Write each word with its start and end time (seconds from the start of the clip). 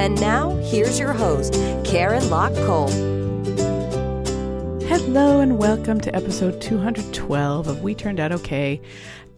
And 0.00 0.18
now, 0.18 0.56
here's 0.62 0.98
your 0.98 1.12
host, 1.12 1.52
Karen 1.84 2.30
Lock 2.30 2.52
Kolp. 2.52 2.90
Hello 4.84 5.40
and 5.40 5.58
welcome 5.58 6.00
to 6.00 6.16
episode 6.16 6.58
212 6.62 7.68
of 7.68 7.82
We 7.82 7.94
Turned 7.94 8.18
Out 8.18 8.32
Okay. 8.32 8.80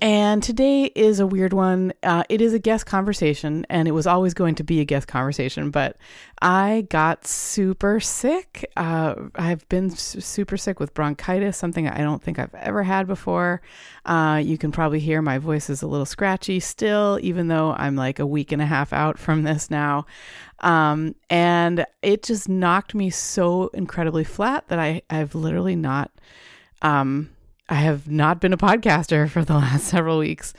And 0.02 0.42
today 0.42 0.86
is 0.96 1.20
a 1.20 1.28
weird 1.28 1.52
one. 1.52 1.92
Uh, 2.02 2.24
it 2.28 2.40
is 2.40 2.52
a 2.52 2.58
guest 2.58 2.86
conversation, 2.86 3.64
and 3.70 3.86
it 3.86 3.92
was 3.92 4.04
always 4.04 4.34
going 4.34 4.56
to 4.56 4.64
be 4.64 4.80
a 4.80 4.84
guest 4.84 5.06
conversation, 5.06 5.70
but 5.70 5.96
I 6.40 6.88
got 6.90 7.24
super 7.24 8.00
sick. 8.00 8.68
Uh, 8.76 9.14
I've 9.36 9.68
been 9.68 9.90
super 9.90 10.56
sick 10.56 10.80
with 10.80 10.92
bronchitis, 10.92 11.56
something 11.56 11.86
I 11.86 11.98
don't 11.98 12.20
think 12.20 12.40
I've 12.40 12.52
ever 12.56 12.82
had 12.82 13.06
before. 13.06 13.62
Uh, 14.04 14.42
you 14.44 14.58
can 14.58 14.72
probably 14.72 14.98
hear 14.98 15.22
my 15.22 15.38
voice 15.38 15.70
is 15.70 15.82
a 15.82 15.86
little 15.86 16.04
scratchy 16.04 16.58
still, 16.58 17.20
even 17.22 17.46
though 17.46 17.70
I'm 17.70 17.94
like 17.94 18.18
a 18.18 18.26
week 18.26 18.50
and 18.50 18.60
a 18.60 18.66
half 18.66 18.92
out 18.92 19.20
from 19.20 19.44
this 19.44 19.70
now. 19.70 20.06
Um, 20.58 21.14
and 21.30 21.86
it 22.02 22.24
just 22.24 22.48
knocked 22.48 22.96
me 22.96 23.10
so 23.10 23.68
incredibly 23.68 24.24
flat 24.24 24.66
that 24.66 24.80
I, 24.80 25.02
I've 25.08 25.36
literally 25.36 25.76
not. 25.76 26.10
Um, 26.82 27.30
I 27.72 27.76
have 27.76 28.06
not 28.06 28.38
been 28.38 28.52
a 28.52 28.58
podcaster 28.58 29.28
for 29.30 29.44
the 29.44 29.54
last 29.54 29.86
several 29.86 30.18
weeks. 30.18 30.52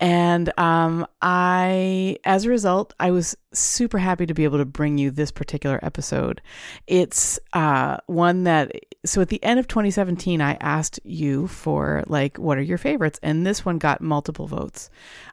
And 0.00 0.56
um, 0.58 1.06
I, 1.22 2.18
as 2.24 2.44
a 2.44 2.48
result, 2.48 2.94
I 3.00 3.10
was 3.10 3.36
super 3.52 3.98
happy 3.98 4.26
to 4.26 4.34
be 4.34 4.44
able 4.44 4.58
to 4.58 4.64
bring 4.64 4.98
you 4.98 5.10
this 5.10 5.30
particular 5.30 5.80
episode. 5.82 6.42
It's 6.86 7.38
uh, 7.54 7.98
one 8.06 8.44
that, 8.44 8.72
so 9.04 9.20
at 9.20 9.28
the 9.28 9.42
end 9.42 9.58
of 9.60 9.68
2017, 9.68 10.40
I 10.40 10.54
asked 10.54 11.00
you 11.04 11.46
for, 11.46 12.04
like, 12.06 12.38
what 12.38 12.58
are 12.58 12.62
your 12.62 12.78
favorites? 12.78 13.18
And 13.22 13.46
this 13.46 13.64
one 13.64 13.78
got 13.78 14.00
multiple 14.00 14.46
votes. 14.46 14.90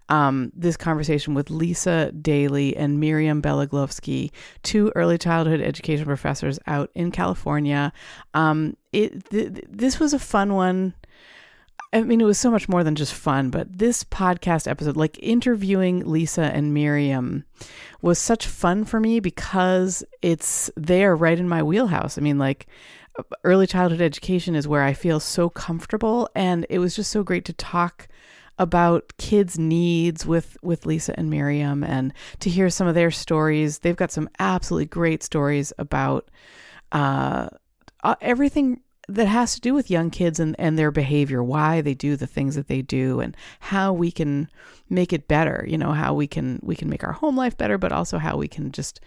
Um, 0.10 0.52
this 0.56 0.78
conversation 0.78 1.34
with 1.34 1.50
Lisa 1.50 2.12
Daly 2.12 2.76
and 2.78 3.00
Miriam 3.00 3.42
Beloglovsky, 3.42 4.32
two 4.62 4.92
early 4.96 5.18
childhood 5.18 5.62
education 5.62 6.06
professors 6.06 6.60
out 6.68 6.92
in 6.96 7.12
California. 7.12 7.94
Um, 8.34 8.76
it 8.92 9.30
th- 9.30 9.64
this 9.70 10.00
was 10.00 10.14
a 10.14 10.20
fun 10.20 10.54
one 10.54 10.94
I 11.94 12.02
mean, 12.02 12.22
it 12.22 12.26
was 12.26 12.40
so 12.40 12.52
much 12.52 12.70
more 12.70 12.84
than 12.84 12.96
just 12.96 13.14
fun, 13.14 13.50
but 13.50 13.78
this 13.78 14.04
podcast 14.04 14.70
episode, 14.70 14.96
like 14.96 15.20
interviewing 15.22 16.06
Lisa 16.06 16.44
and 16.44 16.74
Miriam, 16.74 17.44
was 18.02 18.18
such 18.18 18.48
fun 18.48 18.86
for 18.86 19.00
me 19.00 19.20
because 19.20 20.04
it's 20.22 20.72
there 20.78 21.16
right 21.16 21.38
in 21.38 21.50
my 21.50 21.62
wheelhouse. 21.62 22.18
I 22.18 22.22
mean, 22.22 22.38
like, 22.38 22.68
early 23.44 23.68
childhood 23.68 24.02
education 24.02 24.56
is 24.56 24.68
where 24.68 24.84
I 24.84 24.94
feel 24.94 25.20
so 25.20 25.50
comfortable, 25.50 26.30
and 26.34 26.66
it 26.70 26.80
was 26.80 26.96
just 26.96 27.12
so 27.12 27.24
great 27.24 27.46
to 27.46 27.54
talk 27.54 28.08
about 28.58 29.14
kids' 29.18 29.58
needs 29.58 30.26
with 30.26 30.58
with 30.62 30.86
Lisa 30.86 31.18
and 31.18 31.30
Miriam, 31.30 31.84
and 31.84 32.14
to 32.40 32.50
hear 32.50 32.70
some 32.70 32.88
of 32.88 32.96
their 32.96 33.12
stories. 33.12 33.80
They've 33.80 33.96
got 33.96 34.12
some 34.12 34.30
absolutely 34.40 34.86
great 34.86 35.24
stories 35.24 35.74
about 35.78 36.30
uh, 36.92 37.50
everything 38.22 38.82
that 39.16 39.28
has 39.28 39.56
to 39.56 39.62
do 39.62 39.74
with 39.74 39.92
young 39.92 40.10
kids 40.10 40.40
and, 40.40 40.56
and 40.60 40.78
their 40.78 40.92
behavior, 40.92 41.44
why 41.44 41.82
they 41.82 41.94
do 41.94 42.16
the 42.16 42.28
things 42.28 42.56
that 42.56 42.68
they 42.68 42.82
do 42.82 43.20
and 43.20 43.36
how 43.60 43.94
we 43.94 44.12
can 44.12 44.50
make 44.90 45.14
it 45.14 45.28
better, 45.28 45.66
you 45.68 45.78
know, 45.78 45.92
how 45.92 46.14
we 46.14 46.28
can 46.28 46.60
we 46.64 46.76
can 46.76 46.90
make 46.90 47.04
our 47.04 47.14
home 47.14 47.36
life 47.36 47.58
better, 47.58 47.78
but 47.78 47.92
also 47.92 48.18
how 48.18 48.38
we 48.38 48.48
can 48.48 48.72
just 48.72 49.00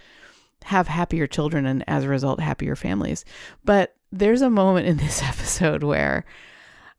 have 0.64 0.88
happier 0.88 1.26
children 1.26 1.66
and 1.66 1.84
as 1.86 2.04
a 2.04 2.08
result 2.08 2.40
happier 2.40 2.76
families. 2.76 3.24
But 3.64 3.96
there's 4.10 4.42
a 4.42 4.50
moment 4.50 4.86
in 4.86 4.96
this 4.96 5.22
episode 5.22 5.82
where 5.82 6.24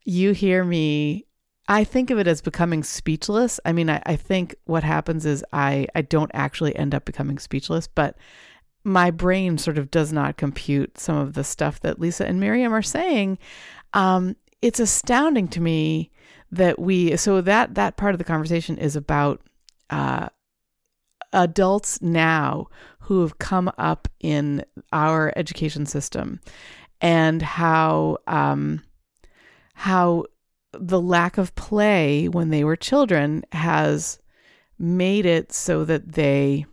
you 0.04 0.32
hear 0.32 0.64
me 0.64 1.26
I 1.68 1.82
think 1.82 2.10
of 2.10 2.18
it 2.18 2.28
as 2.28 2.40
becoming 2.40 2.84
speechless. 2.84 3.58
I 3.64 3.72
mean, 3.72 3.90
I, 3.90 4.00
I 4.06 4.16
think 4.16 4.54
what 4.66 4.84
happens 4.84 5.26
is 5.26 5.44
I, 5.52 5.88
I 5.94 6.02
don't 6.02 6.30
actually 6.32 6.76
end 6.76 6.94
up 6.94 7.04
becoming 7.04 7.38
speechless, 7.38 7.88
but 7.88 8.16
my 8.86 9.10
brain 9.10 9.58
sort 9.58 9.78
of 9.78 9.90
does 9.90 10.12
not 10.12 10.36
compute 10.36 10.96
some 10.96 11.16
of 11.16 11.34
the 11.34 11.42
stuff 11.42 11.80
that 11.80 11.98
Lisa 11.98 12.24
and 12.24 12.38
Miriam 12.38 12.72
are 12.72 12.82
saying. 12.82 13.36
Um, 13.94 14.36
it's 14.62 14.78
astounding 14.78 15.48
to 15.48 15.60
me 15.60 16.12
that 16.52 16.78
we 16.78 17.16
so 17.16 17.40
that 17.40 17.74
that 17.74 17.96
part 17.96 18.14
of 18.14 18.18
the 18.18 18.24
conversation 18.24 18.78
is 18.78 18.94
about 18.94 19.40
uh, 19.90 20.28
adults 21.32 22.00
now 22.00 22.68
who 23.00 23.22
have 23.22 23.38
come 23.38 23.72
up 23.76 24.06
in 24.20 24.64
our 24.92 25.32
education 25.34 25.84
system 25.84 26.40
and 27.00 27.42
how 27.42 28.18
um, 28.28 28.84
how 29.74 30.26
the 30.72 31.00
lack 31.00 31.38
of 31.38 31.56
play 31.56 32.28
when 32.28 32.50
they 32.50 32.62
were 32.62 32.76
children 32.76 33.42
has 33.50 34.20
made 34.78 35.26
it 35.26 35.52
so 35.52 35.84
that 35.84 36.12
they 36.12 36.64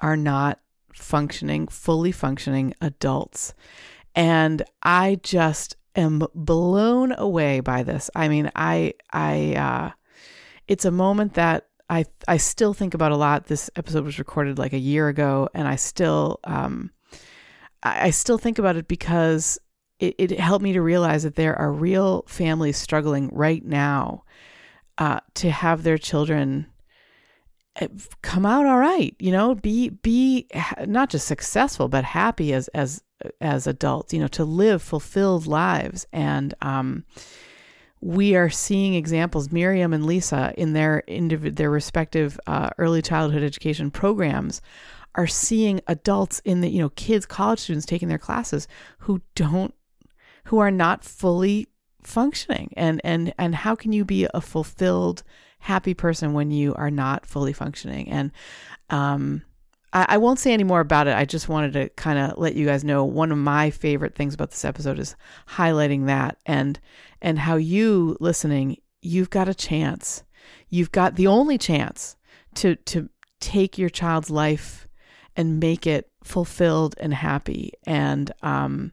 are 0.00 0.18
not 0.18 0.60
functioning, 0.94 1.68
fully 1.68 2.12
functioning 2.12 2.74
adults. 2.80 3.54
And 4.14 4.62
I 4.82 5.18
just 5.22 5.76
am 5.96 6.26
blown 6.34 7.12
away 7.16 7.60
by 7.60 7.82
this. 7.82 8.10
I 8.14 8.28
mean, 8.28 8.50
I 8.54 8.94
I 9.12 9.54
uh 9.54 9.90
it's 10.66 10.84
a 10.84 10.90
moment 10.90 11.34
that 11.34 11.66
I 11.90 12.06
I 12.26 12.36
still 12.38 12.74
think 12.74 12.94
about 12.94 13.12
a 13.12 13.16
lot. 13.16 13.46
This 13.46 13.70
episode 13.76 14.04
was 14.04 14.18
recorded 14.18 14.58
like 14.58 14.72
a 14.72 14.78
year 14.78 15.08
ago 15.08 15.48
and 15.54 15.68
I 15.68 15.76
still 15.76 16.40
um 16.44 16.90
I, 17.84 18.10
still 18.10 18.38
think 18.38 18.58
about 18.58 18.76
it 18.76 18.88
because 18.88 19.58
it, 19.98 20.14
it 20.18 20.40
helped 20.40 20.62
me 20.62 20.72
to 20.72 20.80
realize 20.80 21.22
that 21.22 21.34
there 21.34 21.54
are 21.56 21.70
real 21.70 22.24
families 22.26 22.78
struggling 22.78 23.28
right 23.32 23.62
now 23.62 24.24
uh, 24.96 25.20
to 25.34 25.50
have 25.50 25.82
their 25.82 25.98
children 25.98 26.66
come 28.22 28.46
out 28.46 28.66
all 28.66 28.78
right 28.78 29.16
you 29.18 29.32
know 29.32 29.54
be 29.56 29.88
be 29.88 30.46
not 30.86 31.10
just 31.10 31.26
successful 31.26 31.88
but 31.88 32.04
happy 32.04 32.52
as 32.52 32.68
as 32.68 33.02
as 33.40 33.66
adults 33.66 34.12
you 34.12 34.20
know 34.20 34.28
to 34.28 34.44
live 34.44 34.82
fulfilled 34.82 35.46
lives. 35.46 36.06
And 36.12 36.54
um 36.62 37.04
we 38.00 38.36
are 38.36 38.50
seeing 38.50 38.94
examples 38.94 39.50
miriam 39.50 39.94
and 39.94 40.04
lisa 40.04 40.52
in 40.58 40.74
their 40.74 41.02
indiv- 41.08 41.56
their 41.56 41.70
respective 41.70 42.38
uh, 42.46 42.68
early 42.76 43.00
childhood 43.00 43.42
education 43.42 43.90
programs 43.90 44.60
are 45.14 45.26
seeing 45.26 45.80
adults 45.86 46.40
in 46.44 46.60
the 46.60 46.68
you 46.68 46.80
know 46.80 46.90
kids 46.90 47.24
college 47.24 47.60
students 47.60 47.86
taking 47.86 48.08
their 48.08 48.18
classes 48.18 48.68
who 48.98 49.22
don't 49.34 49.74
who 50.44 50.58
are 50.58 50.70
not 50.70 51.02
fully 51.02 51.66
functioning. 52.02 52.72
And 52.76 53.00
and 53.04 53.34
and 53.38 53.54
how 53.54 53.74
can 53.74 53.92
you 53.92 54.04
be 54.04 54.28
a 54.32 54.40
fulfilled 54.40 55.22
happy 55.64 55.94
person 55.94 56.34
when 56.34 56.50
you 56.50 56.74
are 56.74 56.90
not 56.90 57.24
fully 57.24 57.54
functioning. 57.54 58.06
And 58.10 58.32
um, 58.90 59.40
I, 59.94 60.04
I 60.10 60.18
won't 60.18 60.38
say 60.38 60.52
any 60.52 60.62
more 60.62 60.80
about 60.80 61.06
it. 61.06 61.16
I 61.16 61.24
just 61.24 61.48
wanted 61.48 61.72
to 61.72 61.88
kind 61.90 62.18
of 62.18 62.36
let 62.36 62.54
you 62.54 62.66
guys 62.66 62.84
know 62.84 63.02
one 63.02 63.32
of 63.32 63.38
my 63.38 63.70
favorite 63.70 64.14
things 64.14 64.34
about 64.34 64.50
this 64.50 64.66
episode 64.66 64.98
is 64.98 65.16
highlighting 65.48 66.04
that 66.04 66.36
and 66.44 66.78
and 67.22 67.38
how 67.38 67.56
you 67.56 68.14
listening, 68.20 68.76
you've 69.00 69.30
got 69.30 69.48
a 69.48 69.54
chance. 69.54 70.22
You've 70.68 70.92
got 70.92 71.14
the 71.14 71.28
only 71.28 71.56
chance 71.56 72.16
to 72.56 72.76
to 72.76 73.08
take 73.40 73.78
your 73.78 73.88
child's 73.88 74.28
life 74.28 74.86
and 75.34 75.60
make 75.60 75.86
it 75.86 76.10
fulfilled 76.22 76.94
and 77.00 77.14
happy 77.14 77.72
and 77.86 78.32
um 78.42 78.92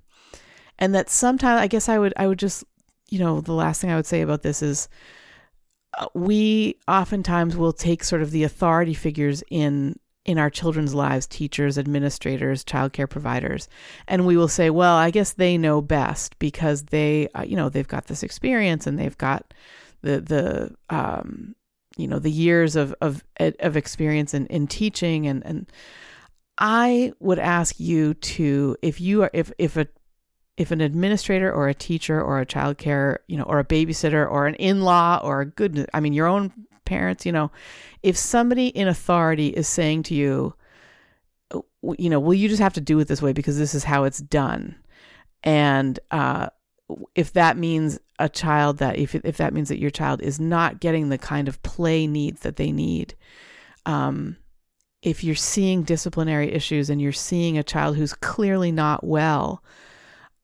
and 0.79 0.95
that 0.95 1.09
sometimes 1.09 1.59
I 1.59 1.67
guess 1.67 1.89
I 1.89 1.99
would 1.99 2.13
I 2.15 2.27
would 2.27 2.39
just 2.39 2.63
you 3.09 3.19
know 3.19 3.41
the 3.41 3.53
last 3.53 3.81
thing 3.81 3.91
I 3.91 3.97
would 3.97 4.05
say 4.05 4.21
about 4.21 4.41
this 4.41 4.61
is 4.61 4.87
we 6.13 6.77
oftentimes 6.87 7.57
will 7.57 7.73
take 7.73 8.03
sort 8.03 8.21
of 8.21 8.31
the 8.31 8.43
authority 8.43 8.93
figures 8.93 9.43
in 9.49 9.97
in 10.23 10.37
our 10.37 10.49
children's 10.49 10.93
lives 10.93 11.25
teachers 11.25 11.77
administrators 11.77 12.63
childcare 12.63 13.09
providers 13.09 13.67
and 14.07 14.25
we 14.25 14.37
will 14.37 14.47
say 14.47 14.69
well 14.69 14.95
i 14.95 15.09
guess 15.09 15.33
they 15.33 15.57
know 15.57 15.81
best 15.81 16.37
because 16.37 16.83
they 16.83 17.27
uh, 17.35 17.41
you 17.41 17.55
know 17.55 17.69
they've 17.69 17.87
got 17.87 18.05
this 18.05 18.23
experience 18.23 18.85
and 18.85 18.99
they've 18.99 19.17
got 19.17 19.53
the 20.01 20.21
the 20.21 20.95
um 20.95 21.55
you 21.97 22.07
know 22.07 22.19
the 22.19 22.31
years 22.31 22.75
of 22.75 22.93
of 23.01 23.23
of 23.39 23.75
experience 23.75 24.33
in 24.33 24.45
in 24.47 24.67
teaching 24.67 25.25
and 25.25 25.45
and 25.45 25.71
i 26.59 27.11
would 27.19 27.39
ask 27.39 27.79
you 27.79 28.13
to 28.13 28.77
if 28.81 29.01
you 29.01 29.23
are 29.23 29.31
if 29.33 29.51
if 29.57 29.75
a 29.75 29.87
if 30.57 30.71
an 30.71 30.81
administrator 30.81 31.51
or 31.51 31.67
a 31.67 31.73
teacher 31.73 32.21
or 32.21 32.39
a 32.39 32.45
child 32.45 32.77
care, 32.77 33.19
you 33.27 33.37
know, 33.37 33.43
or 33.43 33.59
a 33.59 33.65
babysitter 33.65 34.29
or 34.29 34.47
an 34.47 34.55
in-law 34.55 35.19
or 35.23 35.41
a 35.41 35.45
good 35.45 35.87
I 35.93 35.99
mean 35.99 36.13
your 36.13 36.27
own 36.27 36.51
parents, 36.85 37.25
you 37.25 37.31
know, 37.31 37.51
if 38.03 38.17
somebody 38.17 38.67
in 38.67 38.87
authority 38.87 39.47
is 39.47 39.67
saying 39.67 40.03
to 40.03 40.15
you, 40.15 40.53
you 41.97 42.09
know, 42.09 42.19
well, 42.19 42.33
you 42.33 42.47
just 42.47 42.61
have 42.61 42.73
to 42.73 42.81
do 42.81 42.99
it 42.99 43.07
this 43.07 43.21
way 43.21 43.33
because 43.33 43.57
this 43.57 43.73
is 43.73 43.83
how 43.83 44.03
it's 44.03 44.19
done. 44.19 44.75
And 45.43 45.99
uh, 46.11 46.49
if 47.15 47.33
that 47.33 47.57
means 47.57 47.99
a 48.19 48.29
child 48.29 48.77
that 48.77 48.97
if 48.97 49.15
if 49.15 49.37
that 49.37 49.53
means 49.53 49.69
that 49.69 49.79
your 49.79 49.89
child 49.89 50.21
is 50.21 50.39
not 50.39 50.79
getting 50.79 51.09
the 51.09 51.17
kind 51.17 51.47
of 51.47 51.61
play 51.63 52.07
needs 52.07 52.41
that 52.41 52.57
they 52.57 52.71
need, 52.71 53.15
um, 53.85 54.37
if 55.01 55.23
you're 55.23 55.33
seeing 55.33 55.83
disciplinary 55.83 56.51
issues 56.51 56.89
and 56.89 57.01
you're 57.01 57.11
seeing 57.11 57.57
a 57.57 57.63
child 57.63 57.97
who's 57.97 58.13
clearly 58.13 58.71
not 58.71 59.03
well, 59.03 59.63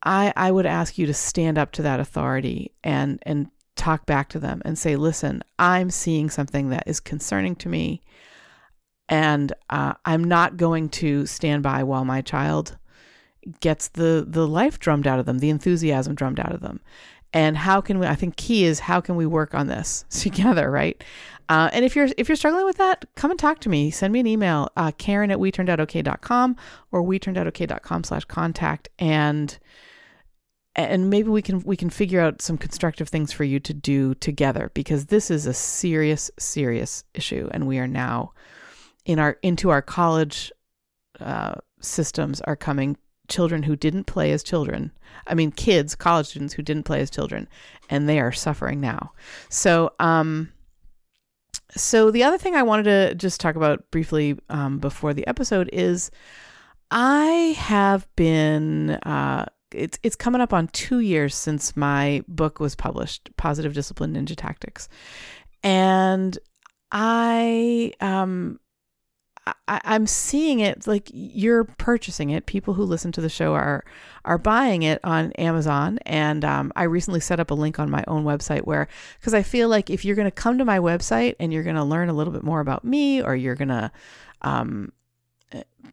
I 0.04 0.34
I 0.36 0.52
would 0.52 0.66
ask 0.66 0.98
you 0.98 1.06
to 1.08 1.14
stand 1.14 1.58
up 1.58 1.72
to 1.74 1.82
that 1.84 2.00
authority 2.00 2.74
and 2.84 3.20
and 3.24 3.50
talk 3.76 4.06
back 4.06 4.30
to 4.30 4.40
them 4.40 4.62
and 4.66 4.78
say, 4.78 4.96
listen, 4.96 5.44
I'm 5.60 5.90
seeing 5.90 6.30
something 6.30 6.70
that 6.70 6.84
is 6.88 7.00
concerning 7.00 7.56
to 7.58 7.70
me, 7.70 8.02
and 9.08 9.54
uh, 9.70 9.94
I'm 10.06 10.24
not 10.24 10.58
going 10.58 10.90
to 10.90 11.26
stand 11.26 11.64
by 11.64 11.84
while 11.84 12.06
my 12.06 12.22
child 12.22 12.78
gets 13.60 13.88
the 13.90 14.26
the 14.28 14.48
life 14.48 14.80
drummed 14.80 15.08
out 15.08 15.20
of 15.20 15.26
them, 15.26 15.40
the 15.40 15.50
enthusiasm 15.50 16.16
drummed 16.16 16.40
out 16.40 16.54
of 16.54 16.62
them. 16.62 16.82
And 17.34 17.58
how 17.58 17.82
can 17.82 18.00
we? 18.00 18.08
I 18.08 18.16
think 18.16 18.36
key 18.38 18.66
is 18.66 18.80
how 18.80 19.02
can 19.02 19.16
we 19.16 19.26
work 19.26 19.54
on 19.54 19.68
this 19.68 20.06
together, 20.10 20.70
right? 20.70 21.02
Uh, 21.50 21.70
and 21.72 21.86
if 21.86 21.96
you're 21.96 22.10
if 22.18 22.28
you're 22.28 22.36
struggling 22.36 22.66
with 22.66 22.78
that, 22.78 23.06
come 23.16 23.32
and 23.32 23.40
talk 23.40 23.60
to 23.60 23.70
me. 23.70 23.90
Send 23.90 24.12
me 24.12 24.20
an 24.20 24.28
email, 24.28 24.70
uh, 24.76 24.92
Karen 24.98 25.32
at 25.32 25.38
weturnedoutokay.com 25.38 26.56
or 26.92 27.04
weturnedoutokay.com 27.04 28.04
slash 28.04 28.26
contact, 28.26 28.90
and 29.00 29.58
and 30.78 31.10
maybe 31.10 31.30
we 31.30 31.42
can 31.42 31.62
we 31.62 31.76
can 31.76 31.90
figure 31.90 32.22
out 32.22 32.42
some 32.42 32.58
constructive 32.58 33.10
things 33.10 33.32
for 33.34 33.44
you 33.44 33.60
to 33.60 33.74
do 33.74 34.14
together 34.16 34.72
because 34.74 35.08
this 35.08 35.32
is 35.32 35.48
a 35.48 35.54
serious 35.54 36.30
serious 36.38 37.04
issue, 37.16 37.50
and 37.52 37.68
we 37.68 37.80
are 37.80 37.88
now 37.88 38.32
in 39.06 39.18
our 39.18 39.38
into 39.42 39.70
our 39.70 39.82
college 39.82 40.52
uh, 41.20 41.56
systems 41.82 42.42
are 42.42 42.56
coming 42.56 42.96
children 43.28 43.64
who 43.64 43.76
didn't 43.76 44.06
play 44.06 44.32
as 44.32 44.44
children. 44.44 44.92
I 45.26 45.34
mean, 45.34 45.52
kids, 45.52 45.96
college 45.96 46.28
students 46.28 46.54
who 46.54 46.62
didn't 46.62 46.84
play 46.84 47.02
as 47.02 47.10
children, 47.10 47.50
and 47.90 48.08
they 48.08 48.20
are 48.20 48.32
suffering 48.32 48.80
now. 48.80 49.12
So, 49.50 49.94
um, 50.00 50.52
so 51.76 52.12
the 52.12 52.24
other 52.24 52.38
thing 52.38 52.56
I 52.56 52.64
wanted 52.64 52.84
to 52.84 53.16
just 53.16 53.42
talk 53.42 53.56
about 53.56 53.90
briefly 53.92 54.38
um, 54.50 54.78
before 54.78 55.14
the 55.14 55.26
episode 55.28 55.70
is 55.74 56.12
I 56.92 57.56
have 57.58 58.08
been. 58.16 58.92
Uh, 58.92 59.46
it's 59.78 60.00
it's 60.04 60.16
coming 60.16 60.42
up 60.42 60.54
on 60.54 60.68
two 60.70 61.00
years 61.00 61.36
since 61.36 61.76
my 61.76 62.24
book 62.28 62.60
was 62.60 62.76
published, 62.76 63.30
Positive 63.38 63.74
Discipline 63.74 64.14
Ninja 64.14 64.36
Tactics, 64.36 64.90
and 65.64 66.38
I 66.92 67.94
um 68.02 68.60
I, 69.68 69.82
I'm 69.84 70.08
seeing 70.08 70.60
it 70.60 70.88
like 70.88 71.10
you're 71.14 71.64
purchasing 71.64 72.30
it. 72.30 72.46
People 72.46 72.74
who 72.74 72.84
listen 72.84 73.12
to 73.14 73.22
the 73.22 73.30
show 73.30 73.54
are 73.54 73.84
are 74.26 74.38
buying 74.38 74.84
it 74.84 75.00
on 75.04 75.32
Amazon, 75.34 76.00
and 76.06 76.44
um, 76.44 76.72
I 76.76 76.84
recently 76.84 77.20
set 77.20 77.40
up 77.40 77.52
a 77.52 77.56
link 77.56 77.80
on 77.80 77.90
my 77.90 78.04
own 78.08 78.24
website 78.24 78.66
where 78.66 78.88
because 79.20 79.34
I 79.34 79.44
feel 79.44 79.70
like 79.70 79.90
if 79.90 80.04
you're 80.04 80.16
going 80.16 80.28
to 80.28 80.32
come 80.32 80.58
to 80.58 80.66
my 80.66 80.80
website 80.80 81.36
and 81.40 81.54
you're 81.54 81.64
going 81.64 81.76
to 81.76 81.84
learn 81.84 82.10
a 82.10 82.14
little 82.14 82.34
bit 82.34 82.44
more 82.44 82.60
about 82.60 82.84
me, 82.84 83.22
or 83.22 83.36
you're 83.36 83.56
going 83.56 83.70
to 83.70 83.92
um, 84.42 84.92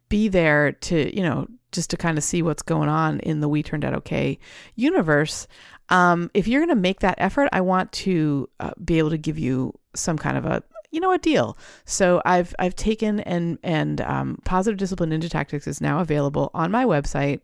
be 0.09 0.29
there 0.29 0.73
to 0.73 1.15
you 1.15 1.23
know 1.23 1.47
just 1.75 1.91
to 1.91 1.97
kind 1.97 2.17
of 2.17 2.25
see 2.25 2.41
what's 2.41 2.63
going 2.63 2.89
on 2.89 3.21
in 3.21 3.41
the 3.41 3.49
We 3.49 3.63
Turned 3.63 3.85
Out 3.85 3.95
Okay 3.95 4.39
universe. 4.77 5.47
Um, 5.91 6.31
if 6.33 6.49
you're 6.49 6.61
going 6.61 6.75
to 6.75 6.81
make 6.81 7.01
that 7.01 7.17
effort, 7.19 7.49
I 7.53 7.61
want 7.61 7.93
to 7.93 8.49
uh, 8.61 8.71
be 8.83 8.99
able 8.99 9.11
to 9.11 9.19
give 9.19 9.39
you 9.39 9.75
some 9.95 10.17
kind 10.17 10.39
of 10.39 10.47
a 10.47 10.63
you 10.91 11.01
know 11.01 11.13
a 11.13 11.19
deal. 11.19 11.59
So 11.85 12.23
I've 12.25 12.55
I've 12.59 12.77
taken 12.77 13.21
and 13.21 13.59
and 13.63 14.01
um, 14.01 14.39
positive 14.45 14.79
discipline 14.79 15.11
ninja 15.11 15.29
tactics 15.29 15.67
is 15.67 15.81
now 15.81 16.01
available 16.01 16.51
on 16.55 16.71
my 16.71 16.85
website 16.85 17.41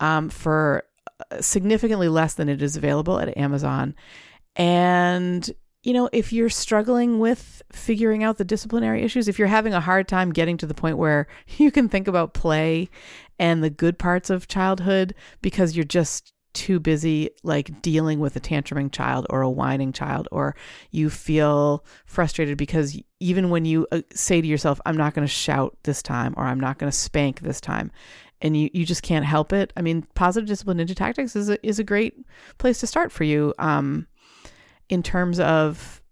um, 0.00 0.28
for 0.28 0.82
uh, 1.30 1.40
significantly 1.40 2.08
less 2.08 2.34
than 2.34 2.48
it 2.48 2.60
is 2.60 2.76
available 2.76 3.18
at 3.20 3.36
Amazon. 3.38 3.94
And 4.56 5.50
you 5.82 5.92
know, 5.92 6.08
if 6.12 6.32
you're 6.32 6.48
struggling 6.48 7.18
with 7.18 7.62
figuring 7.72 8.22
out 8.22 8.38
the 8.38 8.44
disciplinary 8.44 9.02
issues, 9.02 9.26
if 9.28 9.38
you're 9.38 9.48
having 9.48 9.74
a 9.74 9.80
hard 9.80 10.06
time 10.06 10.32
getting 10.32 10.56
to 10.58 10.66
the 10.66 10.74
point 10.74 10.98
where 10.98 11.26
you 11.58 11.70
can 11.70 11.88
think 11.88 12.08
about 12.08 12.34
play 12.34 12.88
and 13.38 13.62
the 13.62 13.70
good 13.70 13.98
parts 13.98 14.30
of 14.30 14.48
childhood 14.48 15.14
because 15.40 15.76
you're 15.76 15.84
just 15.84 16.32
too 16.52 16.78
busy 16.78 17.30
like 17.42 17.80
dealing 17.80 18.20
with 18.20 18.36
a 18.36 18.40
tantruming 18.40 18.92
child 18.92 19.26
or 19.30 19.40
a 19.40 19.50
whining 19.50 19.90
child 19.90 20.28
or 20.30 20.54
you 20.90 21.08
feel 21.08 21.82
frustrated 22.04 22.58
because 22.58 22.98
even 23.20 23.48
when 23.48 23.64
you 23.64 23.86
uh, 23.90 24.02
say 24.12 24.42
to 24.42 24.46
yourself 24.46 24.78
i'm 24.84 24.96
not 24.96 25.14
going 25.14 25.26
to 25.26 25.32
shout 25.32 25.74
this 25.84 26.02
time 26.02 26.34
or 26.36 26.44
i'm 26.44 26.60
not 26.60 26.78
going 26.78 26.90
to 26.90 26.96
spank 26.96 27.40
this 27.40 27.58
time 27.58 27.90
and 28.42 28.54
you, 28.54 28.68
you 28.74 28.84
just 28.84 29.02
can't 29.02 29.24
help 29.24 29.50
it 29.50 29.72
i 29.78 29.82
mean 29.82 30.06
positive 30.14 30.46
discipline 30.46 30.76
ninja 30.76 30.94
tactics 30.94 31.34
is 31.34 31.48
a, 31.48 31.66
is 31.66 31.78
a 31.78 31.84
great 31.84 32.14
place 32.58 32.80
to 32.80 32.86
start 32.86 33.10
for 33.10 33.24
you 33.24 33.54
um, 33.58 34.06
in 34.92 35.02
terms 35.02 35.40
of 35.40 36.02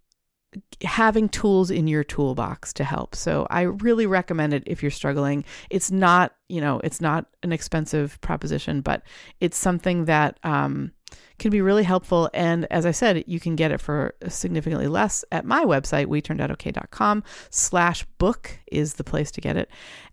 having 0.83 1.29
tools 1.29 1.71
in 1.71 1.87
your 1.87 2.03
toolbox 2.03 2.73
to 2.73 2.83
help. 2.83 3.15
So 3.15 3.47
I 3.51 3.61
really 3.61 4.07
recommend 4.07 4.55
it 4.55 4.63
if 4.65 4.83
you're 4.83 4.91
struggling. 4.91 5.45
It's 5.69 5.91
not, 5.91 6.33
you 6.49 6.63
know, 6.63 6.81
it's 6.83 6.99
not 6.99 7.27
an 7.43 7.53
expensive 7.53 8.19
proposition, 8.23 8.81
but 8.81 9.03
it's 9.39 9.59
something 9.59 10.07
that 10.07 10.41
um, 10.43 10.93
can 11.41 11.51
be 11.51 11.63
really 11.63 11.83
helpful. 11.83 12.31
And 12.33 12.67
as 12.71 12.87
I 12.87 12.93
said, 12.93 13.25
you 13.27 13.41
can 13.41 13.57
get 13.57 13.73
it 13.73 13.81
for 13.81 14.15
significantly 14.29 14.87
less 14.87 15.25
at 15.33 15.45
my 15.45 15.65
website, 15.65 16.07
we 16.07 16.21
turned 16.21 16.41
out 16.41 16.51
okay.com 16.53 17.25
slash 17.49 18.05
book 18.19 18.59
is 18.71 18.95
the 18.95 19.05
place 19.05 19.31
to 19.33 19.41
get 19.41 19.57
it. 19.57 19.69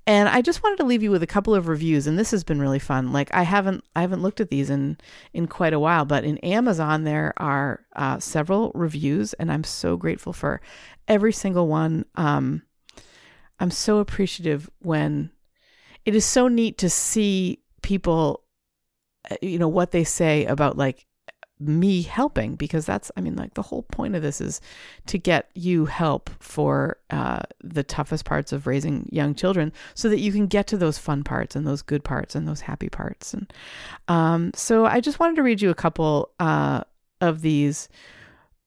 And 0.07 0.29
I 0.29 0.41
just 0.41 0.63
wanted 0.63 0.77
to 0.77 0.85
leave 0.85 1.03
you 1.03 1.11
with 1.11 1.21
a 1.21 1.27
couple 1.27 1.53
of 1.53 1.67
reviews, 1.67 2.07
and 2.07 2.17
this 2.17 2.31
has 2.31 2.45
been 2.45 2.61
really 2.61 2.79
fun. 2.79 3.11
Like 3.11 3.29
I 3.33 3.43
haven't 3.43 3.83
I 3.93 4.01
haven't 4.01 4.21
looked 4.21 4.39
at 4.39 4.49
these 4.49 4.69
in 4.69 4.97
in 5.33 5.47
quite 5.47 5.73
a 5.73 5.79
while, 5.79 6.05
but 6.05 6.23
in 6.23 6.37
Amazon 6.39 7.03
there 7.03 7.33
are 7.35 7.85
uh, 7.93 8.17
several 8.19 8.71
reviews, 8.73 9.33
and 9.33 9.51
I'm 9.51 9.65
so 9.65 9.97
grateful 9.97 10.31
for 10.31 10.61
every 11.09 11.33
single 11.33 11.67
one. 11.67 12.05
Um, 12.15 12.63
I'm 13.59 13.71
so 13.71 13.97
appreciative 13.97 14.69
when 14.79 15.31
it 16.05 16.15
is 16.15 16.23
so 16.23 16.47
neat 16.47 16.77
to 16.77 16.89
see 16.89 17.63
people 17.81 18.45
uh, 19.29 19.35
you 19.41 19.59
know 19.59 19.67
what 19.67 19.91
they 19.91 20.05
say 20.05 20.45
about 20.45 20.77
like 20.77 21.06
me 21.59 22.03
helping 22.03 22.55
because 22.55 22.85
that's 22.85 23.11
i 23.17 23.21
mean 23.21 23.35
like 23.35 23.53
the 23.55 23.61
whole 23.63 23.81
point 23.83 24.15
of 24.15 24.21
this 24.21 24.39
is 24.39 24.61
to 25.07 25.17
get 25.17 25.49
you 25.55 25.85
help 25.85 26.29
for 26.39 26.97
uh, 27.09 27.41
the 27.63 27.83
toughest 27.83 28.25
parts 28.25 28.51
of 28.51 28.67
raising 28.67 29.07
young 29.11 29.33
children 29.33 29.73
so 29.95 30.07
that 30.07 30.19
you 30.19 30.31
can 30.31 30.45
get 30.45 30.67
to 30.67 30.77
those 30.77 30.97
fun 30.97 31.23
parts 31.23 31.55
and 31.55 31.65
those 31.65 31.81
good 31.81 32.03
parts 32.03 32.35
and 32.35 32.47
those 32.47 32.61
happy 32.61 32.89
parts. 32.89 33.33
And 33.33 33.51
um, 34.07 34.51
so 34.53 34.85
i 34.85 34.99
just 34.99 35.19
wanted 35.19 35.35
to 35.35 35.43
read 35.43 35.61
you 35.61 35.69
a 35.69 35.75
couple 35.75 36.31
uh, 36.39 36.81
of 37.21 37.41
these. 37.41 37.89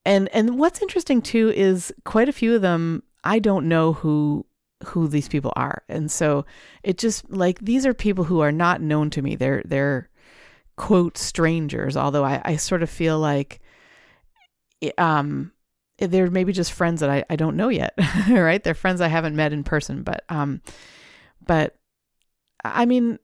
And 0.03 0.27
and 0.29 0.59
what's 0.59 0.81
interesting 0.81 1.21
too 1.21 1.49
is 1.49 1.93
quite 2.03 2.27
a 2.27 2.33
few 2.33 2.55
of 2.55 2.61
them 2.61 3.03
i 3.23 3.39
don't 3.39 3.69
know 3.69 3.93
who 3.93 4.45
who 4.85 5.07
these 5.07 5.27
people 5.27 5.53
are. 5.55 5.83
And 5.87 6.11
so 6.11 6.45
it 6.83 6.97
just 6.97 7.29
like 7.31 7.59
these 7.59 7.85
are 7.85 7.93
people 7.93 8.23
who 8.23 8.39
are 8.39 8.51
not 8.51 8.81
known 8.81 9.09
to 9.11 9.21
me. 9.21 9.35
They're 9.35 9.61
they're 9.65 10.09
quote 10.81 11.15
strangers, 11.15 11.95
although 11.95 12.25
I, 12.25 12.41
I 12.43 12.55
sort 12.55 12.81
of 12.81 12.89
feel 12.89 13.19
like 13.19 13.61
um 14.97 15.51
they're 15.99 16.31
maybe 16.31 16.51
just 16.51 16.73
friends 16.73 17.01
that 17.01 17.09
I, 17.11 17.23
I 17.29 17.35
don't 17.35 17.55
know 17.55 17.69
yet, 17.69 17.93
right? 18.29 18.63
They're 18.63 18.73
friends 18.73 18.99
I 18.99 19.07
haven't 19.07 19.35
met 19.35 19.53
in 19.53 19.63
person, 19.63 20.01
but 20.01 20.23
um 20.27 20.59
but 21.45 21.75
I 22.65 22.87
mean 22.87 23.19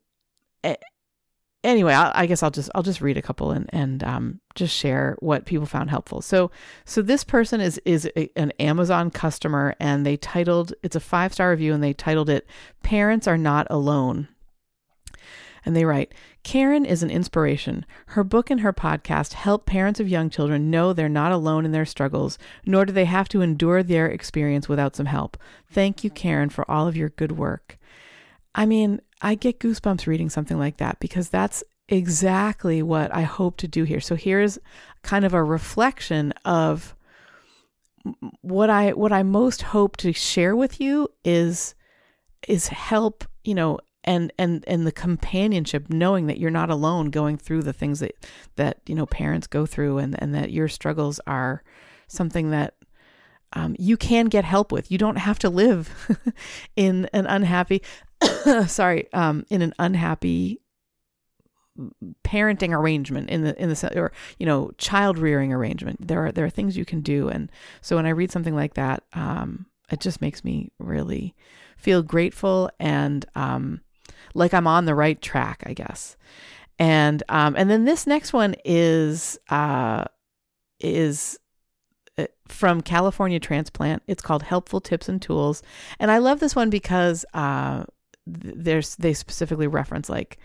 anyway, 1.63 1.95
I, 1.95 2.11
I 2.13 2.25
guess 2.27 2.43
I'll 2.43 2.51
just 2.51 2.69
I'll 2.75 2.83
just 2.83 3.01
read 3.01 3.17
a 3.17 3.23
couple 3.23 3.49
and 3.49 3.67
and 3.73 4.03
um 4.03 4.39
just 4.53 4.75
share 4.75 5.17
what 5.19 5.47
people 5.47 5.65
found 5.65 5.89
helpful. 5.89 6.21
So 6.21 6.51
so 6.85 7.01
this 7.01 7.23
person 7.23 7.59
is 7.59 7.81
is 7.85 8.07
a, 8.15 8.29
an 8.39 8.51
Amazon 8.59 9.09
customer 9.09 9.75
and 9.79 10.05
they 10.05 10.15
titled 10.15 10.75
it's 10.83 10.95
a 10.95 10.99
five 10.99 11.33
star 11.33 11.49
review 11.49 11.73
and 11.73 11.83
they 11.83 11.93
titled 11.93 12.29
it 12.29 12.45
"Parents 12.83 13.27
Are 13.27 13.35
Not 13.35 13.65
Alone." 13.71 14.27
And 15.65 15.75
they 15.75 15.85
write 15.85 16.13
Karen 16.47 16.85
is 16.85 17.03
an 17.03 17.09
inspiration. 17.09 17.85
Her 18.05 18.23
book 18.23 18.49
and 18.49 18.61
her 18.61 18.71
podcast 18.71 19.33
help 19.33 19.65
parents 19.65 19.99
of 19.99 20.07
young 20.07 20.29
children 20.29 20.71
know 20.71 20.93
they're 20.93 21.09
not 21.09 21.33
alone 21.33 21.65
in 21.65 21.73
their 21.73 21.85
struggles, 21.85 22.37
nor 22.65 22.85
do 22.85 22.93
they 22.93 23.03
have 23.03 23.27
to 23.27 23.41
endure 23.41 23.83
their 23.83 24.07
experience 24.07 24.69
without 24.69 24.95
some 24.95 25.07
help. 25.07 25.35
Thank 25.69 26.05
you, 26.05 26.09
Karen, 26.09 26.47
for 26.47 26.63
all 26.71 26.87
of 26.87 26.95
your 26.95 27.09
good 27.09 27.33
work. 27.33 27.77
I 28.55 28.65
mean, 28.65 29.01
I 29.21 29.35
get 29.35 29.59
goosebumps 29.59 30.07
reading 30.07 30.29
something 30.29 30.57
like 30.57 30.77
that 30.77 31.01
because 31.01 31.27
that's 31.27 31.65
exactly 31.89 32.81
what 32.81 33.13
I 33.13 33.23
hope 33.23 33.57
to 33.57 33.67
do 33.67 33.83
here. 33.83 33.99
So 33.99 34.15
here's 34.15 34.57
kind 35.01 35.25
of 35.25 35.33
a 35.33 35.43
reflection 35.43 36.31
of 36.45 36.95
what 38.39 38.69
I 38.69 38.91
what 38.91 39.11
I 39.11 39.21
most 39.21 39.63
hope 39.63 39.97
to 39.97 40.13
share 40.13 40.55
with 40.55 40.79
you 40.79 41.09
is 41.25 41.75
is 42.47 42.69
help, 42.69 43.25
you 43.43 43.53
know, 43.53 43.79
and 44.07 44.33
and 44.39 44.63
and 44.65 44.87
the 44.87 44.91
companionship 44.91 45.89
knowing 45.89 46.25
that 46.27 46.39
you're 46.39 46.49
not 46.49 46.71
alone 46.71 47.11
going 47.11 47.37
through 47.37 47.61
the 47.61 47.73
things 47.73 47.99
that 47.99 48.15
that 48.55 48.79
you 48.87 48.95
know 48.95 49.05
parents 49.05 49.45
go 49.45 49.67
through 49.67 49.99
and 49.99 50.19
and 50.19 50.33
that 50.33 50.51
your 50.51 50.67
struggles 50.67 51.19
are 51.27 51.61
something 52.07 52.49
that 52.49 52.73
um, 53.53 53.75
you 53.77 53.97
can 53.97 54.25
get 54.25 54.43
help 54.43 54.71
with. 54.71 54.91
You 54.91 54.97
don't 54.97 55.17
have 55.17 55.39
to 55.39 55.49
live 55.49 55.89
in 56.75 57.07
an 57.13 57.25
unhappy. 57.27 57.81
sorry, 58.67 59.11
um, 59.13 59.45
in 59.49 59.61
an 59.61 59.73
unhappy 59.77 60.61
parenting 62.23 62.75
arrangement 62.75 63.29
in 63.29 63.43
the 63.43 63.61
in 63.61 63.69
the 63.69 63.91
or 63.95 64.11
you 64.39 64.47
know 64.47 64.71
child 64.79 65.19
rearing 65.19 65.53
arrangement 65.53 66.07
there 66.07 66.25
are 66.25 66.31
there 66.31 66.43
are 66.43 66.49
things 66.49 66.75
you 66.75 66.83
can 66.83 67.01
do 67.01 67.27
and 67.27 67.51
so 67.81 67.97
when 67.97 68.07
i 68.07 68.09
read 68.09 68.31
something 68.31 68.55
like 68.55 68.73
that 68.73 69.03
um 69.13 69.67
it 69.91 69.99
just 69.99 70.19
makes 70.19 70.43
me 70.43 70.71
really 70.79 71.35
feel 71.77 72.01
grateful 72.01 72.67
and 72.79 73.27
um 73.35 73.79
like 74.33 74.53
i'm 74.53 74.67
on 74.67 74.85
the 74.85 74.95
right 74.95 75.21
track 75.21 75.63
i 75.65 75.73
guess 75.73 76.17
and 76.79 77.23
um 77.29 77.55
and 77.57 77.69
then 77.69 77.85
this 77.85 78.07
next 78.07 78.33
one 78.33 78.55
is 78.65 79.37
uh 79.49 80.05
is 80.79 81.39
uh, 82.17 82.25
from 82.47 82.81
California 82.81 83.39
Transplant. 83.39 84.03
It's 84.07 84.21
called 84.21 84.43
Helpful 84.43 84.81
Tips 84.81 85.09
and 85.09 85.21
Tools. 85.21 85.61
And 85.99 86.09
I 86.09 86.17
love 86.17 86.39
this 86.39 86.55
one 86.55 86.69
because 86.69 87.25
uh, 87.33 87.83
there's 88.25 88.95
they 88.95 89.13
specifically 89.13 89.67
reference 89.67 90.09
like 90.09 90.37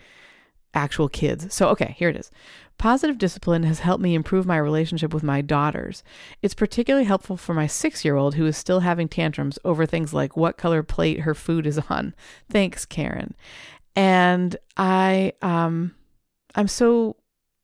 actual 0.73 1.09
kids. 1.09 1.53
So, 1.53 1.69
okay, 1.69 1.95
here 1.97 2.09
it 2.09 2.15
is. 2.15 2.31
Positive 2.79 3.17
discipline 3.17 3.63
has 3.63 3.79
helped 3.79 4.01
me 4.01 4.15
improve 4.15 4.45
my 4.45 4.57
relationship 4.57 5.13
with 5.13 5.23
my 5.23 5.41
daughters. 5.41 6.03
It's 6.41 6.55
particularly 6.55 7.05
helpful 7.05 7.37
for 7.37 7.53
my 7.53 7.67
six 7.67 8.03
year 8.03 8.15
old 8.15 8.35
who 8.35 8.45
is 8.45 8.57
still 8.57 8.79
having 8.79 9.07
tantrums 9.07 9.59
over 9.63 9.85
things 9.85 10.13
like 10.13 10.35
what 10.35 10.57
color 10.57 10.81
plate 10.81 11.21
her 11.21 11.35
food 11.35 11.67
is 11.67 11.79
on. 11.89 12.15
Thanks, 12.49 12.85
Karen. 12.85 13.35
And 13.95 14.55
I, 14.77 15.33
um, 15.41 15.93
I'm 16.55 16.67
so 16.67 17.17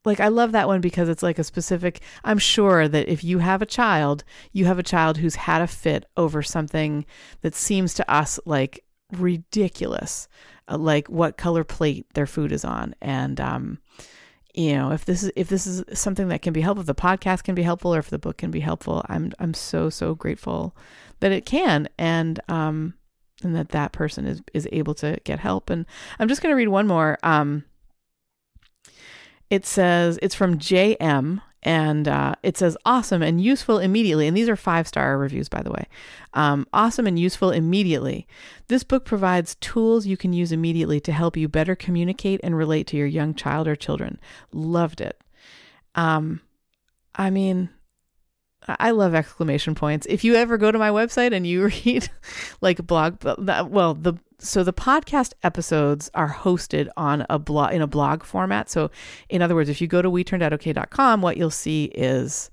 like 0.04 0.20
I 0.20 0.28
love 0.28 0.52
that 0.52 0.66
one 0.66 0.80
because 0.80 1.08
it's 1.10 1.22
like 1.22 1.38
a 1.38 1.44
specific 1.44 2.00
I'm 2.24 2.38
sure 2.38 2.88
that 2.88 3.08
if 3.08 3.22
you 3.22 3.38
have 3.38 3.60
a 3.60 3.66
child, 3.66 4.24
you 4.52 4.64
have 4.64 4.78
a 4.78 4.82
child 4.82 5.18
who's 5.18 5.34
had 5.34 5.60
a 5.60 5.66
fit 5.66 6.06
over 6.16 6.42
something 6.42 7.04
that 7.42 7.54
seems 7.54 7.92
to 7.94 8.10
us 8.10 8.40
like 8.46 8.82
ridiculous. 9.12 10.26
Uh, 10.70 10.78
like 10.78 11.08
what 11.08 11.36
color 11.36 11.64
plate 11.64 12.06
their 12.14 12.26
food 12.26 12.52
is 12.52 12.64
on 12.64 12.94
and 13.02 13.40
um 13.40 13.78
you 14.54 14.72
know 14.72 14.92
if 14.92 15.04
this 15.04 15.22
is 15.22 15.32
if 15.34 15.48
this 15.48 15.66
is 15.66 15.82
something 15.98 16.28
that 16.28 16.42
can 16.42 16.52
be 16.52 16.60
helpful 16.60 16.82
if 16.82 16.86
the 16.86 16.94
podcast 16.94 17.42
can 17.42 17.54
be 17.54 17.62
helpful 17.62 17.94
or 17.94 17.98
if 17.98 18.10
the 18.10 18.18
book 18.18 18.36
can 18.36 18.50
be 18.50 18.60
helpful 18.60 19.04
i'm 19.08 19.32
i'm 19.40 19.54
so 19.54 19.90
so 19.90 20.14
grateful 20.14 20.76
that 21.18 21.32
it 21.32 21.44
can 21.44 21.88
and 21.98 22.38
um 22.48 22.94
and 23.42 23.54
that 23.54 23.70
that 23.70 23.92
person 23.92 24.26
is 24.26 24.42
is 24.54 24.68
able 24.72 24.94
to 24.94 25.18
get 25.24 25.38
help 25.38 25.70
and 25.70 25.86
i'm 26.18 26.28
just 26.28 26.42
going 26.42 26.52
to 26.52 26.56
read 26.56 26.68
one 26.68 26.86
more 26.86 27.18
um 27.22 27.64
it 29.48 29.66
says 29.66 30.18
it's 30.22 30.34
from 30.34 30.58
jm 30.58 31.40
and 31.62 32.08
uh, 32.08 32.34
it 32.42 32.56
says 32.56 32.76
awesome 32.86 33.22
and 33.22 33.40
useful 33.40 33.78
immediately. 33.78 34.26
And 34.26 34.36
these 34.36 34.48
are 34.48 34.56
five 34.56 34.88
star 34.88 35.18
reviews, 35.18 35.48
by 35.48 35.62
the 35.62 35.70
way. 35.70 35.86
Um, 36.32 36.66
awesome 36.72 37.06
and 37.06 37.18
useful 37.18 37.50
immediately. 37.50 38.26
This 38.68 38.82
book 38.82 39.04
provides 39.04 39.56
tools 39.56 40.06
you 40.06 40.16
can 40.16 40.32
use 40.32 40.52
immediately 40.52 41.00
to 41.00 41.12
help 41.12 41.36
you 41.36 41.48
better 41.48 41.76
communicate 41.76 42.40
and 42.42 42.56
relate 42.56 42.86
to 42.88 42.96
your 42.96 43.06
young 43.06 43.34
child 43.34 43.68
or 43.68 43.76
children. 43.76 44.18
Loved 44.52 45.00
it. 45.00 45.20
Um, 45.94 46.40
I 47.14 47.28
mean, 47.28 47.68
I 48.68 48.90
love 48.90 49.14
exclamation 49.14 49.74
points. 49.74 50.06
If 50.08 50.22
you 50.22 50.34
ever 50.34 50.58
go 50.58 50.70
to 50.70 50.78
my 50.78 50.90
website 50.90 51.34
and 51.34 51.46
you 51.46 51.64
read 51.84 52.08
like 52.60 52.86
blog, 52.86 53.22
well, 53.24 53.94
the 53.94 54.14
so 54.38 54.64
the 54.64 54.72
podcast 54.72 55.34
episodes 55.42 56.10
are 56.14 56.32
hosted 56.32 56.88
on 56.96 57.26
a 57.28 57.38
blog 57.38 57.74
in 57.74 57.82
a 57.82 57.86
blog 57.86 58.24
format. 58.24 58.70
So 58.70 58.90
in 59.28 59.42
other 59.42 59.54
words, 59.54 59.68
if 59.68 59.80
you 59.80 59.86
go 59.86 60.00
to 60.00 60.08
we-turned-out-ok.com, 60.08 61.20
what 61.20 61.36
you'll 61.36 61.50
see 61.50 61.84
is 61.86 62.50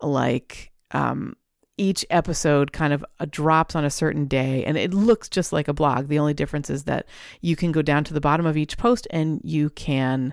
like 0.00 0.70
um, 0.92 1.34
each 1.76 2.06
episode 2.10 2.72
kind 2.72 2.92
of 2.92 3.04
uh, 3.18 3.26
drops 3.28 3.74
on 3.74 3.84
a 3.84 3.90
certain 3.90 4.26
day 4.26 4.64
and 4.64 4.76
it 4.76 4.94
looks 4.94 5.28
just 5.28 5.52
like 5.52 5.68
a 5.68 5.74
blog. 5.74 6.06
The 6.06 6.18
only 6.18 6.34
difference 6.34 6.70
is 6.70 6.84
that 6.84 7.06
you 7.40 7.56
can 7.56 7.72
go 7.72 7.82
down 7.82 8.04
to 8.04 8.14
the 8.14 8.20
bottom 8.20 8.46
of 8.46 8.56
each 8.56 8.78
post 8.78 9.06
and 9.10 9.40
you 9.42 9.70
can 9.70 10.32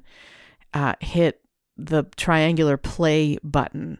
uh, 0.73 0.93
hit 0.99 1.41
the 1.75 2.03
triangular 2.15 2.77
play 2.77 3.37
button 3.43 3.97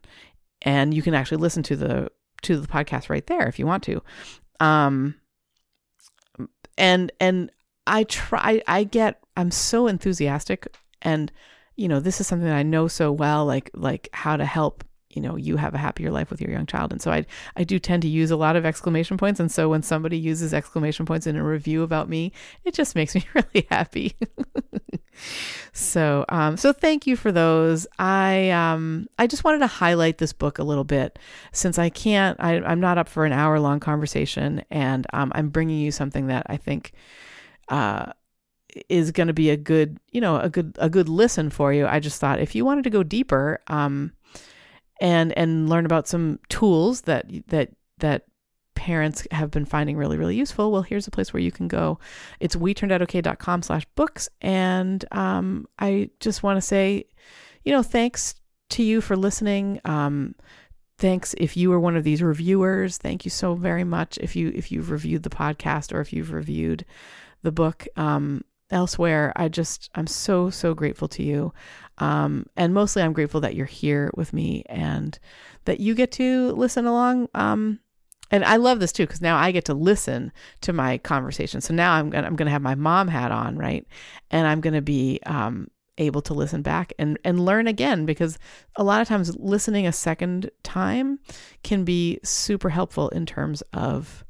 and 0.64 0.94
you 0.94 1.02
can 1.02 1.14
actually 1.14 1.38
listen 1.38 1.64
to 1.64 1.76
the 1.76 2.10
to 2.42 2.60
the 2.60 2.68
podcast 2.68 3.10
right 3.10 3.26
there 3.28 3.48
if 3.48 3.60
you 3.60 3.66
want 3.66 3.84
to. 3.84 4.02
Um, 4.60 5.16
and 6.78 7.12
and 7.20 7.52
I 7.86 8.04
try 8.06 8.62
I 8.68 8.84
get 8.84 9.22
I'm 9.38 9.52
so 9.52 9.88
enthusiastic 9.88 10.76
and 11.02 11.32
you 11.76 11.88
know 11.88 12.00
this 12.00 12.22
is 12.22 12.28
something 12.28 12.48
that 12.48 12.56
I 12.56 12.64
know 12.64 12.88
so 12.88 13.12
well 13.12 13.46
like 13.46 13.70
like 13.74 14.10
how 14.14 14.38
to 14.38 14.46
help 14.46 14.84
you 15.16 15.22
know 15.22 15.36
you 15.36 15.58
have 15.58 15.74
a 15.74 15.78
happier 15.78 16.12
life 16.12 16.30
with 16.30 16.42
your 16.42 16.52
young 16.52 16.66
child. 16.66 16.92
And 16.92 17.02
so 17.02 17.12
I 17.12 17.26
I 17.56 17.64
do 17.64 17.80
tend 17.80 18.02
to 18.04 18.08
use 18.08 18.32
a 18.32 18.36
lot 18.36 18.56
of 18.56 18.66
exclamation 18.66 19.18
points. 19.18 19.40
And 19.40 19.52
so 19.52 19.70
when 19.70 19.84
somebody 19.84 20.18
uses 20.18 20.54
exclamation 20.54 21.06
points 21.06 21.28
in 21.28 21.36
a 21.36 21.44
review 21.44 21.84
about 21.84 22.10
me 22.10 22.32
it 22.64 22.74
just 22.74 22.96
makes 23.00 23.16
me 23.16 23.26
really 23.34 23.68
happy. 23.70 24.16
So 25.74 26.26
um 26.30 26.58
so 26.58 26.74
thank 26.74 27.08
you 27.08 27.16
for 27.16 27.32
those. 27.32 27.88
I 27.98 28.52
um 28.52 29.08
I 29.18 29.28
just 29.28 29.44
wanted 29.44 29.60
to 29.60 29.68
highlight 29.68 30.18
this 30.18 30.34
book 30.34 30.60
a 30.60 30.64
little 30.64 30.84
bit. 30.84 31.18
Since 31.52 31.80
I 31.80 31.90
can't 31.90 32.40
I, 32.40 32.60
I'm 32.62 32.80
not 32.80 32.98
up 32.98 33.10
for 33.10 33.26
an 33.26 33.34
hour 33.34 33.60
long 33.60 33.80
conversation. 33.80 34.64
And 34.70 35.08
um 35.14 35.32
I'm 35.36 35.50
bringing 35.50 35.80
you 35.80 35.92
something 35.92 36.28
that 36.28 36.46
I 36.48 36.58
think 36.58 36.94
uh 37.70 38.14
is 38.90 39.12
going 39.12 39.28
to 39.28 39.34
be 39.34 39.50
a 39.50 39.58
good 39.58 40.00
you 40.12 40.22
know 40.22 40.38
a 40.40 40.50
good 40.50 40.76
a 40.80 40.90
good 40.90 41.10
listen 41.10 41.50
for 41.50 41.74
you. 41.74 41.88
I 41.88 42.00
just 42.00 42.20
thought 42.20 42.40
if 42.40 42.56
you 42.56 42.66
wanted 42.66 42.84
to 42.86 42.90
go 42.90 43.04
deeper 43.04 43.62
um 43.68 44.14
and 45.02 45.32
and 45.38 45.70
learn 45.70 45.86
about 45.86 46.08
some 46.08 46.40
tools 46.50 47.02
that 47.02 47.26
that 47.48 47.72
that 48.00 48.26
parents 48.76 49.26
have 49.32 49.52
been 49.52 49.66
finding 49.66 49.98
really 49.98 50.18
really 50.18 50.36
useful. 50.36 50.72
Well 50.72 50.82
here's 50.82 51.08
a 51.08 51.12
place 51.12 51.34
where 51.34 51.42
you 51.42 51.52
can 51.52 51.68
go. 51.68 52.00
It's 52.40 52.56
we 52.56 52.74
turned 52.74 52.92
out 52.92 53.02
okay.com 53.02 53.62
slash 53.62 53.86
books. 53.96 54.30
And 54.42 55.04
um, 55.12 55.68
i 55.80 56.10
just 56.20 56.44
want 56.44 56.58
to 56.58 56.62
say 56.62 57.06
you 57.64 57.72
know 57.72 57.84
thanks 57.84 58.36
to 58.72 58.84
you 58.84 59.02
for 59.02 59.16
listening. 59.16 59.80
Um, 59.86 60.36
thanks 60.98 61.36
if 61.38 61.58
you 61.58 61.72
are 61.74 61.80
one 61.80 61.96
of 61.96 62.04
these 62.04 62.22
reviewers. 62.22 62.98
Thank 62.98 63.26
you 63.26 63.32
so 63.32 63.56
very 63.56 63.84
much 63.84 64.18
if 64.20 64.36
you 64.36 64.52
if 64.56 64.72
you've 64.72 64.90
reviewed 64.90 65.24
the 65.24 65.30
podcast 65.30 65.94
or 65.94 66.02
if 66.02 66.14
you've 66.14 66.32
reviewed 66.32 66.86
the 67.42 67.52
book. 67.52 67.86
Um, 67.96 68.44
elsewhere. 68.74 69.32
I 69.36 69.48
just, 69.48 69.90
I'm 69.96 70.08
so, 70.08 70.50
so 70.50 70.74
grateful 70.74 71.08
to 71.10 71.24
you. 71.24 71.54
Um, 72.00 72.48
and 72.58 72.74
mostly 72.74 73.04
I'm 73.04 73.14
grateful 73.14 73.42
that 73.42 73.56
you're 73.56 73.66
here 73.66 74.12
with 74.16 74.34
me 74.34 74.64
and 74.68 75.18
that 75.66 75.80
you 75.80 75.96
get 75.96 76.12
to 76.14 76.52
listen 76.52 76.86
along. 76.86 77.30
Um, 77.34 77.80
and 78.32 78.44
I 78.44 78.56
love 78.56 78.80
this 78.80 78.92
too 78.92 79.06
because 79.06 79.22
now 79.22 79.38
I 79.38 79.52
get 79.52 79.66
to 79.66 79.76
listen 79.76 80.32
to 80.62 80.74
my 80.74 80.98
conversation. 80.98 81.62
So 81.62 81.74
now 81.74 81.94
I'm 81.94 82.10
gonna 82.10 82.26
I'm 82.26 82.36
gonna 82.36 82.50
have 82.50 82.64
my 82.64 82.74
mom 82.74 83.08
hat 83.08 83.32
on, 83.32 83.58
right? 83.58 83.86
And 84.32 84.48
I'm 84.48 84.60
gonna 84.60 84.82
be 84.82 85.20
um, 85.28 85.68
able 86.00 86.22
to 86.24 86.34
listen 86.34 86.64
back 86.64 86.94
and 86.98 87.20
and 87.24 87.46
learn 87.46 87.68
again 87.68 88.08
because 88.08 88.40
a 88.76 88.84
lot 88.84 89.02
of 89.02 89.08
times 89.08 89.36
listening 89.38 89.86
a 89.86 89.92
second 89.92 90.50
time 90.64 91.20
can 91.64 91.84
be 91.84 92.20
super 92.24 92.70
helpful 92.70 93.10
in 93.10 93.28
terms 93.28 93.62
of 93.72 94.26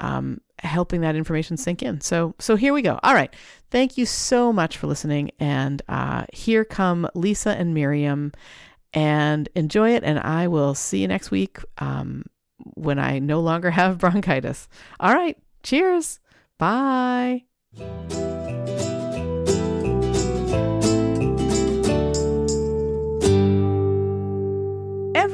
um, 0.00 0.42
helping 0.62 1.00
that 1.02 1.16
information 1.16 1.56
sink 1.56 1.82
in. 1.82 2.00
So, 2.00 2.34
so 2.38 2.56
here 2.56 2.72
we 2.72 2.82
go. 2.82 2.98
All 3.02 3.14
right. 3.14 3.34
Thank 3.70 3.98
you 3.98 4.06
so 4.06 4.52
much 4.52 4.76
for 4.76 4.86
listening. 4.86 5.30
And 5.38 5.82
uh, 5.88 6.24
here 6.32 6.64
come 6.64 7.08
Lisa 7.14 7.50
and 7.50 7.74
Miriam. 7.74 8.32
And 8.94 9.48
enjoy 9.54 9.94
it. 9.94 10.04
And 10.04 10.18
I 10.18 10.48
will 10.48 10.74
see 10.74 10.98
you 10.98 11.08
next 11.08 11.30
week 11.30 11.58
um, 11.78 12.26
when 12.74 12.98
I 12.98 13.18
no 13.18 13.40
longer 13.40 13.70
have 13.70 13.98
bronchitis. 13.98 14.68
All 15.00 15.14
right. 15.14 15.36
Cheers. 15.62 16.20
Bye. 16.58 17.44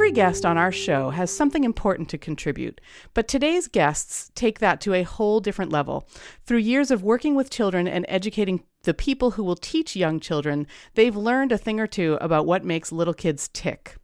Every 0.08 0.16
guest 0.16 0.46
on 0.46 0.56
our 0.56 0.72
show 0.72 1.10
has 1.10 1.30
something 1.30 1.64
important 1.64 2.08
to 2.08 2.16
contribute, 2.16 2.80
but 3.12 3.28
today's 3.28 3.68
guests 3.68 4.30
take 4.34 4.58
that 4.58 4.80
to 4.80 4.94
a 4.94 5.02
whole 5.02 5.38
different 5.38 5.70
level. 5.70 6.08
Through 6.46 6.60
years 6.60 6.90
of 6.90 7.02
working 7.02 7.34
with 7.34 7.50
children 7.50 7.86
and 7.86 8.06
educating 8.08 8.64
the 8.84 8.94
people 8.94 9.32
who 9.32 9.44
will 9.44 9.54
teach 9.54 9.94
young 9.94 10.18
children, 10.18 10.66
they've 10.94 11.14
learned 11.14 11.52
a 11.52 11.58
thing 11.58 11.78
or 11.78 11.86
two 11.86 12.16
about 12.22 12.46
what 12.46 12.64
makes 12.64 12.90
little 12.90 13.12
kids 13.12 13.48
tick. 13.48 13.96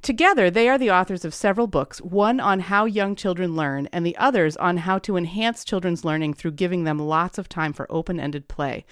Together, 0.00 0.48
they 0.48 0.68
are 0.68 0.78
the 0.78 0.92
authors 0.92 1.24
of 1.24 1.34
several 1.34 1.66
books, 1.66 2.00
one 2.00 2.38
on 2.38 2.60
how 2.60 2.84
young 2.84 3.16
children 3.16 3.56
learn, 3.56 3.88
and 3.92 4.06
the 4.06 4.16
others 4.16 4.56
on 4.58 4.76
how 4.76 4.96
to 5.00 5.16
enhance 5.16 5.64
children's 5.64 6.04
learning 6.04 6.34
through 6.34 6.52
giving 6.52 6.84
them 6.84 7.00
lots 7.00 7.36
of 7.36 7.48
time 7.48 7.72
for 7.72 7.90
open 7.90 8.20
ended 8.20 8.46
play. 8.46 8.86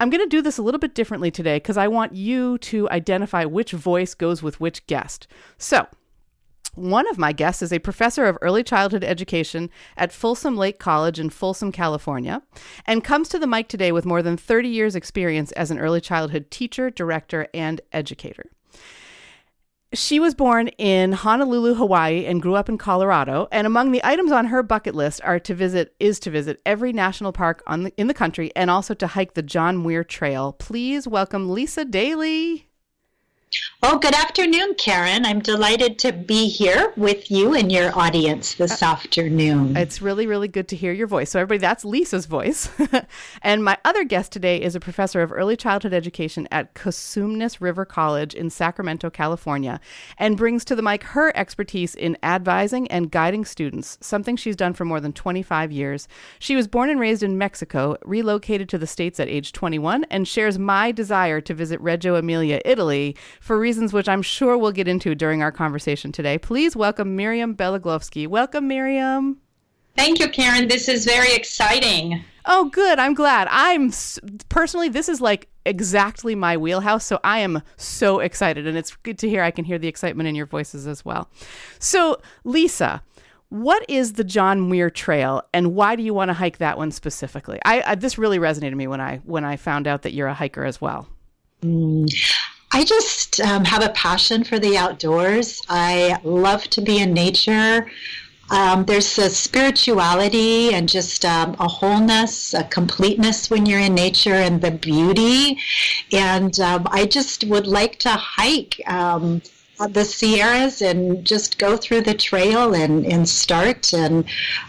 I'm 0.00 0.10
going 0.10 0.24
to 0.24 0.28
do 0.28 0.42
this 0.42 0.58
a 0.58 0.62
little 0.62 0.80
bit 0.80 0.96
differently 0.96 1.30
today 1.30 1.56
because 1.58 1.76
I 1.76 1.86
want 1.86 2.14
you 2.14 2.58
to 2.58 2.90
identify 2.90 3.44
which 3.44 3.70
voice 3.70 4.14
goes 4.14 4.42
with 4.42 4.58
which 4.58 4.84
guest. 4.88 5.28
So, 5.58 5.86
one 6.78 7.08
of 7.08 7.18
my 7.18 7.32
guests 7.32 7.62
is 7.62 7.72
a 7.72 7.78
professor 7.78 8.26
of 8.26 8.38
early 8.40 8.62
childhood 8.62 9.04
education 9.04 9.70
at 9.96 10.12
Folsom 10.12 10.56
Lake 10.56 10.78
College 10.78 11.18
in 11.18 11.30
Folsom, 11.30 11.72
California, 11.72 12.42
and 12.86 13.04
comes 13.04 13.28
to 13.30 13.38
the 13.38 13.46
mic 13.46 13.68
today 13.68 13.92
with 13.92 14.06
more 14.06 14.22
than 14.22 14.36
30 14.36 14.68
years' 14.68 14.94
experience 14.94 15.52
as 15.52 15.70
an 15.70 15.78
early 15.78 16.00
childhood 16.00 16.50
teacher, 16.50 16.90
director, 16.90 17.48
and 17.52 17.80
educator. 17.92 18.50
she 19.94 20.20
was 20.20 20.34
born 20.34 20.68
in 20.76 21.12
Honolulu, 21.12 21.74
Hawaii, 21.74 22.26
and 22.26 22.42
grew 22.42 22.54
up 22.54 22.68
in 22.68 22.76
Colorado. 22.76 23.48
And 23.50 23.66
among 23.66 23.90
the 23.90 24.04
items 24.04 24.30
on 24.32 24.46
her 24.46 24.62
bucket 24.62 24.94
list 24.94 25.20
are 25.24 25.38
to 25.40 25.54
visit 25.54 25.94
is 25.98 26.20
to 26.20 26.30
visit 26.30 26.60
every 26.66 26.92
national 26.92 27.32
park 27.32 27.62
the, 27.66 27.92
in 27.96 28.06
the 28.06 28.14
country 28.14 28.52
and 28.54 28.70
also 28.70 28.92
to 28.94 29.06
hike 29.06 29.32
the 29.32 29.42
John 29.42 29.82
Muir 29.82 30.04
Trail. 30.04 30.52
Please 30.52 31.08
welcome 31.08 31.50
Lisa 31.50 31.86
Daly. 31.86 32.67
Well, 33.82 33.98
good 33.98 34.14
afternoon, 34.14 34.74
Karen. 34.74 35.24
I'm 35.24 35.38
delighted 35.38 35.98
to 36.00 36.12
be 36.12 36.48
here 36.48 36.92
with 36.96 37.30
you 37.30 37.54
and 37.54 37.70
your 37.70 37.96
audience 37.96 38.54
this 38.54 38.82
uh, 38.82 38.86
afternoon. 38.86 39.76
It's 39.76 40.02
really, 40.02 40.26
really 40.26 40.48
good 40.48 40.68
to 40.68 40.76
hear 40.76 40.92
your 40.92 41.06
voice. 41.06 41.30
So, 41.30 41.40
everybody, 41.40 41.60
that's 41.60 41.84
Lisa's 41.84 42.26
voice. 42.26 42.68
and 43.42 43.64
my 43.64 43.78
other 43.84 44.04
guest 44.04 44.32
today 44.32 44.60
is 44.60 44.74
a 44.74 44.80
professor 44.80 45.22
of 45.22 45.32
early 45.32 45.56
childhood 45.56 45.94
education 45.94 46.48
at 46.50 46.74
Cosumnes 46.74 47.60
River 47.60 47.84
College 47.84 48.34
in 48.34 48.50
Sacramento, 48.50 49.10
California, 49.10 49.80
and 50.18 50.36
brings 50.36 50.64
to 50.66 50.74
the 50.74 50.82
mic 50.82 51.04
her 51.04 51.34
expertise 51.36 51.94
in 51.94 52.18
advising 52.22 52.88
and 52.88 53.10
guiding 53.12 53.44
students, 53.44 53.96
something 54.00 54.36
she's 54.36 54.56
done 54.56 54.74
for 54.74 54.84
more 54.84 55.00
than 55.00 55.12
25 55.12 55.70
years. 55.70 56.08
She 56.40 56.56
was 56.56 56.66
born 56.68 56.90
and 56.90 57.00
raised 57.00 57.22
in 57.22 57.38
Mexico, 57.38 57.96
relocated 58.04 58.68
to 58.70 58.78
the 58.78 58.86
States 58.86 59.20
at 59.20 59.28
age 59.28 59.52
21, 59.52 60.04
and 60.10 60.26
shares 60.26 60.58
my 60.58 60.90
desire 60.90 61.40
to 61.40 61.54
visit 61.54 61.80
Reggio 61.80 62.16
Emilia, 62.16 62.60
Italy 62.64 63.16
for 63.40 63.58
reasons 63.58 63.92
which 63.92 64.08
I'm 64.08 64.22
sure 64.22 64.56
we'll 64.56 64.72
get 64.72 64.88
into 64.88 65.14
during 65.14 65.42
our 65.42 65.52
conversation 65.52 66.12
today. 66.12 66.38
Please 66.38 66.76
welcome 66.76 67.16
Miriam 67.16 67.54
Beloglovsky. 67.54 68.26
Welcome, 68.26 68.68
Miriam. 68.68 69.38
Thank 69.96 70.20
you, 70.20 70.28
Karen. 70.28 70.68
This 70.68 70.88
is 70.88 71.04
very 71.04 71.34
exciting. 71.34 72.22
Oh, 72.46 72.66
good. 72.66 72.98
I'm 72.98 73.14
glad. 73.14 73.48
I'm 73.50 73.92
personally, 74.48 74.88
this 74.88 75.08
is 75.08 75.20
like 75.20 75.48
exactly 75.66 76.34
my 76.34 76.56
wheelhouse. 76.56 77.04
So 77.04 77.20
I 77.24 77.40
am 77.40 77.62
so 77.76 78.20
excited. 78.20 78.66
And 78.66 78.78
it's 78.78 78.94
good 78.96 79.18
to 79.18 79.28
hear. 79.28 79.42
I 79.42 79.50
can 79.50 79.64
hear 79.64 79.78
the 79.78 79.88
excitement 79.88 80.28
in 80.28 80.34
your 80.34 80.46
voices 80.46 80.86
as 80.86 81.04
well. 81.04 81.28
So, 81.78 82.20
Lisa, 82.44 83.02
what 83.50 83.84
is 83.88 84.14
the 84.14 84.24
John 84.24 84.68
Muir 84.68 84.90
Trail, 84.90 85.42
and 85.54 85.74
why 85.74 85.96
do 85.96 86.02
you 86.02 86.12
want 86.12 86.28
to 86.28 86.34
hike 86.34 86.58
that 86.58 86.76
one 86.76 86.90
specifically? 86.90 87.58
I, 87.64 87.82
I 87.86 87.94
this 87.94 88.18
really 88.18 88.38
resonated 88.38 88.70
with 88.70 88.78
me 88.78 88.86
when 88.86 89.00
I 89.00 89.18
when 89.24 89.44
I 89.44 89.56
found 89.56 89.86
out 89.86 90.02
that 90.02 90.12
you're 90.12 90.28
a 90.28 90.34
hiker 90.34 90.64
as 90.64 90.82
well. 90.82 91.08
Mm, 91.62 92.12
I 92.70 92.84
just 92.84 93.40
um, 93.40 93.64
have 93.64 93.82
a 93.82 93.88
passion 93.90 94.44
for 94.44 94.58
the 94.58 94.76
outdoors. 94.76 95.62
I 95.68 96.20
love 96.22 96.64
to 96.70 96.80
be 96.80 96.98
in 96.98 97.14
nature. 97.14 97.90
Um, 98.50 98.84
there's 98.84 99.18
a 99.18 99.28
spirituality 99.28 100.72
and 100.74 100.88
just 100.88 101.24
um, 101.24 101.56
a 101.58 101.68
wholeness, 101.68 102.54
a 102.54 102.64
completeness 102.64 103.50
when 103.50 103.66
you're 103.66 103.80
in 103.80 103.94
nature 103.94 104.34
and 104.34 104.60
the 104.60 104.70
beauty. 104.70 105.58
And 106.12 106.58
um, 106.60 106.86
I 106.90 107.06
just 107.06 107.44
would 107.44 107.66
like 107.66 107.98
to 108.00 108.10
hike 108.10 108.80
um, 108.86 109.42
the 109.90 110.04
Sierras 110.04 110.82
and 110.82 111.24
just 111.24 111.58
go 111.58 111.76
through 111.76 112.02
the 112.02 112.14
trail 112.14 112.74
and, 112.74 113.06
and 113.06 113.28
start. 113.28 113.92
And 113.92 114.24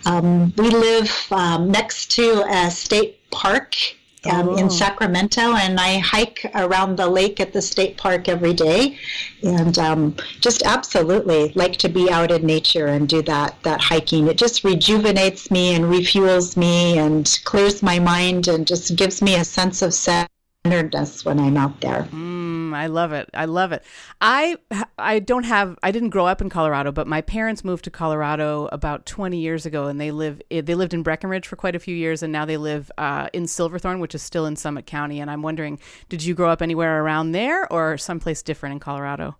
um, 0.06 0.54
we 0.58 0.70
live 0.70 1.28
next 1.32 2.12
to 2.12 2.44
a 2.50 2.70
state 2.72 3.20
park 3.32 3.76
um, 4.26 4.50
oh. 4.50 4.56
in 4.56 4.70
Sacramento, 4.70 5.42
and 5.42 5.80
I 5.80 6.00
hike 6.00 6.50
around 6.56 6.98
the 6.98 7.08
lake 7.08 7.40
at 7.40 7.54
the 7.54 7.62
state 7.62 7.98
park 7.98 8.28
every 8.28 8.54
day, 8.54 8.98
and 9.44 9.78
um, 9.78 10.16
just 10.40 10.64
absolutely 10.64 11.52
like 11.56 11.78
to 11.78 11.90
be 11.90 12.10
out 12.10 12.32
in 12.32 12.46
nature 12.46 12.88
and 12.88 13.08
do 13.08 13.22
that 13.24 13.62
that 13.64 13.82
hiking. 13.82 14.28
It 14.28 14.38
just 14.38 14.64
rejuvenates 14.64 15.50
me 15.52 15.76
and 15.76 15.86
refuels 15.86 16.58
me 16.58 16.98
and 16.98 17.40
clears 17.46 17.82
my 17.82 18.00
mind 18.00 18.48
and 18.48 18.68
just 18.68 18.96
gives 18.96 19.22
me 19.22 19.36
a 19.36 19.46
sense 19.46 19.82
of 19.82 19.94
centeredness 20.66 21.24
when 21.24 21.40
I'm 21.40 21.56
out 21.58 21.80
there. 21.80 22.08
Mm. 22.12 22.74
I 22.74 22.88
love 22.88 23.14
it. 23.14 23.30
I 23.34 23.46
love 23.46 23.72
it. 23.72 23.84
I 24.22 24.58
I 24.98 25.20
don't 25.20 25.44
have 25.44 25.78
I 25.82 25.92
didn't 25.92 26.10
grow 26.10 26.26
up 26.26 26.42
in 26.42 26.50
Colorado, 26.50 26.92
but 26.92 27.08
my 27.08 27.22
parents 27.22 27.64
moved 27.64 27.86
to 27.86 27.92
Colorado 27.92 28.68
about 28.72 29.06
20 29.06 29.38
years 29.38 29.66
ago, 29.66 29.88
and 29.88 30.00
they 30.00 30.12
live 30.12 30.42
they 30.50 30.62
lived 30.76 30.94
in 30.94 31.02
Breckenridge 31.02 31.48
for 31.48 31.56
quite 31.56 31.76
a 31.76 31.80
few 31.80 31.96
years, 31.96 32.22
and 32.22 32.32
now 32.32 32.46
they 32.46 32.58
live 32.58 32.92
uh, 32.98 33.30
in 33.34 33.48
Silverthorne, 33.48 34.00
which 34.00 34.14
is 34.14 34.22
still 34.22 34.46
in 34.46 34.56
Summit 34.56 34.86
County. 34.86 35.20
And 35.20 35.32
I'm 35.32 35.42
wondering, 35.42 35.80
did 36.10 36.24
you 36.24 36.34
grow 36.36 36.50
up 36.50 36.62
anywhere 36.62 37.04
around 37.04 37.32
there, 37.32 37.72
or 37.72 37.98
someplace 37.98 38.42
different 38.42 38.74
in 38.74 38.80
Colorado? 38.80 39.38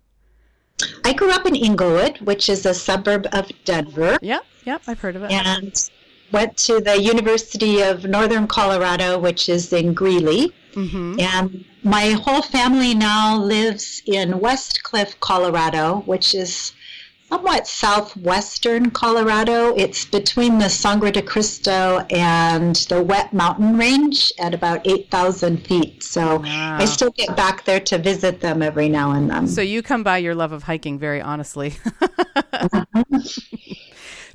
I 1.04 1.12
grew 1.12 1.30
up 1.30 1.46
in 1.46 1.54
Englewood, 1.54 2.18
which 2.22 2.48
is 2.48 2.64
a 2.64 2.72
suburb 2.72 3.26
of 3.32 3.50
Denver. 3.64 4.18
Yep, 4.22 4.44
yep, 4.64 4.82
I've 4.86 5.00
heard 5.00 5.16
of 5.16 5.24
it. 5.24 5.30
And 5.30 5.90
went 6.32 6.56
to 6.56 6.80
the 6.80 7.00
University 7.00 7.82
of 7.82 8.04
Northern 8.04 8.46
Colorado, 8.46 9.18
which 9.18 9.48
is 9.48 9.72
in 9.72 9.92
Greeley. 9.92 10.54
Mm-hmm. 10.72 11.20
And 11.20 11.64
my 11.82 12.10
whole 12.10 12.42
family 12.42 12.94
now 12.94 13.36
lives 13.36 14.02
in 14.06 14.40
Westcliffe, 14.40 15.18
Colorado, 15.20 16.00
which 16.06 16.34
is 16.34 16.72
somewhat 17.30 17.66
southwestern 17.66 18.90
Colorado. 18.90 19.74
It's 19.76 20.04
between 20.04 20.58
the 20.58 20.68
Sangre 20.68 21.12
de 21.12 21.22
Cristo 21.22 22.04
and 22.10 22.76
the 22.88 23.02
Wet 23.02 23.32
Mountain 23.32 23.78
Range 23.78 24.32
at 24.38 24.52
about 24.52 24.86
8,000 24.86 25.58
feet. 25.58 26.02
So 26.02 26.38
wow. 26.38 26.78
I 26.78 26.84
still 26.84 27.10
get 27.12 27.36
back 27.36 27.64
there 27.64 27.80
to 27.80 27.98
visit 27.98 28.40
them 28.40 28.62
every 28.62 28.88
now 28.88 29.12
and 29.12 29.30
then. 29.30 29.46
So 29.46 29.60
you 29.62 29.82
come 29.82 30.02
by 30.02 30.18
your 30.18 30.34
love 30.34 30.52
of 30.52 30.64
hiking 30.64 30.98
very 30.98 31.20
honestly. 31.20 31.74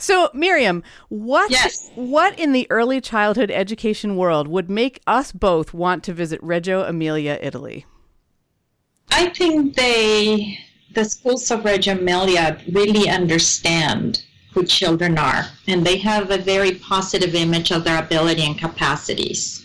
So, 0.05 0.29
Miriam, 0.35 0.83
what 1.09 1.49
yes. 1.49 1.89
what 1.95 2.37
in 2.37 2.51
the 2.51 2.67
early 2.69 3.01
childhood 3.01 3.49
education 3.49 4.15
world 4.15 4.47
would 4.47 4.69
make 4.69 5.01
us 5.07 5.31
both 5.31 5.73
want 5.73 6.03
to 6.03 6.13
visit 6.13 6.39
Reggio 6.43 6.83
Emilia, 6.83 7.39
Italy? 7.41 7.87
I 9.09 9.29
think 9.29 9.75
they 9.75 10.59
the 10.93 11.05
schools 11.05 11.49
of 11.49 11.65
Reggio 11.65 11.97
Emilia 11.97 12.61
really 12.71 13.09
understand 13.09 14.23
who 14.53 14.63
children 14.63 15.17
are, 15.17 15.47
and 15.67 15.83
they 15.83 15.97
have 15.97 16.29
a 16.29 16.37
very 16.37 16.75
positive 16.75 17.33
image 17.33 17.71
of 17.71 17.83
their 17.83 17.97
ability 17.97 18.45
and 18.45 18.59
capacities. 18.59 19.64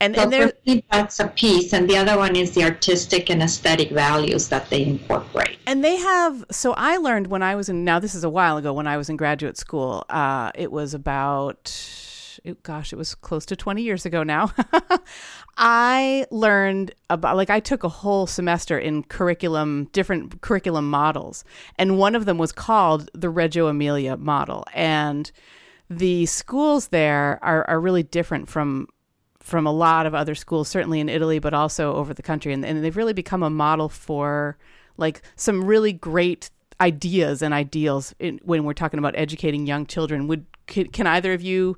And, 0.00 0.14
so 0.14 0.22
and 0.22 0.32
for 0.32 0.52
me, 0.66 0.84
that's 0.90 1.20
a 1.20 1.28
piece, 1.28 1.72
and 1.72 1.88
the 1.88 1.96
other 1.96 2.18
one 2.18 2.36
is 2.36 2.52
the 2.52 2.64
artistic 2.64 3.30
and 3.30 3.42
aesthetic 3.42 3.90
values 3.90 4.48
that 4.48 4.68
they 4.68 4.84
incorporate. 4.84 5.58
And 5.66 5.84
they 5.84 5.96
have. 5.96 6.44
So 6.50 6.72
I 6.72 6.96
learned 6.96 7.28
when 7.28 7.42
I 7.42 7.54
was 7.54 7.68
in. 7.68 7.84
Now 7.84 7.98
this 8.00 8.14
is 8.14 8.24
a 8.24 8.30
while 8.30 8.56
ago. 8.56 8.72
When 8.72 8.86
I 8.86 8.96
was 8.96 9.08
in 9.08 9.16
graduate 9.16 9.56
school, 9.56 10.04
uh, 10.10 10.50
it 10.54 10.72
was 10.72 10.94
about. 10.94 11.72
Gosh, 12.62 12.92
it 12.92 12.96
was 12.96 13.14
close 13.14 13.46
to 13.46 13.56
20 13.56 13.80
years 13.80 14.04
ago 14.04 14.22
now. 14.22 14.52
I 15.56 16.26
learned 16.30 16.94
about, 17.08 17.36
like, 17.36 17.48
I 17.48 17.58
took 17.58 17.84
a 17.84 17.88
whole 17.88 18.26
semester 18.26 18.78
in 18.78 19.02
curriculum, 19.04 19.88
different 19.92 20.42
curriculum 20.42 20.90
models. 20.90 21.42
And 21.78 21.96
one 21.96 22.14
of 22.14 22.26
them 22.26 22.36
was 22.36 22.52
called 22.52 23.08
the 23.14 23.30
Reggio 23.30 23.68
Emilia 23.68 24.18
model. 24.18 24.66
And 24.74 25.32
the 25.88 26.26
schools 26.26 26.88
there 26.88 27.38
are, 27.42 27.66
are 27.66 27.80
really 27.80 28.02
different 28.02 28.50
from 28.50 28.88
from 29.44 29.66
a 29.66 29.72
lot 29.72 30.06
of 30.06 30.14
other 30.14 30.34
schools, 30.34 30.68
certainly 30.68 31.00
in 31.00 31.10
Italy, 31.10 31.38
but 31.38 31.52
also 31.52 31.94
over 31.94 32.14
the 32.14 32.22
country. 32.22 32.54
And, 32.54 32.64
and 32.64 32.82
they've 32.82 32.96
really 32.96 33.12
become 33.12 33.42
a 33.42 33.50
model 33.50 33.90
for 33.90 34.56
like 34.96 35.20
some 35.36 35.64
really 35.66 35.92
great 35.92 36.50
ideas 36.80 37.42
and 37.42 37.52
ideals 37.52 38.14
in, 38.18 38.40
when 38.42 38.64
we're 38.64 38.72
talking 38.72 38.98
about 38.98 39.14
educating 39.16 39.66
young 39.66 39.84
children. 39.84 40.28
Would 40.28 40.46
can, 40.66 40.86
can 40.88 41.06
either 41.06 41.34
of 41.34 41.42
you 41.42 41.76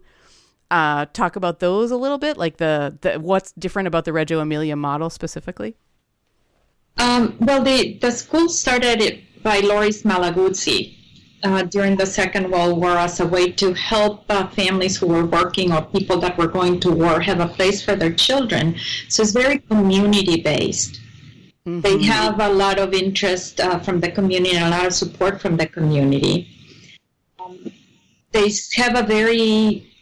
uh, 0.71 1.07
talk 1.13 1.35
about 1.35 1.59
those 1.59 1.91
a 1.91 1.97
little 1.97 2.19
bit, 2.19 2.37
like 2.37 2.59
the, 2.59 2.97
the 3.01 3.19
what's 3.19 3.51
different 3.53 3.89
about 3.89 4.05
the 4.05 4.13
Reggio 4.13 4.39
Emilia 4.39 4.77
model 4.77 5.11
specifically? 5.11 5.75
Um, 6.99 7.37
well, 7.41 7.65
the 7.65 7.99
the 7.99 8.13
school 8.13 8.49
started 8.49 9.25
by 9.43 9.59
Loris 9.59 10.05
Malaguzzi, 10.05 10.97
uh, 11.43 11.63
during 11.65 11.97
the 11.97 12.07
Second 12.07 12.51
World 12.51 12.81
War 12.81 12.97
as 12.97 13.21
a 13.21 13.27
way 13.27 13.53
to 13.53 13.73
help 13.75 14.25
uh, 14.29 14.47
families 14.49 14.97
who 14.97 15.07
were 15.07 15.27
working 15.27 15.73
or 15.73 15.83
people 15.83 16.19
that 16.21 16.37
were 16.39 16.49
going 16.49 16.81
to 16.81 16.91
war 16.93 17.21
have 17.21 17.41
a 17.41 17.49
place 17.49 17.83
for 17.85 17.97
their 17.97 18.13
children. 18.13 18.77
So 19.09 19.23
it's 19.23 19.33
very 19.33 19.59
community 19.59 20.41
based. 20.41 21.01
Mm-hmm. 21.67 21.81
They 21.81 22.03
have 22.05 22.41
a 22.41 22.49
lot 22.49 22.79
of 22.79 22.95
interest 22.95 23.61
uh, 23.61 23.79
from 23.81 24.01
the 24.01 24.11
community 24.11 24.57
and 24.57 24.67
a 24.67 24.71
lot 24.71 24.87
of 24.87 24.95
support 24.95 25.41
from 25.41 25.57
the 25.57 25.67
community. 25.67 26.49
Um, 27.45 27.73
they 28.33 28.51
have 28.77 28.97
a 28.97 29.03
very 29.03 29.93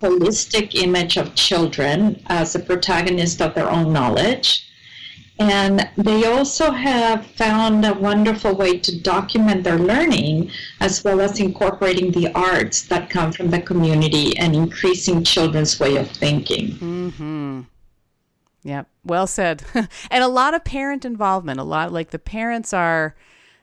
holistic 0.00 0.74
image 0.74 1.16
of 1.16 1.34
children 1.34 2.22
as 2.26 2.54
a 2.54 2.60
protagonist 2.60 3.42
of 3.42 3.54
their 3.54 3.68
own 3.68 3.92
knowledge. 3.92 4.67
And 5.38 5.88
they 5.96 6.24
also 6.26 6.72
have 6.72 7.24
found 7.24 7.84
a 7.84 7.94
wonderful 7.94 8.54
way 8.56 8.78
to 8.78 9.00
document 9.00 9.62
their 9.62 9.78
learning 9.78 10.50
as 10.80 11.04
well 11.04 11.20
as 11.20 11.38
incorporating 11.38 12.10
the 12.10 12.32
arts 12.32 12.82
that 12.88 13.08
come 13.08 13.30
from 13.30 13.50
the 13.50 13.60
community 13.60 14.36
and 14.38 14.56
increasing 14.56 15.22
children's 15.22 15.78
way 15.78 15.96
of 15.96 16.10
thinking. 16.10 16.72
Mm-hmm. 16.72 17.60
Yeah, 18.64 18.82
well 19.04 19.28
said. 19.28 19.62
and 19.74 20.24
a 20.24 20.28
lot 20.28 20.54
of 20.54 20.64
parent 20.64 21.04
involvement. 21.04 21.60
A 21.60 21.64
lot 21.64 21.92
like 21.92 22.10
the 22.10 22.18
parents 22.18 22.72
are, 22.72 23.14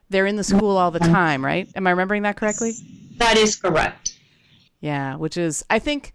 they're 0.10 0.26
in 0.26 0.38
the 0.38 0.44
school 0.44 0.78
all 0.78 0.92
the 0.92 1.00
time, 1.00 1.44
right? 1.44 1.68
Am 1.76 1.88
I 1.88 1.90
remembering 1.90 2.24
that 2.24 2.38
correctly? 2.38 2.74
That 3.18 3.38
is 3.38 3.56
correct. 3.58 4.18
Yeah, 4.80 5.16
which 5.18 5.36
is, 5.36 5.66
I 5.70 5.80
think, 5.80 6.14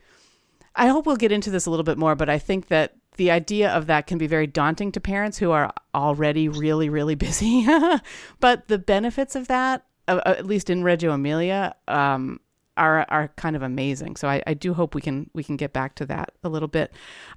I 0.74 0.88
hope 0.88 1.04
we'll 1.04 1.16
get 1.16 1.32
into 1.32 1.50
this 1.50 1.66
a 1.66 1.70
little 1.70 1.84
bit 1.84 1.98
more, 1.98 2.14
but 2.14 2.30
I 2.30 2.38
think 2.38 2.68
that 2.68 2.94
the 3.16 3.30
idea 3.30 3.70
of 3.70 3.86
that 3.86 4.06
can 4.06 4.18
be 4.18 4.26
very 4.26 4.46
daunting 4.46 4.92
to 4.92 5.00
parents 5.00 5.38
who 5.38 5.50
are 5.50 5.72
already 5.94 6.48
really 6.48 6.88
really 6.88 7.14
busy. 7.26 7.66
but 8.40 8.68
the 8.68 8.78
benefits 8.78 9.34
of 9.34 9.48
that, 9.48 9.84
uh, 10.08 10.20
at 10.24 10.46
least 10.46 10.70
in 10.70 10.82
Reggio 10.82 11.12
Emilia, 11.12 11.74
um, 11.88 12.40
are 12.80 13.04
are 13.08 13.28
kind 13.36 13.54
of 13.54 13.62
amazing. 13.62 14.16
So 14.16 14.28
I, 14.28 14.42
I, 14.46 14.54
do 14.54 14.74
hope 14.74 14.94
we 14.94 15.00
can 15.00 15.30
we 15.34 15.44
can 15.44 15.56
get 15.56 15.72
back 15.72 15.94
to 15.96 16.06
that 16.06 16.32
a 16.42 16.48
little 16.48 16.66
bit. 16.66 16.92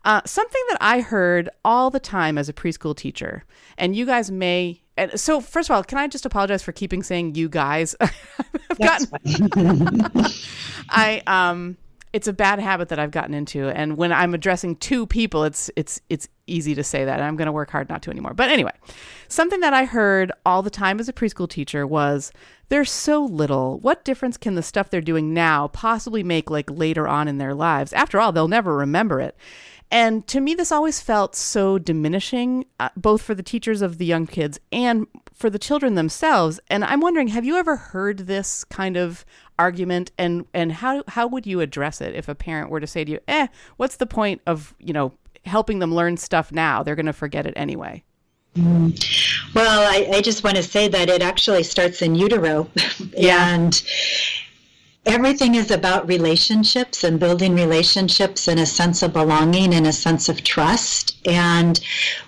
Uh, 0.05 0.21
something 0.25 0.61
that 0.69 0.77
I 0.79 1.01
heard 1.01 1.49
all 1.65 1.89
the 1.89 1.99
time 1.99 2.37
as 2.37 2.49
a 2.49 2.53
preschool 2.53 2.95
teacher, 2.95 3.43
and 3.77 3.95
you 3.95 4.05
guys 4.05 4.31
may. 4.31 4.81
And 4.95 5.19
so 5.19 5.41
first 5.41 5.69
of 5.69 5.75
all, 5.75 5.83
can 5.83 5.97
I 5.97 6.07
just 6.07 6.25
apologize 6.25 6.63
for 6.63 6.71
keeping 6.71 7.03
saying 7.03 7.35
you 7.35 7.49
guys? 7.49 7.95
I've 8.01 8.79
gotten. 8.79 10.01
I 10.89 11.21
um 11.27 11.77
it's 12.13 12.27
a 12.27 12.33
bad 12.33 12.59
habit 12.59 12.89
that 12.89 12.99
I've 12.99 13.11
gotten 13.11 13.33
into, 13.33 13.69
and 13.69 13.97
when 13.97 14.13
I'm 14.13 14.33
addressing 14.35 14.75
two 14.77 15.07
people, 15.07 15.43
it's 15.43 15.69
it's 15.75 15.99
it's 16.09 16.29
easy 16.45 16.75
to 16.75 16.83
say 16.83 17.05
that, 17.05 17.19
I'm 17.19 17.35
going 17.35 17.47
to 17.47 17.51
work 17.51 17.71
hard 17.71 17.89
not 17.89 18.03
to 18.03 18.11
anymore. 18.11 18.33
But 18.33 18.49
anyway, 18.49 18.73
something 19.27 19.61
that 19.61 19.73
I 19.73 19.85
heard 19.85 20.31
all 20.45 20.61
the 20.61 20.69
time 20.69 20.99
as 20.99 21.09
a 21.09 21.13
preschool 21.13 21.49
teacher 21.49 21.87
was, 21.87 22.31
"They're 22.69 22.85
so 22.85 23.25
little. 23.25 23.79
What 23.79 24.05
difference 24.05 24.37
can 24.37 24.53
the 24.55 24.63
stuff 24.63 24.89
they're 24.89 25.01
doing 25.01 25.33
now 25.33 25.69
possibly 25.69 26.23
make, 26.23 26.51
like 26.51 26.69
later 26.69 27.07
on 27.07 27.27
in 27.27 27.39
their 27.39 27.55
lives? 27.55 27.91
After 27.93 28.19
all, 28.19 28.31
they'll 28.31 28.47
never 28.47 28.75
remember 28.75 29.19
it." 29.19 29.35
And 29.91 30.25
to 30.27 30.39
me, 30.39 30.55
this 30.55 30.71
always 30.71 30.99
felt 30.99 31.35
so 31.35 31.77
diminishing, 31.77 32.65
uh, 32.79 32.89
both 32.97 33.21
for 33.21 33.35
the 33.35 33.43
teachers 33.43 33.83
of 33.83 33.99
the 33.99 34.05
young 34.05 34.25
kids 34.25 34.59
and 34.71 35.05
for 35.35 35.51
the 35.51 35.59
children 35.59 35.93
themselves. 35.93 36.59
And 36.67 36.83
I'm 36.83 36.99
wondering, 36.99 37.27
have 37.27 37.45
you 37.45 37.57
ever 37.57 37.75
heard 37.75 38.19
this 38.19 38.63
kind 38.63 38.97
of 38.97 39.23
argument 39.59 40.11
and 40.17 40.45
and 40.53 40.71
how 40.71 41.03
how 41.07 41.27
would 41.27 41.45
you 41.45 41.61
address 41.61 42.01
it 42.01 42.15
if 42.15 42.27
a 42.27 42.35
parent 42.35 42.69
were 42.69 42.79
to 42.79 42.87
say 42.87 43.03
to 43.03 43.11
you 43.11 43.19
eh 43.27 43.47
what's 43.77 43.97
the 43.97 44.05
point 44.05 44.41
of 44.45 44.75
you 44.79 44.93
know 44.93 45.13
helping 45.45 45.79
them 45.79 45.93
learn 45.93 46.17
stuff 46.17 46.51
now 46.51 46.83
they're 46.83 46.95
going 46.95 47.05
to 47.05 47.13
forget 47.13 47.45
it 47.45 47.53
anyway 47.55 48.03
mm. 48.55 49.53
well 49.53 49.81
I, 49.81 50.17
I 50.17 50.21
just 50.21 50.43
want 50.43 50.55
to 50.57 50.63
say 50.63 50.87
that 50.87 51.09
it 51.09 51.21
actually 51.21 51.63
starts 51.63 52.01
in 52.01 52.15
utero 52.15 52.69
yeah. 53.11 53.53
and 53.53 53.81
everything 55.05 55.55
is 55.55 55.71
about 55.71 56.07
relationships 56.07 57.03
and 57.03 57.19
building 57.19 57.55
relationships 57.55 58.47
and 58.47 58.59
a 58.59 58.65
sense 58.65 59.03
of 59.03 59.13
belonging 59.13 59.73
and 59.73 59.85
a 59.85 59.91
sense 59.91 60.29
of 60.29 60.43
trust. 60.43 61.17
And 61.27 61.79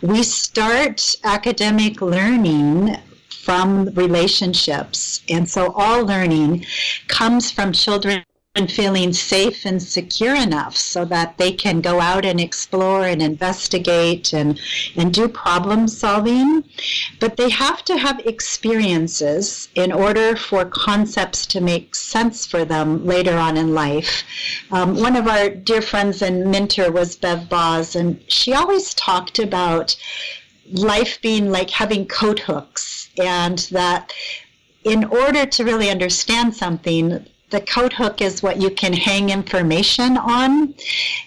we 0.01 0.23
start 0.23 1.15
academic 1.23 2.01
learning 2.01 2.97
from 3.45 3.85
relationships. 3.93 5.21
And 5.29 5.47
so 5.47 5.71
all 5.75 6.03
learning 6.03 6.65
comes 7.07 7.51
from 7.51 7.71
children 7.71 8.23
and 8.55 8.71
feeling 8.71 9.11
safe 9.11 9.65
and 9.65 9.83
secure 9.83 10.33
enough 10.33 10.77
so 10.77 11.03
that 11.03 11.37
they 11.37 11.51
can 11.51 11.81
go 11.81 11.99
out 11.99 12.25
and 12.25 12.39
explore 12.39 13.05
and 13.05 13.21
investigate 13.21 14.33
and, 14.33 14.59
and 14.95 15.13
do 15.13 15.27
problem 15.27 15.87
solving. 15.87 16.63
But 17.19 17.35
they 17.35 17.49
have 17.49 17.83
to 17.85 17.97
have 17.97 18.19
experiences 18.21 19.67
in 19.75 19.91
order 19.91 20.37
for 20.37 20.63
concepts 20.65 21.45
to 21.47 21.59
make 21.59 21.95
sense 21.95 22.45
for 22.45 22.63
them 22.63 23.05
later 23.05 23.37
on 23.37 23.57
in 23.57 23.73
life. 23.73 24.23
Um, 24.71 24.95
one 24.95 25.17
of 25.17 25.27
our 25.27 25.49
dear 25.49 25.81
friends 25.81 26.21
and 26.21 26.49
mentor 26.49 26.91
was 26.91 27.17
Bev 27.17 27.49
Bos, 27.49 27.95
and 27.95 28.23
she 28.27 28.53
always 28.53 28.93
talked 28.93 29.37
about 29.37 29.97
life 30.71 31.21
being 31.21 31.51
like 31.51 31.69
having 31.69 32.07
coat 32.07 32.39
hooks, 32.39 33.09
and 33.21 33.59
that 33.71 34.13
in 34.83 35.03
order 35.05 35.45
to 35.45 35.63
really 35.63 35.89
understand 35.89 36.55
something, 36.55 37.25
the 37.49 37.61
coat 37.61 37.93
hook 37.93 38.21
is 38.21 38.43
what 38.43 38.61
you 38.61 38.69
can 38.69 38.93
hang 38.93 39.29
information 39.29 40.17
on. 40.17 40.73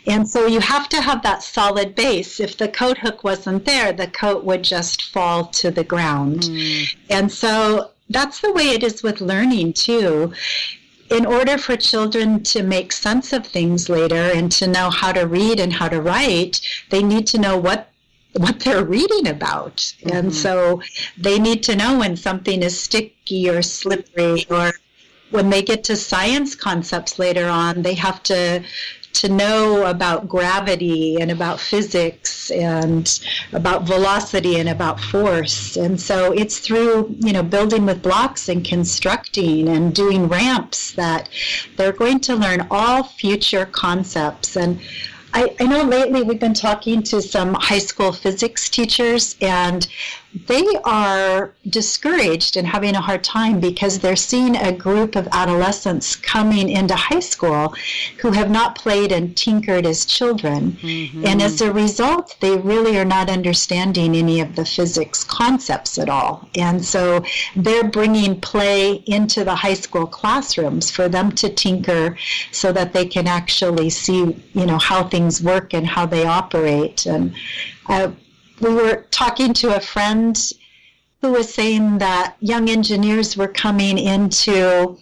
And 0.07 0.29
so 0.29 0.47
you 0.47 0.61
have 0.61 0.89
to 0.91 1.01
have 1.01 1.23
that 1.23 1.43
solid 1.43 1.95
base. 1.95 2.41
If 2.41 2.57
the 2.57 2.69
coat 2.69 2.99
hook 2.99 3.25
wasn't 3.25 3.65
there, 3.65 3.93
the 3.93 4.09
coat 4.09 4.45
would 4.45 4.63
just 4.63 5.11
fall 5.11 5.47
to 5.47 5.71
the 5.71 5.85
ground. 5.85 6.43
Mm. 6.43 6.97
And 7.11 7.33
so 7.33 7.91
that's 8.11 8.41
the 8.41 8.53
way 8.53 8.71
it 8.71 8.83
is 8.83 9.03
with 9.03 9.21
learning, 9.21 9.75
too 9.75 10.33
in 11.11 11.25
order 11.25 11.57
for 11.57 11.77
children 11.77 12.43
to 12.43 12.63
make 12.63 12.93
sense 12.93 13.33
of 13.33 13.47
things 13.47 13.89
later 13.89 14.31
and 14.35 14.53
to 14.53 14.67
know 14.67 14.91
how 14.91 15.13
to 15.13 15.27
read 15.27 15.59
and 15.59 15.73
how 15.73 15.89
to 15.89 16.01
write, 16.01 16.61
they 16.91 17.03
need 17.03 17.27
to 17.27 17.39
know 17.39 17.57
what 17.57 17.91
what 18.35 18.61
they're 18.61 18.85
reading 18.85 19.29
about. 19.29 19.77
Mm-hmm. 19.77 20.17
And 20.17 20.35
so 20.35 20.83
they 21.17 21.39
need 21.39 21.63
to 21.65 21.77
know 21.77 21.99
when 21.99 22.17
something 22.17 22.63
is 22.63 22.79
sticky 22.79 23.49
or 23.49 23.63
slippery 23.63 24.47
or 24.51 24.73
when 25.31 25.51
they 25.51 25.63
get 25.63 25.85
to 25.85 25.97
science 25.97 26.55
concepts 26.55 27.19
later 27.19 27.47
on, 27.49 27.83
they 27.83 27.95
have 27.95 28.23
to 28.25 28.63
to 29.15 29.29
know 29.29 29.87
about 29.87 30.29
gravity 30.29 31.17
and 31.21 31.31
about 31.31 31.59
physics 31.59 32.51
and 32.51 33.21
about 33.53 33.85
velocity 33.85 34.61
and 34.61 34.69
about 34.69 35.01
force. 35.01 35.77
And 35.77 36.01
so 36.01 36.33
it's 36.33 36.59
through, 36.59 37.17
you 37.19 37.33
know, 37.33 37.43
building 37.43 37.87
with 37.87 38.03
blocks 38.03 38.49
and 38.49 38.65
constructing 38.65 39.69
and 39.69 39.95
doing 39.95 40.29
ramps 40.29 40.93
that 40.93 41.29
they're 41.77 41.93
going 41.93 42.21
to 42.21 42.37
learn 42.37 42.69
all 42.71 43.03
future 43.03 43.67
concepts. 43.67 44.57
And 44.57 44.81
I, 45.39 45.55
I 45.61 45.67
know 45.69 45.85
lately 45.85 46.23
we've 46.23 46.41
been 46.41 46.53
talking 46.53 47.01
to 47.05 47.23
some 47.23 47.55
high 47.55 47.79
school 47.79 48.11
physics 48.11 48.69
teachers, 48.69 49.37
and 49.41 49.87
they 50.47 50.67
are 50.85 51.55
discouraged 51.69 52.57
and 52.57 52.67
having 52.67 52.95
a 52.95 53.01
hard 53.01 53.25
time 53.25 53.61
because 53.61 53.99
they're 53.99 54.17
seeing 54.17 54.57
a 54.57 54.73
group 54.73 55.17
of 55.17 55.27
adolescents 55.33 56.17
coming 56.17 56.69
into 56.69 56.95
high 56.95 57.21
school 57.21 57.75
who 58.21 58.31
have 58.33 58.51
not 58.51 58.75
played 58.75 59.11
and 59.11 59.37
tinkered 59.37 59.87
as 59.87 60.05
children. 60.05 60.73
Mm-hmm. 60.73 61.27
And 61.27 61.41
as 61.41 61.61
a 61.63 61.73
result, 61.73 62.37
they 62.41 62.57
really 62.59 62.99
are 62.99 63.07
not 63.07 63.31
understanding 63.31 64.15
any 64.17 64.41
of 64.41 64.55
the 64.55 64.67
physics 64.67 65.25
concepts 65.25 65.99
at 65.99 66.11
all. 66.11 66.49
And 66.57 66.85
so 66.85 67.25
they're 67.57 67.89
bringing 67.89 68.39
play 68.41 69.03
into 69.07 69.45
the 69.45 69.55
high 69.55 69.75
school 69.75 70.07
classrooms 70.07 70.91
for 70.91 71.09
them 71.09 71.33
to 71.33 71.49
tinker 71.49 72.19
so 72.53 72.71
that 72.73 72.93
they 72.93 73.07
can 73.07 73.27
actually 73.27 73.89
see, 73.89 74.37
you 74.53 74.67
know, 74.67 74.79
how 74.79 75.05
things 75.05 75.43
work 75.43 75.73
and 75.73 75.87
how 75.87 76.05
they 76.05 76.27
operate. 76.27 77.07
And 77.07 77.35
uh, 77.89 78.11
we 78.61 78.75
were 78.75 79.07
talking 79.11 79.53
to 79.55 79.77
a 79.77 79.81
friend 79.81 80.53
who 81.21 81.33
was 81.33 81.53
saying 81.53 81.99
that 81.99 82.37
young 82.41 82.69
engineers 82.69 83.37
were 83.37 83.49
coming 83.49 83.99
into 83.99 84.99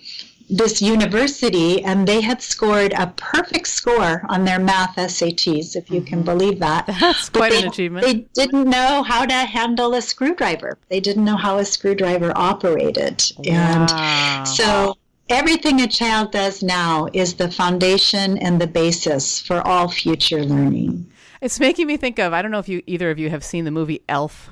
this 0.48 0.80
university 0.80 1.82
and 1.84 2.06
they 2.06 2.20
had 2.20 2.40
scored 2.40 2.92
a 2.92 3.08
perfect 3.16 3.66
score 3.66 4.24
on 4.28 4.44
their 4.44 4.60
math 4.60 4.96
SATs, 4.96 5.74
if 5.74 5.90
you 5.90 6.00
can 6.00 6.18
mm-hmm. 6.18 6.26
believe 6.26 6.58
that. 6.60 6.86
That's 7.00 7.28
quite 7.28 7.52
they, 7.52 7.62
an 7.62 7.68
achievement. 7.68 8.06
They 8.06 8.26
didn't 8.34 8.70
know 8.70 9.02
how 9.02 9.26
to 9.26 9.34
handle 9.34 9.94
a 9.94 10.02
screwdriver. 10.02 10.78
They 10.88 11.00
didn't 11.00 11.24
know 11.24 11.36
how 11.36 11.58
a 11.58 11.64
screwdriver 11.64 12.32
operated. 12.36 13.24
Wow. 13.38 13.86
And 13.88 14.48
so 14.48 14.94
everything 15.28 15.80
a 15.80 15.88
child 15.88 16.30
does 16.32 16.62
now 16.62 17.08
is 17.12 17.34
the 17.34 17.50
foundation 17.50 18.38
and 18.38 18.60
the 18.60 18.66
basis 18.66 19.40
for 19.40 19.66
all 19.66 19.88
future 19.88 20.44
learning. 20.44 21.10
It's 21.40 21.60
making 21.60 21.86
me 21.86 21.96
think 21.96 22.18
of 22.18 22.32
I 22.32 22.42
don't 22.42 22.50
know 22.50 22.58
if 22.58 22.68
you 22.68 22.82
either 22.86 23.10
of 23.10 23.18
you 23.18 23.30
have 23.30 23.44
seen 23.44 23.64
the 23.64 23.70
movie 23.70 24.02
Elf, 24.08 24.50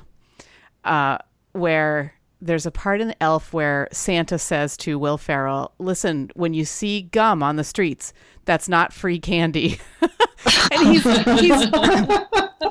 uh, 0.83 1.17
where 1.53 2.13
there's 2.41 2.65
a 2.65 2.71
part 2.71 3.01
in 3.01 3.15
Elf 3.21 3.53
where 3.53 3.87
Santa 3.91 4.37
says 4.37 4.77
to 4.77 4.99
Will 4.99 5.17
Ferrell, 5.17 5.73
"Listen, 5.79 6.29
when 6.35 6.53
you 6.53 6.65
see 6.65 7.03
gum 7.03 7.41
on 7.41 7.55
the 7.55 7.63
streets, 7.63 8.13
that's 8.45 8.69
not 8.69 8.93
free 8.93 9.19
candy." 9.19 9.79
and 10.01 10.87
he's 10.87 11.03
he's 11.03 11.67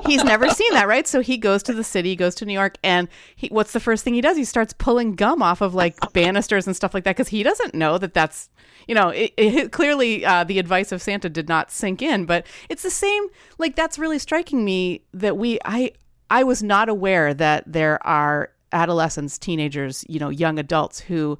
he's 0.07 0.24
never 0.24 0.48
seen 0.50 0.72
that, 0.74 0.87
right? 0.87 1.07
So 1.07 1.20
he 1.20 1.37
goes 1.37 1.62
to 1.64 1.72
the 1.72 1.85
city, 1.85 2.16
goes 2.16 2.35
to 2.37 2.46
New 2.46 2.53
York, 2.53 2.77
and 2.83 3.09
he, 3.37 3.48
what's 3.48 3.72
the 3.72 3.81
first 3.81 4.05
thing 4.05 4.14
he 4.14 4.20
does? 4.20 4.37
He 4.37 4.44
starts 4.44 4.72
pulling 4.72 5.14
gum 5.14 5.42
off 5.42 5.61
of 5.61 5.74
like 5.74 5.96
banisters 6.12 6.66
and 6.66 6.77
stuff 6.77 6.94
like 6.94 7.05
that 7.05 7.16
because 7.16 7.29
he 7.29 7.42
doesn't 7.42 7.74
know 7.74 7.98
that 7.98 8.14
that's 8.14 8.50
you 8.87 8.94
know, 8.94 9.09
it, 9.09 9.33
it, 9.37 9.72
clearly 9.72 10.24
uh, 10.24 10.44
the 10.44 10.59
advice 10.59 10.92
of 10.92 11.03
Santa 11.03 11.29
did 11.29 11.48
not 11.48 11.70
sink 11.70 12.03
in, 12.03 12.27
but 12.27 12.46
it's 12.68 12.83
the 12.83 12.90
same. 12.90 13.27
Like 13.59 13.77
that's 13.77 13.98
really 13.98 14.18
striking 14.18 14.64
me 14.64 15.03
that 15.12 15.37
we, 15.37 15.59
I, 15.64 15.92
I 16.31 16.44
was 16.44 16.62
not 16.62 16.88
aware 16.88 17.35
that 17.35 17.64
there 17.66 18.05
are 18.07 18.50
adolescents, 18.74 19.38
teenagers, 19.38 20.04
you 20.08 20.18
know, 20.18 20.28
young 20.28 20.58
adults 20.58 21.00
who, 21.00 21.38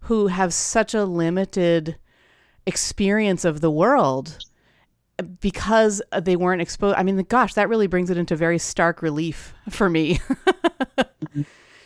who 0.00 0.26
have 0.28 0.52
such 0.52 0.94
a 0.94 1.04
limited 1.04 1.96
experience 2.66 3.44
of 3.44 3.60
the 3.60 3.70
world 3.70 4.38
because 5.40 6.02
they 6.22 6.36
weren't 6.36 6.62
exposed. 6.62 6.96
I 6.96 7.02
mean, 7.02 7.16
gosh, 7.28 7.54
that 7.54 7.68
really 7.68 7.86
brings 7.86 8.10
it 8.10 8.16
into 8.16 8.36
very 8.36 8.58
stark 8.58 9.02
relief 9.02 9.54
for 9.70 9.88
me. 9.88 10.20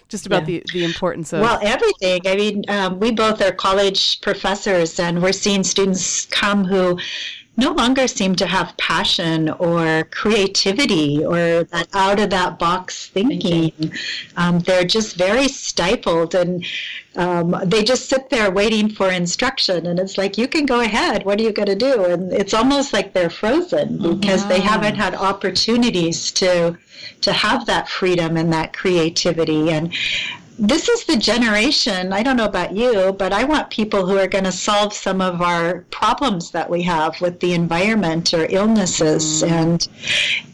just 0.09 0.26
about 0.26 0.42
yeah. 0.42 0.61
the, 0.61 0.62
the 0.72 0.85
importance 0.85 1.33
of 1.33 1.40
well 1.40 1.59
everything 1.62 2.20
i 2.26 2.37
mean 2.37 2.62
um, 2.68 3.00
we 3.00 3.11
both 3.11 3.40
are 3.40 3.50
college 3.52 4.20
professors 4.20 5.00
and 5.00 5.22
we're 5.22 5.33
seeing 5.33 5.64
students 5.64 6.26
come 6.26 6.62
who 6.62 6.98
no 7.56 7.72
longer 7.72 8.08
seem 8.08 8.34
to 8.36 8.46
have 8.46 8.76
passion 8.76 9.48
or 9.50 10.04
creativity 10.10 11.24
or 11.24 11.64
that 11.64 11.88
out 11.94 12.18
of 12.20 12.30
that 12.30 12.58
box 12.58 13.06
thinking. 13.08 13.72
Um, 14.36 14.58
they're 14.60 14.84
just 14.84 15.16
very 15.16 15.48
stifled 15.48 16.34
and 16.34 16.64
um, 17.16 17.56
they 17.64 17.84
just 17.84 18.08
sit 18.08 18.28
there 18.30 18.50
waiting 18.50 18.88
for 18.88 19.10
instruction. 19.10 19.86
And 19.86 20.00
it's 20.00 20.18
like, 20.18 20.36
you 20.36 20.48
can 20.48 20.66
go 20.66 20.80
ahead. 20.80 21.24
What 21.24 21.38
are 21.38 21.44
you 21.44 21.52
going 21.52 21.68
to 21.68 21.76
do? 21.76 22.04
And 22.04 22.32
it's 22.32 22.54
almost 22.54 22.92
like 22.92 23.12
they're 23.12 23.30
frozen 23.30 23.98
because 23.98 24.46
they 24.48 24.60
haven't 24.60 24.96
had 24.96 25.14
opportunities 25.14 26.32
to 26.32 26.76
to 27.20 27.32
have 27.32 27.66
that 27.66 27.88
freedom 27.88 28.36
and 28.36 28.52
that 28.52 28.72
creativity. 28.74 29.70
And 29.70 29.92
this 30.58 30.88
is 30.88 31.04
the 31.04 31.16
generation, 31.16 32.12
I 32.12 32.22
don't 32.22 32.36
know 32.36 32.44
about 32.44 32.76
you, 32.76 33.12
but 33.12 33.32
I 33.32 33.44
want 33.44 33.70
people 33.70 34.06
who 34.06 34.18
are 34.18 34.28
going 34.28 34.44
to 34.44 34.52
solve 34.52 34.92
some 34.92 35.20
of 35.20 35.42
our 35.42 35.80
problems 35.90 36.52
that 36.52 36.70
we 36.70 36.82
have 36.82 37.20
with 37.20 37.40
the 37.40 37.54
environment 37.54 38.32
or 38.32 38.46
illnesses. 38.48 39.42
Mm. 39.42 39.50
And 39.50 39.88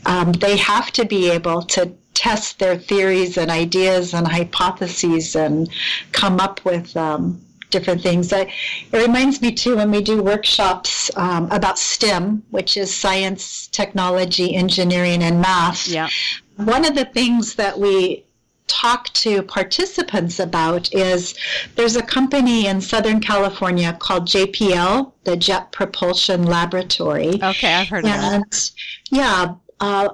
um, 0.06 0.32
they 0.32 0.56
have 0.56 0.90
to 0.92 1.04
be 1.04 1.30
able 1.30 1.62
to 1.62 1.92
test 2.14 2.58
their 2.58 2.76
theories 2.76 3.36
and 3.36 3.50
ideas 3.50 4.14
and 4.14 4.26
hypotheses 4.26 5.36
and 5.36 5.68
come 6.12 6.40
up 6.40 6.64
with 6.64 6.96
um, 6.96 7.40
different 7.70 8.02
things. 8.02 8.32
it 8.32 8.50
reminds 8.92 9.40
me 9.40 9.52
too 9.52 9.76
when 9.76 9.90
we 9.90 10.02
do 10.02 10.22
workshops 10.22 11.10
um, 11.16 11.50
about 11.50 11.78
STEM, 11.78 12.42
which 12.50 12.76
is 12.76 12.94
science, 12.94 13.68
technology, 13.68 14.54
engineering, 14.54 15.22
and 15.22 15.40
math. 15.40 15.88
Yeah. 15.88 16.08
One 16.56 16.84
of 16.84 16.94
the 16.94 17.06
things 17.06 17.54
that 17.54 17.78
we 17.78 18.24
talk 18.70 19.12
to 19.14 19.42
participants 19.42 20.38
about 20.38 20.92
is 20.94 21.34
there's 21.74 21.96
a 21.96 22.02
company 22.02 22.66
in 22.66 22.80
Southern 22.80 23.20
California 23.20 23.92
called 23.98 24.26
JPL, 24.26 25.12
the 25.24 25.36
Jet 25.36 25.72
Propulsion 25.72 26.44
Laboratory. 26.44 27.40
Okay, 27.42 27.74
I've 27.74 27.88
heard 27.88 28.04
and, 28.06 28.44
of 28.44 28.50
that. 28.50 28.70
Yeah, 29.10 29.54
uh, 29.80 30.10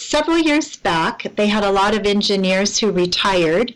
several 0.00 0.38
years 0.38 0.76
back, 0.76 1.26
they 1.36 1.46
had 1.46 1.62
a 1.62 1.70
lot 1.70 1.94
of 1.94 2.06
engineers 2.06 2.78
who 2.78 2.90
retired, 2.90 3.74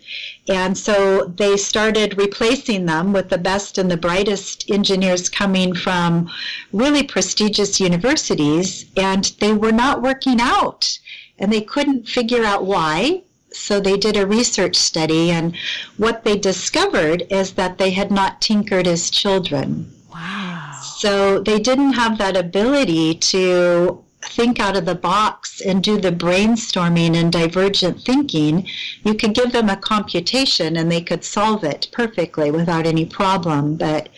and 0.49 0.77
so 0.77 1.25
they 1.25 1.55
started 1.55 2.17
replacing 2.17 2.85
them 2.85 3.13
with 3.13 3.29
the 3.29 3.37
best 3.37 3.77
and 3.77 3.89
the 3.89 3.97
brightest 3.97 4.69
engineers 4.69 5.29
coming 5.29 5.75
from 5.75 6.29
really 6.73 7.03
prestigious 7.03 7.79
universities, 7.79 8.85
and 8.97 9.35
they 9.39 9.53
were 9.53 9.71
not 9.71 10.01
working 10.01 10.41
out. 10.41 10.97
And 11.37 11.51
they 11.51 11.61
couldn't 11.61 12.07
figure 12.07 12.43
out 12.43 12.65
why. 12.65 13.23
So 13.55 13.79
they 13.79 13.97
did 13.97 14.17
a 14.17 14.27
research 14.27 14.75
study, 14.75 15.31
and 15.31 15.55
what 15.97 16.23
they 16.23 16.37
discovered 16.37 17.25
is 17.29 17.53
that 17.53 17.77
they 17.77 17.91
had 17.91 18.11
not 18.11 18.41
tinkered 18.41 18.87
as 18.87 19.09
children. 19.09 19.91
Wow. 20.13 20.79
So 20.97 21.39
they 21.39 21.59
didn't 21.59 21.93
have 21.93 22.17
that 22.17 22.37
ability 22.37 23.15
to 23.15 24.01
think 24.29 24.59
out 24.59 24.75
of 24.75 24.85
the 24.85 24.95
box 24.95 25.61
and 25.61 25.83
do 25.83 25.99
the 25.99 26.11
brainstorming 26.11 27.15
and 27.15 27.31
divergent 27.31 28.01
thinking, 28.01 28.67
you 29.03 29.13
could 29.13 29.33
give 29.33 29.51
them 29.51 29.69
a 29.69 29.77
computation 29.77 30.77
and 30.77 30.91
they 30.91 31.01
could 31.01 31.23
solve 31.23 31.63
it 31.63 31.87
perfectly 31.91 32.51
without 32.51 32.85
any 32.85 33.05
problem. 33.05 33.75
But 33.75 34.09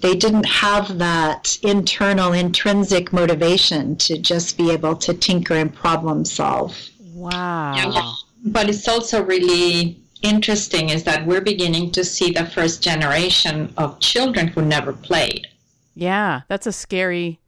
they 0.00 0.14
didn't 0.14 0.46
have 0.46 0.98
that 0.98 1.58
internal, 1.62 2.32
intrinsic 2.32 3.12
motivation 3.12 3.96
to 3.96 4.18
just 4.18 4.56
be 4.56 4.70
able 4.70 4.96
to 4.96 5.14
tinker 5.14 5.54
and 5.54 5.74
problem 5.74 6.24
solve. 6.24 6.76
Wow. 7.14 7.74
Yeah, 7.76 8.12
but 8.44 8.68
it's 8.68 8.88
also 8.88 9.22
really 9.22 10.00
interesting 10.22 10.90
is 10.90 11.04
that 11.04 11.26
we're 11.26 11.40
beginning 11.40 11.90
to 11.92 12.04
see 12.04 12.30
the 12.30 12.46
first 12.46 12.82
generation 12.82 13.72
of 13.76 13.98
children 14.00 14.48
who 14.48 14.62
never 14.62 14.92
played. 14.92 15.46
Yeah, 15.94 16.42
that's 16.48 16.66
a 16.66 16.72
scary 16.72 17.40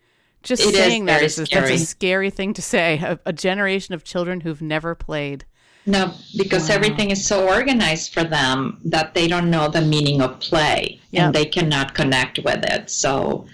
just 0.44 0.62
it 0.62 0.74
saying 0.74 1.02
is 1.02 1.06
that 1.06 1.22
is 1.22 1.34
scary. 1.36 1.68
that's 1.70 1.82
a 1.82 1.86
scary 1.86 2.30
thing 2.30 2.54
to 2.54 2.62
say. 2.62 3.00
A, 3.02 3.18
a, 3.26 3.32
generation 3.32 3.94
of 3.94 4.04
children 4.04 4.42
who've 4.42 4.60
never 4.62 4.94
played. 4.94 5.44
No, 5.86 6.12
because 6.36 6.68
wow. 6.68 6.76
everything 6.76 7.10
is 7.10 7.26
so 7.26 7.48
organized 7.48 8.12
for 8.12 8.24
them 8.24 8.78
that 8.84 9.14
they 9.14 9.26
don't 9.26 9.50
know 9.50 9.68
the 9.68 9.80
meaning 9.80 10.22
of 10.22 10.38
play 10.40 11.00
yep. 11.10 11.26
and 11.26 11.34
they 11.34 11.44
cannot 11.44 11.94
connect 11.94 12.38
with 12.44 12.62
it. 12.64 12.90
So 12.90 13.46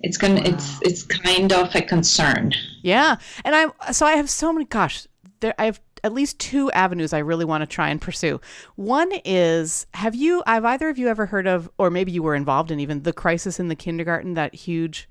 it's 0.00 0.16
gonna 0.16 0.40
wow. 0.40 0.46
it's 0.46 0.80
it's 0.82 1.02
kind 1.02 1.52
of 1.52 1.74
a 1.74 1.82
concern. 1.82 2.52
Yeah, 2.82 3.16
and 3.44 3.54
I 3.54 3.92
so 3.92 4.06
I 4.06 4.12
have 4.16 4.28
so 4.28 4.52
many. 4.52 4.64
Gosh, 4.66 5.06
there 5.40 5.54
I 5.58 5.66
have 5.66 5.80
at 6.04 6.12
least 6.12 6.38
two 6.38 6.70
avenues 6.72 7.12
I 7.12 7.18
really 7.18 7.44
want 7.44 7.62
to 7.62 7.66
try 7.66 7.88
and 7.88 8.00
pursue. 8.00 8.40
One 8.76 9.10
is 9.24 9.86
have 9.94 10.14
you 10.14 10.42
have 10.46 10.64
either 10.64 10.88
of 10.88 10.98
you 10.98 11.08
ever 11.08 11.26
heard 11.26 11.48
of 11.48 11.68
or 11.78 11.90
maybe 11.90 12.12
you 12.12 12.22
were 12.22 12.36
involved 12.36 12.70
in 12.70 12.78
even 12.78 13.02
the 13.02 13.12
crisis 13.12 13.58
in 13.58 13.68
the 13.68 13.74
kindergarten 13.74 14.34
that 14.34 14.54
huge 14.54 15.08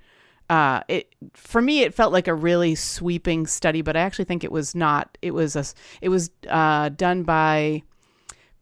uh, 0.50 0.82
it 0.88 1.16
for 1.34 1.62
me 1.62 1.82
it 1.82 1.94
felt 1.94 2.14
like 2.14 2.28
a 2.28 2.34
really 2.34 2.76
sweeping 2.76 3.48
study, 3.48 3.82
but 3.82 3.96
I 3.96 4.02
actually 4.02 4.26
think 4.26 4.44
it 4.44 4.52
was 4.52 4.76
not. 4.76 5.18
It 5.22 5.32
was 5.32 5.56
a 5.56 5.66
it 6.02 6.10
was 6.10 6.30
uh, 6.50 6.90
done 6.90 7.24
by 7.24 7.84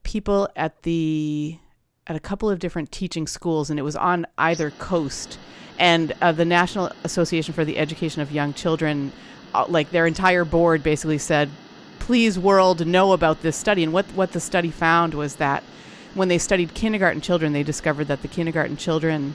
people 0.03 0.47
at 0.55 0.83
the 0.83 1.57
at 2.07 2.15
a 2.15 2.19
couple 2.19 2.49
of 2.49 2.59
different 2.59 2.91
teaching 2.91 3.27
schools, 3.27 3.69
and 3.69 3.79
it 3.79 3.83
was 3.83 3.95
on 3.95 4.25
either 4.37 4.71
coast. 4.71 5.37
And 5.79 6.13
uh, 6.21 6.31
the 6.31 6.45
National 6.45 6.91
Association 7.03 7.53
for 7.53 7.65
the 7.65 7.77
Education 7.77 8.21
of 8.21 8.31
Young 8.31 8.53
Children, 8.53 9.11
uh, 9.55 9.65
like 9.67 9.89
their 9.89 10.05
entire 10.05 10.45
board, 10.45 10.83
basically 10.83 11.17
said, 11.17 11.49
"Please, 12.11 12.37
world, 12.37 12.85
know 12.85 13.13
about 13.13 13.41
this 13.41 13.55
study." 13.55 13.85
And 13.85 13.93
what 13.93 14.05
what 14.15 14.33
the 14.33 14.41
study 14.41 14.69
found 14.69 15.13
was 15.13 15.35
that 15.35 15.63
when 16.13 16.27
they 16.27 16.37
studied 16.37 16.73
kindergarten 16.73 17.21
children, 17.21 17.53
they 17.53 17.63
discovered 17.63 18.09
that 18.09 18.21
the 18.21 18.27
kindergarten 18.27 18.75
children 18.75 19.33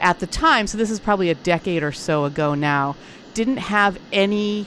at 0.00 0.20
the 0.20 0.26
time, 0.26 0.66
so 0.66 0.78
this 0.78 0.90
is 0.90 0.98
probably 0.98 1.28
a 1.28 1.34
decade 1.34 1.82
or 1.82 1.92
so 1.92 2.24
ago 2.24 2.54
now, 2.54 2.96
didn't 3.34 3.58
have 3.58 3.98
any 4.10 4.66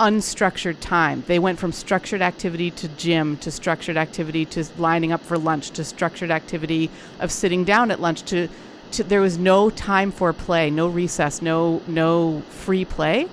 unstructured 0.00 0.80
time. 0.80 1.22
They 1.28 1.38
went 1.38 1.60
from 1.60 1.70
structured 1.70 2.22
activity 2.22 2.72
to 2.72 2.88
gym 2.88 3.36
to 3.36 3.52
structured 3.52 3.96
activity 3.96 4.44
to 4.46 4.64
lining 4.76 5.12
up 5.12 5.22
for 5.22 5.38
lunch 5.38 5.70
to 5.76 5.84
structured 5.84 6.32
activity 6.32 6.90
of 7.20 7.30
sitting 7.30 7.62
down 7.62 7.92
at 7.92 8.00
lunch 8.00 8.22
to, 8.22 8.48
to 8.94 9.04
there 9.04 9.20
was 9.20 9.38
no 9.38 9.70
time 9.70 10.10
for 10.10 10.32
play, 10.32 10.70
no 10.70 10.88
recess, 10.88 11.40
no 11.40 11.82
no 11.86 12.42
free 12.50 12.84
play. 12.84 13.28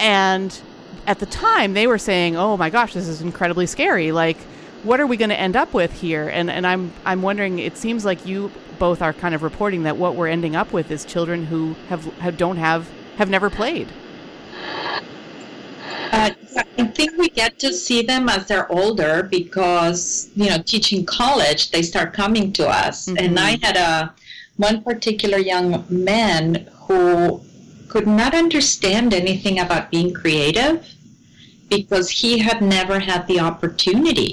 And 0.00 0.58
at 1.06 1.18
the 1.18 1.26
time 1.26 1.74
they 1.74 1.86
were 1.86 1.98
saying, 1.98 2.36
"Oh 2.36 2.56
my 2.56 2.70
gosh, 2.70 2.94
this 2.94 3.08
is 3.08 3.22
incredibly 3.22 3.66
scary. 3.66 4.12
Like 4.12 4.38
what 4.82 4.98
are 5.00 5.06
we 5.06 5.16
going 5.16 5.30
to 5.30 5.38
end 5.38 5.56
up 5.56 5.74
with 5.74 5.92
here?" 5.92 6.28
And 6.28 6.50
and 6.50 6.66
I'm 6.66 6.92
I'm 7.04 7.22
wondering 7.22 7.58
it 7.58 7.76
seems 7.76 8.04
like 8.04 8.26
you 8.26 8.50
both 8.78 9.02
are 9.02 9.12
kind 9.12 9.34
of 9.34 9.42
reporting 9.42 9.84
that 9.84 9.96
what 9.96 10.16
we're 10.16 10.28
ending 10.28 10.56
up 10.56 10.72
with 10.72 10.90
is 10.90 11.04
children 11.04 11.46
who 11.46 11.74
have, 11.88 12.04
have 12.18 12.36
don't 12.36 12.56
have 12.56 12.90
have 13.16 13.30
never 13.30 13.48
played. 13.48 13.88
Uh, 16.12 16.30
I 16.76 16.84
think 16.88 17.16
we 17.16 17.30
get 17.30 17.58
to 17.60 17.72
see 17.72 18.02
them 18.02 18.28
as 18.28 18.46
they're 18.46 18.70
older 18.70 19.22
because 19.22 20.30
you 20.34 20.50
know 20.50 20.58
teaching 20.58 21.06
college 21.06 21.70
they 21.70 21.82
start 21.82 22.12
coming 22.12 22.52
to 22.54 22.68
us 22.68 23.06
mm-hmm. 23.06 23.24
and 23.24 23.38
I 23.38 23.58
had 23.62 23.76
a 23.76 24.14
one 24.56 24.82
particular 24.82 25.38
young 25.38 25.84
man 25.88 26.68
who 26.86 27.40
could 27.92 28.06
not 28.06 28.34
understand 28.34 29.12
anything 29.12 29.58
about 29.60 29.90
being 29.90 30.14
creative 30.14 30.82
because 31.68 32.08
he 32.08 32.38
had 32.38 32.62
never 32.62 32.98
had 32.98 33.26
the 33.26 33.38
opportunity 33.38 34.30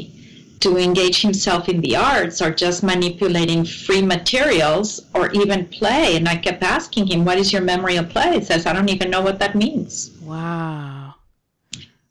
to 0.62 0.78
engage 0.78 1.22
himself 1.22 1.68
in 1.68 1.82
the 1.82 1.94
arts 1.94 2.42
or 2.42 2.52
just 2.52 2.84
manipulating 2.84 3.66
free 3.66 4.02
materials 4.02 5.02
or 5.14 5.30
even 5.32 5.68
play. 5.68 6.16
And 6.16 6.30
I 6.30 6.38
kept 6.38 6.64
asking 6.64 7.08
him, 7.08 7.26
What 7.26 7.38
is 7.38 7.52
your 7.52 7.62
memory 7.62 7.98
of 7.98 8.08
play? 8.08 8.40
He 8.40 8.46
says, 8.46 8.66
I 8.66 8.72
don't 8.72 8.90
even 8.90 9.10
know 9.10 9.22
what 9.22 9.40
that 9.40 9.56
means. 9.56 10.18
Wow. 10.22 11.16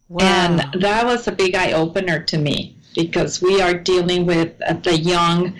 wow. 0.08 0.18
And 0.20 0.82
that 0.82 1.06
was 1.06 1.28
a 1.28 1.32
big 1.32 1.54
eye 1.54 1.72
opener 1.72 2.22
to 2.24 2.36
me 2.36 2.76
because 2.94 3.40
we 3.40 3.62
are 3.62 3.72
dealing 3.72 4.26
with 4.26 4.58
the 4.82 4.98
young, 4.98 5.58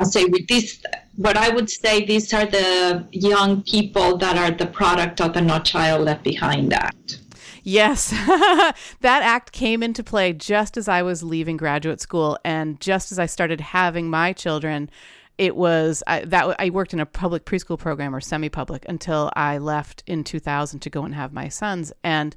I'll 0.00 0.06
say 0.06 0.24
with 0.24 0.46
these, 0.46 0.82
what 1.18 1.36
I 1.36 1.48
would 1.48 1.68
say, 1.68 2.04
these 2.04 2.32
are 2.32 2.46
the 2.46 3.04
young 3.10 3.62
people 3.62 4.16
that 4.18 4.38
are 4.38 4.56
the 4.56 4.66
product 4.66 5.20
of 5.20 5.32
the 5.32 5.40
No 5.40 5.58
Child 5.58 6.04
Left 6.04 6.22
Behind 6.22 6.72
Act. 6.72 7.20
Yes, 7.64 8.10
that 9.00 9.02
act 9.02 9.50
came 9.50 9.82
into 9.82 10.04
play 10.04 10.32
just 10.32 10.76
as 10.76 10.86
I 10.86 11.02
was 11.02 11.24
leaving 11.24 11.56
graduate 11.56 12.00
school 12.00 12.38
and 12.44 12.80
just 12.80 13.10
as 13.10 13.18
I 13.18 13.26
started 13.26 13.60
having 13.60 14.08
my 14.08 14.32
children. 14.32 14.90
It 15.38 15.56
was 15.56 16.04
I, 16.06 16.24
that 16.24 16.54
I 16.56 16.70
worked 16.70 16.94
in 16.94 17.00
a 17.00 17.06
public 17.06 17.44
preschool 17.44 17.80
program 17.80 18.14
or 18.14 18.20
semi-public 18.20 18.86
until 18.88 19.32
I 19.34 19.58
left 19.58 20.04
in 20.06 20.22
2000 20.22 20.78
to 20.80 20.90
go 20.90 21.02
and 21.02 21.16
have 21.16 21.32
my 21.32 21.48
sons, 21.48 21.92
and 22.04 22.36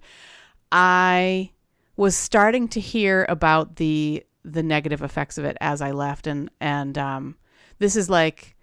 I 0.72 1.52
was 1.98 2.16
starting 2.16 2.68
to 2.70 2.80
hear 2.80 3.28
about 3.30 3.76
the 3.76 4.26
the 4.44 4.64
negative 4.64 5.04
effects 5.04 5.38
of 5.38 5.46
it 5.46 5.56
as 5.62 5.82
I 5.82 5.92
left, 5.92 6.26
and 6.26 6.50
and 6.60 6.98
um, 6.98 7.38
this 7.78 7.96
is 7.96 8.10
like, 8.10 8.56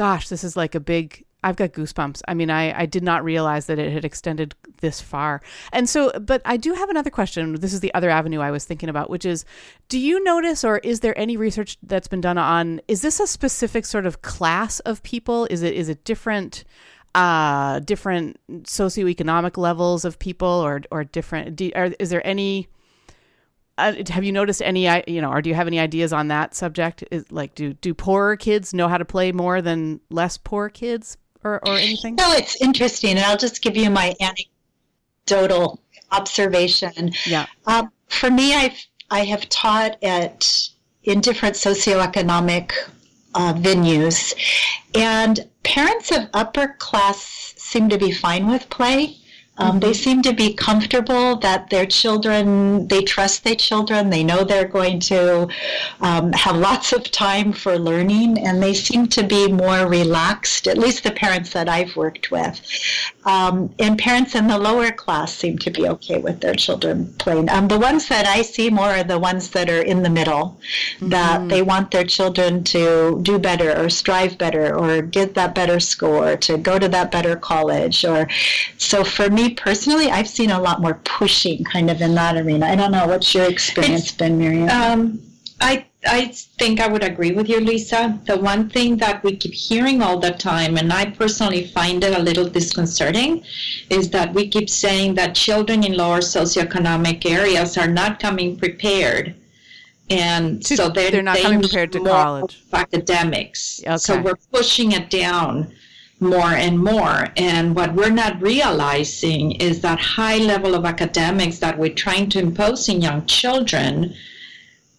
gosh, 0.00 0.30
this 0.30 0.44
is 0.44 0.56
like 0.56 0.74
a 0.74 0.80
big 0.80 1.26
I've 1.44 1.56
got 1.56 1.72
goosebumps. 1.72 2.22
I 2.26 2.32
mean, 2.32 2.48
I, 2.48 2.82
I 2.82 2.86
did 2.86 3.02
not 3.02 3.22
realize 3.22 3.66
that 3.66 3.78
it 3.78 3.92
had 3.92 4.02
extended 4.02 4.54
this 4.80 4.98
far. 5.02 5.42
And 5.72 5.88
so, 5.90 6.10
but 6.18 6.40
I 6.46 6.56
do 6.56 6.72
have 6.72 6.88
another 6.88 7.10
question. 7.10 7.54
This 7.56 7.74
is 7.74 7.80
the 7.80 7.92
other 7.92 8.08
avenue 8.08 8.40
I 8.40 8.50
was 8.50 8.64
thinking 8.64 8.88
about, 8.88 9.10
which 9.10 9.26
is 9.26 9.44
do 9.90 9.98
you 9.98 10.24
notice 10.24 10.64
or 10.64 10.78
is 10.78 11.00
there 11.00 11.18
any 11.18 11.36
research 11.36 11.76
that's 11.82 12.08
been 12.08 12.22
done 12.22 12.38
on 12.38 12.80
is 12.88 13.02
this 13.02 13.20
a 13.20 13.26
specific 13.26 13.84
sort 13.84 14.06
of 14.06 14.22
class 14.22 14.80
of 14.80 15.02
people? 15.02 15.46
Is 15.50 15.62
it 15.62 15.74
is 15.74 15.90
it 15.90 16.02
different? 16.04 16.64
uh, 17.12 17.80
different 17.80 18.38
socioeconomic 18.62 19.56
levels 19.56 20.04
of 20.04 20.16
people, 20.18 20.48
or 20.48 20.80
or 20.92 21.02
different? 21.02 21.56
Do, 21.56 21.70
are, 21.74 21.90
is 21.98 22.08
there 22.08 22.24
any? 22.24 22.68
Uh, 23.80 23.94
have 24.10 24.24
you 24.24 24.32
noticed 24.32 24.62
any? 24.62 24.84
You 25.06 25.20
know, 25.20 25.30
or 25.30 25.42
do 25.42 25.48
you 25.48 25.54
have 25.54 25.66
any 25.66 25.80
ideas 25.80 26.12
on 26.12 26.28
that 26.28 26.54
subject? 26.54 27.04
Is 27.10 27.24
like, 27.30 27.54
do 27.54 27.72
do 27.72 27.94
poorer 27.94 28.36
kids 28.36 28.74
know 28.74 28.88
how 28.88 28.98
to 28.98 29.04
play 29.04 29.32
more 29.32 29.62
than 29.62 30.00
less 30.10 30.36
poor 30.36 30.68
kids, 30.68 31.16
or 31.42 31.60
or 31.66 31.76
anything? 31.76 32.14
No, 32.16 32.32
it's 32.32 32.60
interesting, 32.60 33.16
and 33.16 33.20
I'll 33.20 33.36
just 33.36 33.62
give 33.62 33.76
you 33.76 33.90
my 33.90 34.14
anecdotal 34.20 35.80
observation. 36.12 37.12
Yeah. 37.26 37.46
Um, 37.66 37.90
for 38.08 38.30
me, 38.30 38.54
I've 38.54 38.78
I 39.10 39.24
have 39.24 39.48
taught 39.48 40.02
at 40.02 40.68
in 41.04 41.20
different 41.20 41.56
socioeconomic 41.56 42.72
uh, 43.34 43.54
venues, 43.54 44.34
and 44.94 45.48
parents 45.62 46.12
of 46.12 46.28
upper 46.34 46.76
class 46.78 47.54
seem 47.56 47.88
to 47.88 47.98
be 47.98 48.12
fine 48.12 48.46
with 48.48 48.68
play. 48.70 49.16
Um, 49.60 49.80
they 49.80 49.92
seem 49.92 50.22
to 50.22 50.32
be 50.32 50.54
comfortable 50.54 51.36
that 51.36 51.70
their 51.70 51.86
children, 51.86 52.88
they 52.88 53.02
trust 53.02 53.44
their 53.44 53.54
children, 53.54 54.10
they 54.10 54.24
know 54.24 54.42
they're 54.42 54.68
going 54.68 55.00
to 55.00 55.48
um, 56.00 56.32
have 56.32 56.56
lots 56.56 56.92
of 56.92 57.10
time 57.10 57.52
for 57.52 57.78
learning, 57.78 58.38
and 58.38 58.62
they 58.62 58.74
seem 58.74 59.06
to 59.08 59.22
be 59.22 59.52
more 59.52 59.86
relaxed, 59.86 60.66
at 60.66 60.78
least 60.78 61.04
the 61.04 61.10
parents 61.10 61.52
that 61.52 61.68
I've 61.68 61.94
worked 61.94 62.30
with. 62.30 62.60
Um, 63.24 63.74
and 63.78 63.98
parents 63.98 64.34
in 64.34 64.46
the 64.46 64.58
lower 64.58 64.90
class 64.90 65.34
seem 65.34 65.58
to 65.58 65.70
be 65.70 65.86
okay 65.88 66.18
with 66.18 66.40
their 66.40 66.54
children 66.54 67.12
playing. 67.18 67.50
Um, 67.50 67.68
the 67.68 67.78
ones 67.78 68.08
that 68.08 68.26
I 68.26 68.42
see 68.42 68.70
more 68.70 68.88
are 68.88 69.04
the 69.04 69.18
ones 69.18 69.50
that 69.50 69.68
are 69.68 69.82
in 69.82 70.02
the 70.02 70.10
middle, 70.10 70.58
mm-hmm. 70.96 71.10
that 71.10 71.48
they 71.48 71.60
want 71.60 71.90
their 71.90 72.04
children 72.04 72.64
to 72.64 73.20
do 73.22 73.38
better 73.38 73.76
or 73.78 73.90
strive 73.90 74.38
better 74.38 74.74
or 74.74 75.02
get 75.02 75.34
that 75.34 75.54
better 75.54 75.80
score, 75.80 76.36
to 76.38 76.56
go 76.56 76.78
to 76.78 76.88
that 76.88 77.10
better 77.10 77.36
college. 77.36 78.04
Or 78.04 78.26
so 78.78 79.04
for 79.04 79.28
me 79.28 79.49
personally, 79.54 80.10
I've 80.10 80.28
seen 80.28 80.50
a 80.50 80.60
lot 80.60 80.80
more 80.80 81.00
pushing 81.04 81.64
kind 81.64 81.90
of 81.90 82.00
in 82.00 82.14
that 82.14 82.36
arena. 82.36 82.66
I 82.66 82.76
don't 82.76 82.92
know 82.92 83.06
what's 83.06 83.34
your 83.34 83.48
experience 83.48 84.08
it's, 84.08 84.12
been, 84.12 84.38
Miriam. 84.38 84.68
Um, 84.68 85.22
I 85.60 85.86
I 86.06 86.28
think 86.58 86.80
I 86.80 86.88
would 86.88 87.04
agree 87.04 87.32
with 87.32 87.48
you, 87.48 87.60
Lisa. 87.60 88.18
The 88.24 88.38
one 88.38 88.70
thing 88.70 88.96
that 88.98 89.22
we 89.22 89.36
keep 89.36 89.52
hearing 89.52 90.00
all 90.00 90.18
the 90.18 90.30
time, 90.30 90.78
and 90.78 90.90
I 90.92 91.10
personally 91.10 91.66
find 91.66 92.02
it 92.02 92.18
a 92.18 92.22
little 92.22 92.48
disconcerting, 92.48 93.44
is 93.90 94.08
that 94.10 94.32
we 94.32 94.48
keep 94.48 94.70
saying 94.70 95.14
that 95.16 95.34
children 95.34 95.84
in 95.84 95.94
lower 95.94 96.20
socioeconomic 96.20 97.26
areas 97.26 97.76
are 97.76 97.88
not 97.88 98.18
coming 98.18 98.56
prepared. 98.56 99.34
And 100.08 100.64
so 100.66 100.88
they're, 100.88 101.10
they're 101.10 101.22
not 101.22 101.38
coming 101.38 101.60
prepared 101.60 101.92
to 101.92 102.00
college. 102.00 102.62
Academics. 102.72 103.82
Okay. 103.86 103.96
So 103.98 104.20
we're 104.20 104.40
pushing 104.52 104.92
it 104.92 105.10
down 105.10 105.70
more 106.20 106.52
and 106.52 106.78
more. 106.78 107.28
And 107.36 107.74
what 107.74 107.94
we're 107.94 108.10
not 108.10 108.40
realizing 108.40 109.52
is 109.52 109.80
that 109.80 109.98
high 109.98 110.38
level 110.38 110.74
of 110.74 110.84
academics 110.84 111.58
that 111.58 111.78
we're 111.78 111.94
trying 111.94 112.28
to 112.30 112.38
impose 112.38 112.88
in 112.88 113.00
young 113.00 113.26
children 113.26 114.14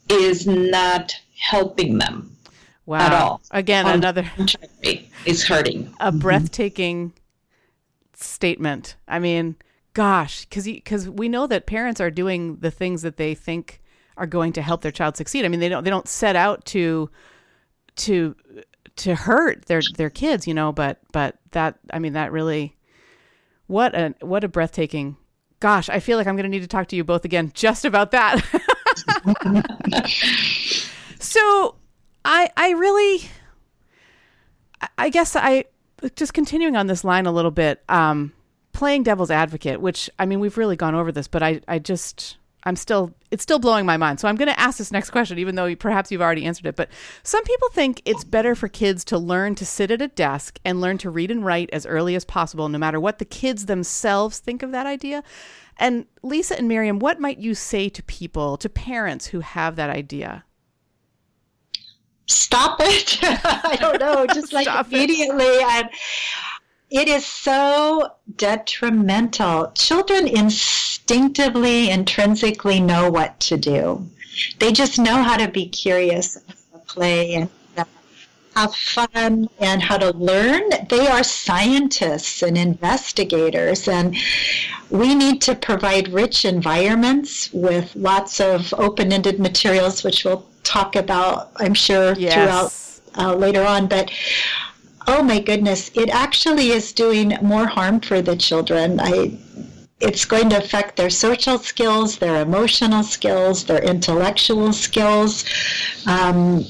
is 0.10 0.48
not 0.48 1.14
helping 1.38 1.98
them 1.98 2.36
wow. 2.86 3.00
at 3.00 3.14
all. 3.14 3.42
Again, 3.52 3.86
On 3.86 3.94
another 3.94 4.30
is 5.26 5.46
hurting. 5.46 5.94
A 6.00 6.12
breathtaking 6.12 7.10
mm-hmm. 7.10 8.14
statement. 8.14 8.96
I 9.08 9.20
mean, 9.20 9.56
gosh, 9.94 10.46
because 10.46 10.66
because 10.66 11.10
we 11.10 11.30
know 11.30 11.48
that 11.48 11.66
parents 11.66 12.02
are 12.02 12.12
doing 12.12 12.58
the 12.58 12.72
things 12.72 13.02
that 13.04 13.18
they 13.18 13.36
think 13.36 13.82
are 14.18 14.28
going 14.28 14.54
to 14.54 14.62
help 14.62 14.82
their 14.82 14.92
child 14.92 15.18
succeed. 15.18 15.46
I 15.46 15.48
mean, 15.48 15.60
they 15.60 15.70
don't 15.70 15.84
they 15.84 15.90
don't 15.90 16.08
set 16.08 16.36
out 16.36 16.66
to 16.66 17.10
to 17.98 18.36
to 18.98 19.16
hurt 19.16 19.66
their 19.66 19.82
their 19.98 20.10
kids, 20.10 20.48
you 20.48 20.54
know, 20.54 20.72
but 20.72 21.00
but 21.12 21.38
that 21.52 21.80
I 21.92 22.00
mean 22.00 22.14
that 22.14 22.32
really 22.32 22.78
what 23.68 23.96
a 23.96 24.14
what 24.22 24.44
a 24.44 24.48
breathtaking 24.48 25.18
gosh, 25.62 25.90
I 25.90 26.02
feel 26.02 26.18
like 26.18 26.28
I'm 26.28 26.36
going 26.36 26.44
to 26.44 26.50
need 26.50 26.64
to 26.64 26.68
talk 26.68 26.88
to 26.88 26.98
you 26.98 27.06
both 27.06 27.24
again 27.24 27.52
just 27.54 27.86
about 27.86 28.12
that. 28.12 28.40
so 31.20 31.76
I 32.26 32.50
I 32.58 32.72
really 32.72 33.22
I 34.98 35.08
guess 35.10 35.38
I 35.38 35.64
just 36.16 36.34
continuing 36.34 36.76
on 36.76 36.88
this 36.88 37.06
line 37.06 37.26
a 37.26 37.32
little 37.32 37.52
bit 37.52 37.82
um 37.88 38.34
playing 38.74 39.04
devil's 39.04 39.32
advocate, 39.32 39.80
which 39.80 40.10
I 40.20 40.26
mean 40.26 40.42
we've 40.42 40.58
really 40.58 40.76
gone 40.76 40.96
over 40.96 41.14
this, 41.14 41.30
but 41.30 41.42
I 41.42 41.62
I 41.68 41.80
just 41.80 42.36
I'm 42.64 42.76
still 42.76 43.14
it's 43.32 43.44
still 43.44 43.60
blowing 43.60 43.86
my 43.86 43.98
mind. 43.98 44.20
So 44.20 44.28
I'm 44.28 44.36
going 44.36 44.50
to 44.50 44.60
ask 44.60 44.78
this 44.78 44.92
next 44.92 45.10
question, 45.10 45.40
even 45.40 45.56
though 45.56 45.74
perhaps 45.76 46.12
you've 46.12 46.22
already 46.22 46.46
answered 46.46 46.66
it. 46.66 46.76
But 46.76 46.90
some 47.24 47.44
people 47.44 47.70
think 47.70 48.02
it's 48.04 48.26
better 48.26 48.56
for 48.56 48.68
kids 48.68 49.06
to 49.06 49.18
learn 49.18 49.56
to 49.56 49.66
sit 49.66 49.90
at 49.90 50.02
a 50.02 50.10
desk 50.10 50.60
and 50.66 50.82
learn 50.82 50.98
to 51.00 51.10
read 51.10 51.32
and 51.32 51.46
write 51.46 51.70
as 51.72 51.86
early 51.86 52.16
as 52.16 52.26
possible, 52.26 52.68
no 52.68 52.78
matter 52.78 53.00
what 53.00 53.20
the 53.20 53.26
kids 53.26 53.68
themselves 53.68 54.40
think 54.40 54.64
of 54.64 54.72
that 54.72 54.86
idea. 54.86 55.24
And 55.78 56.06
Lisa 56.22 56.58
and 56.58 56.68
Miriam, 56.68 57.00
what 57.00 57.20
might 57.20 57.40
you 57.40 57.56
say 57.56 57.90
to 57.90 58.04
people, 58.04 58.58
to 58.58 58.70
parents 58.70 59.28
who 59.28 59.40
have 59.40 59.78
that 59.78 59.90
idea? 59.90 60.44
Stop 62.28 62.78
it! 62.82 63.20
I 63.24 63.78
don't 63.80 64.00
know. 64.00 64.28
Just 64.28 64.54
like 64.54 64.66
Stop 64.68 64.88
immediately, 64.88 65.58
I'm 65.64 65.90
it 66.92 67.08
is 67.08 67.26
so 67.26 68.12
detrimental. 68.36 69.72
Children 69.76 70.28
instinctively, 70.28 71.90
intrinsically 71.90 72.82
know 72.82 73.10
what 73.10 73.40
to 73.40 73.58
do. 73.58 74.06
They 74.60 74.72
just 74.74 75.00
know 75.00 75.24
how 75.24 75.38
to 75.38 75.48
be 75.48 75.68
curious, 75.68 76.38
play, 76.88 77.34
and 77.34 77.50
have 78.56 78.76
fun 78.76 79.48
and 79.60 79.82
how 79.82 79.98
to 79.98 80.12
learn. 80.18 80.64
They 80.90 81.08
are 81.08 81.24
scientists 81.24 82.44
and 82.44 82.58
investigators, 82.58 83.88
and 83.88 84.16
we 84.90 85.16
need 85.16 85.42
to 85.44 85.56
provide 85.56 86.10
rich 86.10 86.44
environments 86.44 87.52
with 87.54 87.96
lots 87.96 88.42
of 88.42 88.74
open 88.74 89.14
ended 89.14 89.40
materials, 89.40 90.04
which 90.04 90.26
we'll 90.26 90.46
talk 90.64 90.98
about, 90.98 91.52
I'm 91.56 91.74
sure, 91.74 92.14
yes. 92.14 92.34
throughout 93.14 93.26
uh, 93.26 93.36
later 93.36 93.64
on. 93.64 93.88
But 93.88 94.12
oh 95.08 95.24
my 95.24 95.40
goodness, 95.40 95.92
it 95.94 96.10
actually 96.10 96.70
is 96.72 96.92
doing 96.92 97.38
more 97.42 97.68
harm 97.68 98.00
for 98.00 98.22
the 98.22 98.36
children. 98.36 99.00
I, 99.00 99.38
it's 100.00 100.26
going 100.26 100.50
to 100.50 100.58
affect 100.58 100.98
their 100.98 101.10
social 101.10 101.58
skills, 101.60 102.18
their 102.18 102.42
emotional 102.42 103.04
skills, 103.04 103.66
their 103.66 103.84
intellectual 103.84 104.74
skills. 104.74 105.46
Um, 106.08 106.66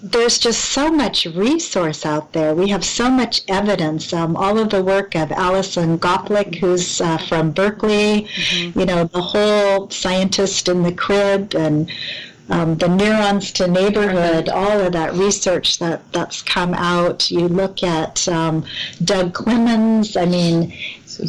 there's 0.00 0.38
just 0.38 0.66
so 0.66 0.90
much 0.90 1.26
resource 1.26 2.06
out 2.06 2.32
there. 2.32 2.54
We 2.54 2.68
have 2.68 2.84
so 2.84 3.10
much 3.10 3.42
evidence. 3.48 4.12
Um, 4.12 4.36
all 4.36 4.58
of 4.58 4.70
the 4.70 4.82
work 4.82 5.16
of 5.16 5.32
Alison 5.32 5.98
Gopnik, 5.98 6.54
who's 6.56 7.00
uh, 7.00 7.18
from 7.18 7.50
Berkeley, 7.50 8.28
mm-hmm. 8.28 8.78
you 8.78 8.86
know, 8.86 9.04
the 9.04 9.20
whole 9.20 9.90
scientist 9.90 10.68
in 10.68 10.82
the 10.82 10.92
crib, 10.92 11.54
and 11.56 11.90
um, 12.50 12.76
the 12.76 12.88
neurons 12.88 13.52
to 13.52 13.68
neighborhood, 13.68 14.48
all 14.48 14.80
of 14.80 14.92
that 14.92 15.14
research 15.14 15.78
that, 15.78 16.00
that's 16.12 16.42
come 16.42 16.74
out. 16.74 17.30
You 17.30 17.48
look 17.48 17.82
at 17.82 18.26
um, 18.28 18.64
Doug 19.04 19.34
Clements, 19.34 20.16
I 20.16 20.24
mean, 20.24 20.72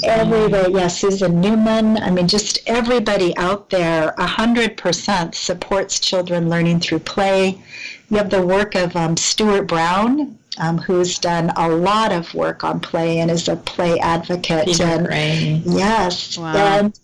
everybody, 0.04 0.74
yeah, 0.74 0.88
Susan 0.88 1.42
Neuman, 1.42 2.02
I 2.02 2.10
mean, 2.10 2.28
just 2.28 2.60
everybody 2.68 3.36
out 3.38 3.70
there, 3.70 4.14
100% 4.18 5.36
supports 5.36 6.00
children 6.00 6.50
learning 6.50 6.80
through 6.80 7.00
play. 7.00 7.62
You 8.10 8.18
have 8.18 8.30
the 8.30 8.46
work 8.46 8.76
of 8.76 8.96
um, 8.96 9.18
Stuart 9.18 9.64
Brown, 9.64 10.38
um, 10.58 10.78
who's 10.78 11.20
done 11.20 11.52
a 11.56 11.70
lot 11.70 12.12
of 12.12 12.34
work 12.34 12.64
on 12.64 12.80
play 12.80 13.20
and 13.20 13.30
is 13.30 13.48
a 13.48 13.56
play 13.56 14.00
advocate. 14.00 14.66
Peter 14.66 15.10
and. 15.12 15.64
Yes. 15.66 16.38
Wow. 16.38 16.56
And 16.56 17.00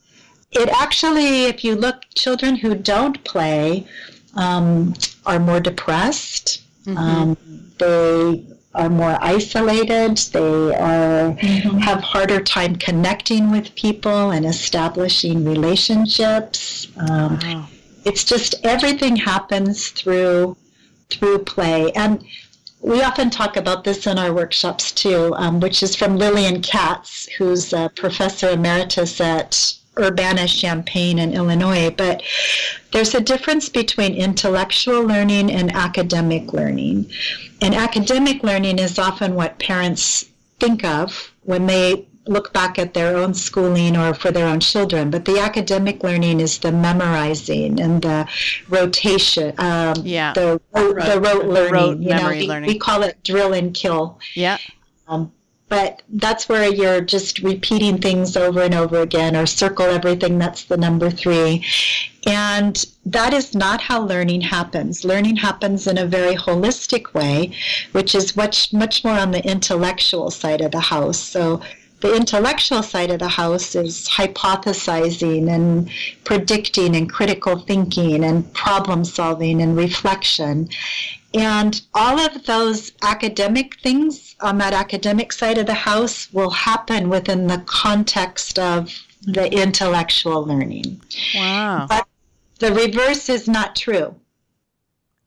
it 0.55 0.69
actually, 0.69 1.45
if 1.45 1.63
you 1.63 1.75
look, 1.75 2.03
children 2.15 2.55
who 2.55 2.75
don't 2.75 3.23
play 3.23 3.85
um, 4.35 4.93
are 5.25 5.39
more 5.39 5.59
depressed. 5.59 6.63
Mm-hmm. 6.85 6.97
Um, 6.97 7.37
they 7.77 8.45
are 8.73 8.89
more 8.89 9.17
isolated. 9.21 10.17
They 10.17 10.75
are 10.75 11.33
mm-hmm. 11.33 11.77
have 11.79 12.01
harder 12.01 12.41
time 12.41 12.75
connecting 12.75 13.51
with 13.51 13.75
people 13.75 14.31
and 14.31 14.45
establishing 14.45 15.45
relationships. 15.45 16.87
Um, 16.97 17.39
wow. 17.41 17.67
It's 18.05 18.23
just 18.23 18.55
everything 18.63 19.15
happens 19.15 19.89
through 19.89 20.55
through 21.09 21.39
play 21.39 21.91
and. 21.93 22.23
We 22.81 23.01
often 23.01 23.31
talk 23.31 23.57
about 23.57 23.83
this 23.83 24.05
in 24.05 24.19
our 24.19 24.31
workshops 24.31 24.91
too, 24.91 25.33
um, 25.37 25.59
which 25.59 25.81
is 25.81 25.95
from 25.95 26.17
Lillian 26.17 26.61
Katz, 26.61 27.27
who's 27.35 27.73
a 27.73 27.89
professor 27.95 28.51
emeritus 28.51 29.19
at 29.19 29.73
Urbana-Champaign 29.99 31.19
in 31.19 31.33
Illinois, 31.33 31.89
but 31.89 32.21
there's 32.91 33.15
a 33.15 33.21
difference 33.21 33.69
between 33.69 34.13
intellectual 34.13 35.03
learning 35.03 35.51
and 35.51 35.71
academic 35.75 36.53
learning. 36.53 37.09
And 37.61 37.73
academic 37.73 38.43
learning 38.43 38.79
is 38.79 38.99
often 38.99 39.35
what 39.35 39.59
parents 39.59 40.25
think 40.59 40.83
of 40.83 41.31
when 41.43 41.67
they 41.67 42.07
look 42.27 42.51
back 42.53 42.79
at 42.79 42.93
their 42.93 43.15
own 43.17 43.33
schooling 43.33 43.95
or 43.95 44.13
for 44.13 44.31
their 44.31 44.47
own 44.47 44.59
children. 44.59 45.11
But 45.11 45.25
the 45.25 45.39
academic 45.39 46.03
learning 46.03 46.39
is 46.39 46.57
the 46.57 46.71
memorizing 46.71 47.79
and 47.79 48.01
the 48.01 48.27
rotation, 48.69 49.53
um, 49.59 49.95
yeah. 50.03 50.33
the, 50.33 50.59
the 50.73 51.21
rote 51.21 51.45
learning. 51.45 51.53
The 51.53 51.71
rote 51.71 51.99
you 51.99 52.09
know, 52.09 52.29
we, 52.29 52.47
learning. 52.47 52.67
we 52.67 52.79
call 52.79 53.03
it 53.03 53.23
drill 53.23 53.53
and 53.53 53.73
kill. 53.73 54.19
Yeah. 54.33 54.57
Um, 55.07 55.31
but 55.67 56.03
that's 56.09 56.47
where 56.47 56.71
you're 56.71 57.01
just 57.01 57.39
repeating 57.39 57.97
things 57.99 58.37
over 58.37 58.61
and 58.61 58.73
over 58.73 59.01
again 59.01 59.35
or 59.35 59.45
circle 59.45 59.85
everything 59.85 60.37
that's 60.37 60.65
the 60.65 60.77
number 60.77 61.09
three. 61.09 61.65
And 62.27 62.83
that 63.05 63.33
is 63.33 63.55
not 63.55 63.81
how 63.81 64.01
learning 64.01 64.41
happens. 64.41 65.03
Learning 65.03 65.35
happens 65.35 65.87
in 65.87 65.97
a 65.97 66.05
very 66.05 66.35
holistic 66.35 67.13
way 67.13 67.51
which 67.91 68.13
is 68.13 68.35
much 68.35 68.73
much 68.73 69.03
more 69.03 69.17
on 69.17 69.31
the 69.31 69.45
intellectual 69.45 70.29
side 70.31 70.61
of 70.61 70.71
the 70.71 70.79
house. 70.79 71.19
So 71.19 71.61
the 72.01 72.15
intellectual 72.15 72.83
side 72.83 73.09
of 73.09 73.19
the 73.19 73.27
house 73.27 73.73
is 73.73 74.07
hypothesizing 74.07 75.49
and 75.49 75.89
predicting 76.23 76.95
and 76.95 77.11
critical 77.11 77.57
thinking 77.59 78.23
and 78.23 78.53
problem 78.53 79.03
solving 79.05 79.61
and 79.61 79.75
reflection 79.75 80.69
and 81.35 81.81
all 81.93 82.19
of 82.19 82.45
those 82.45 82.93
academic 83.01 83.79
things 83.81 84.35
on 84.41 84.57
that 84.59 84.73
academic 84.73 85.33
side 85.33 85.57
of 85.57 85.65
the 85.65 85.73
house 85.73 86.31
will 86.33 86.49
happen 86.49 87.09
within 87.09 87.47
the 87.47 87.61
context 87.65 88.57
of 88.57 88.93
the 89.23 89.51
intellectual 89.51 90.45
learning. 90.45 91.01
Wow. 91.35 91.87
But 91.89 92.07
the 92.59 92.73
reverse 92.73 93.29
is 93.29 93.47
not 93.47 93.75
true. 93.75 94.15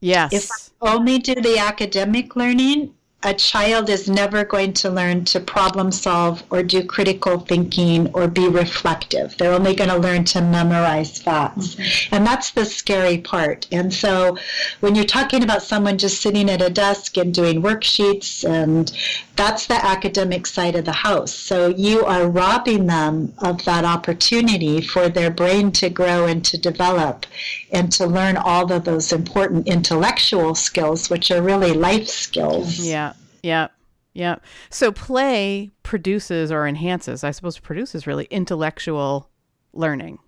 Yes. 0.01 0.33
If 0.33 0.51
I 0.81 0.95
only 0.95 1.19
do 1.19 1.35
the 1.35 1.59
academic 1.59 2.37
learning, 2.37 2.95
a 3.25 3.35
child 3.35 3.89
is 3.91 4.09
never 4.09 4.45
going 4.45 4.73
to 4.73 4.89
learn 4.89 5.25
to 5.25 5.41
problem 5.41 5.91
solve 5.91 6.41
or 6.51 6.63
do 6.63 6.85
critical 6.85 7.41
thinking 7.41 8.07
or 8.15 8.29
be 8.29 8.47
reflective. 8.49 9.37
They're 9.37 9.53
only 9.53 9.75
going 9.75 9.91
to 9.91 9.99
learn 9.99 10.25
to 10.27 10.41
memorize 10.41 11.19
facts. 11.19 11.75
Mm-hmm. 11.75 12.15
And 12.15 12.25
that's 12.25 12.53
the 12.53 12.65
scary 12.65 13.19
part. 13.19 13.67
And 13.73 13.93
so 13.93 14.39
when 14.79 14.95
you're 14.95 15.05
talking 15.05 15.43
about 15.43 15.65
someone 15.65 15.99
just 15.99 16.23
sitting 16.23 16.49
at 16.49 16.63
a 16.63 16.71
desk 16.71 17.17
and 17.17 17.35
doing 17.35 17.61
worksheets, 17.61 18.49
and 18.49 18.93
that's 19.35 19.67
the 19.67 19.85
academic 19.85 20.47
side 20.47 20.77
of 20.77 20.85
the 20.85 20.93
house. 20.93 21.35
So 21.35 21.71
you 21.71 22.05
are 22.05 22.29
robbing 22.29 22.87
them 22.87 23.35
of 23.39 23.65
that 23.65 23.85
opportunity 23.85 24.81
for 24.81 25.09
their 25.09 25.31
brain 25.31 25.73
to 25.73 25.91
grow 25.91 26.27
and 26.27 26.45
to 26.45 26.57
develop 26.57 27.27
and 27.73 27.91
to 27.93 28.07
learn 28.07 28.37
all 28.37 28.73
of 28.73 28.85
those 28.85 29.13
important 29.13 29.69
intellectual 29.69 30.55
skills, 30.55 31.11
which 31.11 31.31
are 31.31 31.43
really 31.43 31.73
life 31.73 32.09
skills. 32.09 32.79
Yeah. 32.79 33.13
Yeah. 33.43 33.69
Yeah. 34.15 34.37
So 34.71 34.91
play 34.91 35.71
produces 35.83 36.51
or 36.51 36.67
enhances, 36.67 37.23
I 37.23 37.31
suppose 37.31 37.59
produces 37.59 38.07
really 38.07 38.27
intellectual 38.31 39.29
learning. 39.73 40.19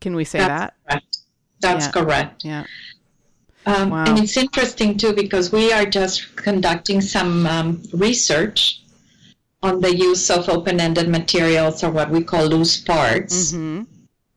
Can 0.00 0.14
we 0.16 0.24
say 0.24 0.38
That's 0.38 0.48
that? 0.48 0.74
Correct. 0.88 1.18
That's 1.60 1.86
Yeah. 1.86 1.92
correct. 1.92 2.44
Yeah. 2.44 2.64
Um, 3.66 3.90
Wow. 3.90 4.04
And 4.06 4.18
it's 4.18 4.36
interesting 4.36 4.96
too 4.96 5.12
because 5.12 5.52
we 5.52 5.72
are 5.72 5.84
just 5.84 6.36
conducting 6.36 7.00
some 7.00 7.46
um, 7.46 7.82
research 7.92 8.82
on 9.62 9.80
the 9.80 9.94
use 9.94 10.30
of 10.30 10.48
open-ended 10.48 11.08
materials 11.08 11.82
or 11.82 11.90
what 11.90 12.10
we 12.10 12.22
call 12.22 12.46
loose 12.46 12.76
parts, 12.80 13.50
hmm 13.52 13.82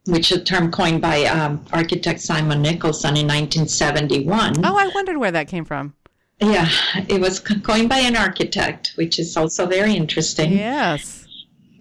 which 0.05 0.31
is 0.31 0.39
a 0.39 0.43
term 0.43 0.71
coined 0.71 1.01
by 1.01 1.25
um, 1.25 1.63
architect 1.71 2.19
Simon 2.19 2.61
Nicholson 2.61 3.17
in 3.17 3.27
1971. 3.27 4.65
Oh, 4.65 4.75
I 4.77 4.87
wondered 4.95 5.17
where 5.17 5.31
that 5.31 5.47
came 5.47 5.65
from. 5.65 5.93
Yeah, 6.39 6.69
it 7.07 7.21
was 7.21 7.39
coined 7.39 7.89
by 7.89 7.99
an 7.99 8.15
architect, 8.15 8.93
which 8.95 9.19
is 9.19 9.37
also 9.37 9.67
very 9.67 9.93
interesting. 9.93 10.53
Yes. 10.53 11.27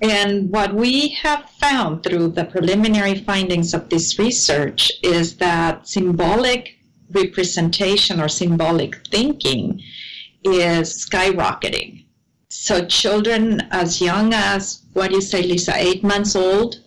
And 0.03 0.51
what 0.51 0.75
we 0.75 1.09
have 1.09 1.49
found 1.59 2.03
through 2.03 2.29
the 2.29 2.45
preliminary 2.45 3.15
findings 3.15 3.73
of 3.73 3.89
this 3.89 4.19
research 4.19 4.93
is 5.03 5.37
that 5.37 5.89
symbolic 5.89 6.77
representation 7.11 8.21
or 8.21 8.29
symbolic 8.29 9.07
thinking 9.09 9.83
is 10.45 11.07
skyrocketing. 11.07 12.07
So 12.49 12.85
children 12.85 13.63
as 13.71 14.01
young 14.01 14.33
as, 14.35 14.83
what 14.93 15.09
do 15.09 15.17
you 15.17 15.23
say, 15.23 15.43
Lisa, 15.43 15.75
eight 15.77 16.03
months 16.03 16.35
old, 16.35 16.81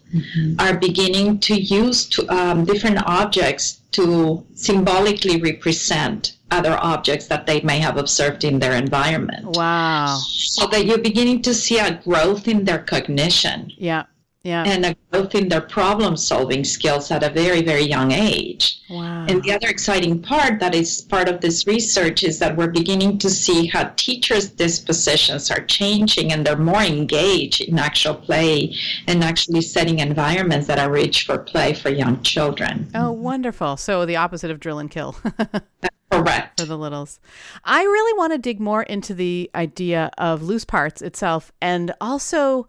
are 0.60 0.78
beginning 0.78 1.40
to 1.40 1.56
use 1.60 2.06
to, 2.06 2.28
um, 2.30 2.66
different 2.66 3.00
objects 3.06 3.82
to 3.92 4.44
symbolically 4.56 5.40
represent 5.42 6.34
other 6.52 6.78
objects 6.82 7.28
that 7.28 7.48
they 7.48 7.62
may 7.62 7.80
have 7.80 7.98
observed 7.98 8.44
in 8.44 8.60
their 8.60 8.74
environment. 8.74 9.46
Wow. 9.58 10.20
So 10.28 10.68
that 10.68 10.86
you're 10.86 11.00
beginning 11.00 11.42
to 11.44 11.54
see 11.54 11.80
a 11.80 12.00
growth 12.04 12.48
in 12.48 12.66
their 12.66 12.80
cognition 12.80 13.72
Yeah. 13.78 14.04
Yeah. 14.44 14.66
and 14.68 14.86
a 14.86 14.96
growth 15.10 15.36
in 15.36 15.48
their 15.48 15.62
problem 15.62 16.18
solving 16.18 16.66
skills 16.66 17.10
at 17.12 17.24
a 17.24 17.30
very, 17.30 17.62
very 17.62 17.84
young 17.84 18.12
age. 18.12 18.82
wow. 18.90 19.26
And 19.30 19.42
the 19.42 19.54
other 19.54 19.70
exciting 19.70 20.22
part 20.22 20.60
that 20.60 20.76
is 20.76 21.02
part 21.02 21.30
of 21.30 21.40
this 21.40 21.66
research 21.66 22.26
is 22.26 22.40
that 22.40 22.58
we're 22.58 22.68
beginning 22.68 23.20
to 23.20 23.30
see 23.30 23.68
how 23.68 23.86
teachers' 23.96 24.50
dispositions 24.50 25.50
are 25.50 25.64
changing 25.66 26.34
and 26.34 26.46
they're 26.46 26.58
more 26.58 26.82
engaged 26.82 27.62
in 27.62 27.80
actual 27.80 28.16
play 28.16 28.76
and 29.08 29.24
actually 29.24 29.62
setting 29.62 30.00
environments 30.00 30.68
that 30.68 30.78
are 30.78 30.92
rich 30.92 31.26
for 31.26 31.38
play 31.38 31.74
for 31.74 31.90
young 31.90 32.22
children. 32.24 32.90
oh, 32.96 33.14
wonderful. 33.14 33.78
So 33.78 34.06
the 34.06 34.18
opposite 34.18 34.52
of 34.52 34.60
drill 34.60 34.80
and 34.80 34.92
kill. 34.92 35.16
Correct. 36.12 36.60
for 36.60 36.66
the 36.68 36.78
littles. 36.78 37.20
I 37.64 37.82
really 37.82 38.18
want 38.18 38.34
to 38.34 38.38
dig 38.38 38.60
more 38.60 38.84
into 38.84 39.14
the 39.14 39.50
idea 39.56 40.12
of 40.18 40.44
loose 40.44 40.66
parts 40.66 41.02
itself 41.02 41.52
and 41.62 41.94
also 42.02 42.68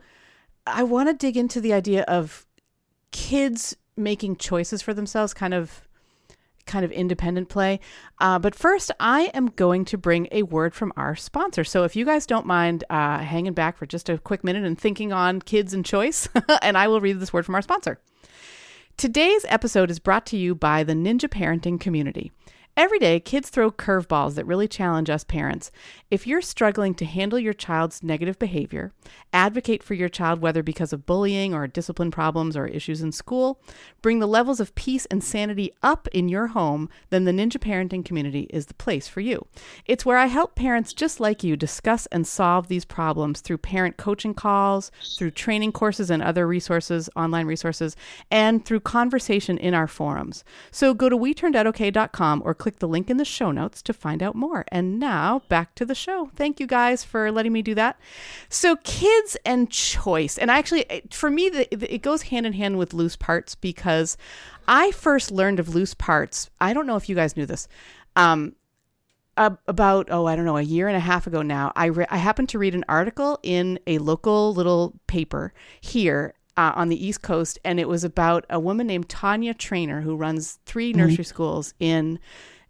I 0.67 0.83
want 0.83 1.09
to 1.09 1.15
dig 1.15 1.37
into 1.37 1.61
the 1.61 1.73
idea 1.73 2.03
of 2.03 2.47
kids 3.11 3.77
making 3.97 4.37
choices 4.37 4.83
for 4.83 4.95
themselves 4.95 5.35
kind 5.35 5.55
of 5.55 5.83
kind 6.67 6.85
of 6.85 6.91
independent 6.93 7.49
play. 7.49 7.79
Uh, 8.21 8.39
but 8.39 8.55
first, 8.55 8.91
I 8.99 9.31
am 9.35 9.49
going 9.49 9.85
to 9.87 9.99
bring 9.99 10.29
a 10.33 10.45
word 10.45 10.75
from 10.75 10.95
our 10.97 11.15
sponsor. 11.15 11.62
So 11.62 11.85
if 11.85 11.95
you 11.95 12.07
guys 12.07 12.27
don't 12.27 12.47
mind 12.47 12.85
uh, 12.89 13.19
hanging 13.19 13.53
back 13.53 13.77
for 13.77 13.85
just 13.85 14.09
a 14.09 14.17
quick 14.17 14.43
minute 14.43 14.65
and 14.65 14.79
thinking 14.79 15.12
on 15.12 15.43
kids 15.43 15.75
and 15.75 15.85
choice, 15.85 16.27
and 16.62 16.79
I 16.79 16.89
will 16.89 17.03
read 17.03 17.21
this 17.21 17.35
word 17.35 17.45
from 17.45 17.55
our 17.55 17.62
sponsor. 17.62 18.01
Today's 18.97 19.45
episode 19.49 19.91
is 19.91 19.99
brought 19.99 20.25
to 20.27 20.37
you 20.37 20.55
by 20.55 20.85
the 20.85 20.95
Ninja 20.95 21.29
Parenting 21.29 21.81
Community. 21.81 22.33
Every 22.77 22.99
day, 22.99 23.20
kids 23.20 23.51
throw 23.51 23.70
curveballs 23.70 24.35
that 24.35 24.47
really 24.47 24.66
challenge 24.66 25.09
us 25.09 25.22
parents. 25.22 25.70
If 26.11 26.27
you're 26.27 26.41
struggling 26.41 26.93
to 26.97 27.05
handle 27.05 27.39
your 27.39 27.53
child's 27.53 28.03
negative 28.03 28.37
behavior, 28.37 28.91
advocate 29.33 29.81
for 29.81 29.95
your 29.95 30.09
child 30.09 30.41
whether 30.41 30.61
because 30.61 30.93
of 30.93 31.07
bullying 31.07 31.55
or 31.55 31.68
discipline 31.68 32.11
problems 32.11 32.57
or 32.57 32.66
issues 32.66 33.01
in 33.01 33.12
school, 33.12 33.61
bring 34.03 34.18
the 34.18 34.27
levels 34.27 34.59
of 34.59 34.75
peace 34.75 35.07
and 35.07 35.22
sanity 35.22 35.72
up 35.85 36.09
in 36.09 36.29
your 36.29 36.49
home, 36.49 36.89
then 37.11 37.27
the 37.27 37.31
Ninja 37.31 37.59
Parenting 37.59 38.05
Community 38.05 38.49
is 38.51 38.66
the 38.66 38.75
place 38.75 39.07
for 39.07 39.20
you. 39.20 39.47
It's 39.87 40.05
where 40.05 40.18
I 40.18 40.27
help 40.27 40.57
parents 40.57 40.93
just 40.93 41.20
like 41.20 41.45
you 41.45 41.57
discuss 41.57 42.07
and 42.07 42.27
solve 42.27 42.66
these 42.66 42.85
problems 42.85 43.41
through 43.41 43.59
parent 43.59 43.99
coaching 43.99 44.35
calls, 44.35 44.91
through 45.16 45.31
training 45.31 45.70
courses 45.70 46.11
and 46.11 46.25
other 46.25 46.45
resources, 46.45 47.09
online 47.14 47.47
resources, 47.47 47.95
and 48.33 48.64
through 48.64 48.81
conversation 48.81 49.59
in 49.59 49.75
our 49.75 49.87
forums. 49.87 50.43
So 50.72 50.93
go 50.93 51.09
to 51.09 51.16
weturnedoutokay.com 51.16 52.43
or 52.45 52.64
click 52.65 52.79
the 52.79 52.89
link 52.89 53.11
in 53.11 53.19
the 53.19 53.27
show 53.27 53.51
notes 53.51 53.83
to 53.83 53.93
find 53.93 54.23
out 54.23 54.35
more. 54.35 54.65
And 54.69 54.99
now 54.99 55.43
back 55.51 55.75
to 55.75 55.85
the 55.85 55.95
show. 55.95 56.31
Thank 56.35 56.59
you 56.59 56.67
guys 56.67 57.05
for 57.05 57.31
letting 57.31 57.53
me 57.53 57.61
do 57.61 57.75
that. 57.75 58.01
So 58.49 58.77
kids 58.77 59.37
and 59.45 59.71
choice, 59.71 60.39
and 60.39 60.51
actually 60.51 60.87
for 61.11 61.31
me 61.31 61.49
it 61.49 62.01
goes 62.01 62.23
hand 62.23 62.47
in 62.47 62.55
hand 62.55 62.79
with 62.79 62.95
loose 62.95 63.17
parts 63.17 63.55
because 63.55 64.17
I 64.67 64.93
first 64.93 65.31
learned 65.31 65.61
of 65.61 65.75
loose 65.75 65.93
parts. 65.93 66.49
I 66.59 66.73
don't 66.73 66.87
know 66.87 66.97
if 66.97 67.07
you 67.07 67.15
guys 67.15 67.37
knew 67.37 67.45
this. 67.45 67.69
Um, 68.17 68.57
about 69.37 70.09
oh 70.11 70.27
I 70.27 70.35
don't 70.35 70.45
know 70.47 70.57
a 70.57 70.62
year 70.62 70.87
and 70.87 70.97
a 70.97 71.01
half 71.01 71.27
ago 71.27 71.43
now 71.43 71.73
I 71.75 71.87
re- 71.87 72.07
I 72.09 72.19
happened 72.19 72.51
to 72.51 72.59
read 72.61 72.73
an 72.73 72.85
article 72.89 73.41
in 73.43 73.81
a 73.85 73.99
local 73.99 74.55
little 74.55 74.95
paper 75.09 75.53
here 75.81 76.35
uh, 76.57 76.71
on 76.77 76.89
the 76.89 77.05
East 77.05 77.23
Coast 77.23 77.59
and 77.65 77.81
it 77.81 77.89
was 77.89 78.05
about 78.05 78.47
a 78.49 78.61
woman 78.61 78.87
named 78.87 79.09
Tanya 79.09 79.53
Trainer 79.53 80.03
who 80.03 80.15
runs 80.15 80.61
3 80.67 80.93
nursery 80.93 81.25
schools 81.25 81.75
in 81.81 82.21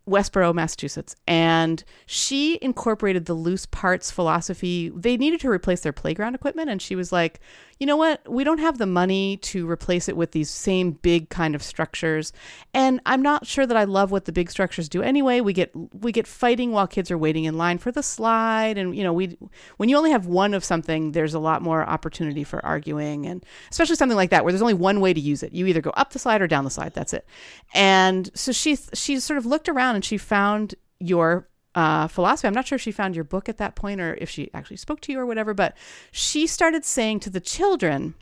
Westboro, 0.08 0.54
Massachusetts, 0.54 1.16
and 1.26 1.82
she 2.06 2.58
incorporated 2.60 3.24
the 3.24 3.34
loose 3.34 3.66
parts 3.66 4.10
philosophy. 4.10 4.90
They 4.94 5.16
needed 5.16 5.40
to 5.40 5.48
replace 5.48 5.80
their 5.80 5.92
playground 5.92 6.34
equipment, 6.34 6.68
and 6.68 6.82
she 6.82 6.94
was 6.94 7.10
like, 7.10 7.40
"You 7.78 7.86
know 7.86 7.96
what? 7.96 8.30
We 8.30 8.44
don't 8.44 8.58
have 8.58 8.78
the 8.78 8.86
money 8.86 9.36
to 9.38 9.68
replace 9.68 10.08
it 10.08 10.16
with 10.16 10.32
these 10.32 10.50
same 10.50 10.92
big 10.92 11.28
kind 11.28 11.54
of 11.54 11.62
structures, 11.62 12.32
and 12.72 13.00
I'm 13.06 13.22
not 13.22 13.46
sure 13.46 13.66
that 13.66 13.76
I 13.76 13.84
love 13.84 14.10
what 14.10 14.24
the 14.24 14.32
big 14.32 14.50
structures 14.50 14.88
do 14.88 15.02
anyway. 15.02 15.40
We 15.40 15.52
get 15.52 15.72
we 15.94 16.12
get 16.12 16.26
fighting 16.26 16.72
while 16.72 16.86
kids 16.86 17.10
are 17.10 17.18
waiting 17.18 17.44
in 17.44 17.58
line 17.58 17.78
for 17.78 17.90
the 17.92 18.02
slide, 18.02 18.78
and 18.78 18.96
you 18.96 19.02
know, 19.02 19.12
we 19.12 19.36
when 19.76 19.88
you 19.88 19.96
only 19.96 20.10
have 20.10 20.26
one 20.26 20.54
of 20.54 20.64
something, 20.64 21.12
there's 21.12 21.34
a 21.34 21.38
lot 21.38 21.62
more 21.62 21.84
opportunity 21.88 22.44
for 22.44 22.64
arguing, 22.64 23.26
and 23.26 23.44
especially 23.70 23.96
something 23.96 24.16
like 24.16 24.30
that 24.30 24.44
where 24.44 24.52
there's 24.52 24.62
only 24.62 24.74
one 24.74 25.00
way 25.00 25.12
to 25.12 25.20
use 25.20 25.42
it. 25.42 25.52
You 25.52 25.66
either 25.66 25.80
go 25.80 25.90
up 25.90 26.12
the 26.12 26.18
slide 26.18 26.42
or 26.42 26.46
down 26.46 26.64
the 26.64 26.70
slide. 26.70 26.94
That's 26.94 27.12
it. 27.12 27.26
And 27.72 28.30
so 28.34 28.52
she 28.52 28.76
she 28.92 29.20
sort 29.20 29.38
of 29.38 29.46
looked 29.46 29.68
around 29.68 29.96
and 29.96 30.04
she 30.04 30.18
found 30.18 30.74
your 31.00 31.48
uh, 31.74 32.08
philosophy. 32.08 32.48
I'm 32.48 32.54
not 32.54 32.66
sure 32.66 32.76
if 32.76 32.82
she 32.82 32.92
found 32.92 33.14
your 33.14 33.24
book 33.24 33.48
at 33.48 33.58
that 33.58 33.74
point 33.74 34.00
or 34.00 34.14
if 34.14 34.30
she 34.30 34.50
actually 34.54 34.76
spoke 34.76 35.00
to 35.02 35.12
you 35.12 35.18
or 35.18 35.26
whatever, 35.26 35.54
but 35.54 35.76
she 36.10 36.46
started 36.46 36.84
saying 36.84 37.20
to 37.20 37.30
the 37.30 37.40
children, 37.40 38.14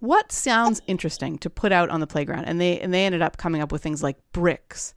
what 0.00 0.32
sounds 0.32 0.82
interesting 0.88 1.38
to 1.38 1.48
put 1.48 1.70
out 1.70 1.88
on 1.88 2.00
the 2.00 2.08
playground 2.08 2.44
and 2.46 2.60
they 2.60 2.80
and 2.80 2.92
they 2.92 3.06
ended 3.06 3.22
up 3.22 3.36
coming 3.36 3.62
up 3.62 3.70
with 3.70 3.82
things 3.84 4.02
like 4.02 4.16
bricks 4.32 4.94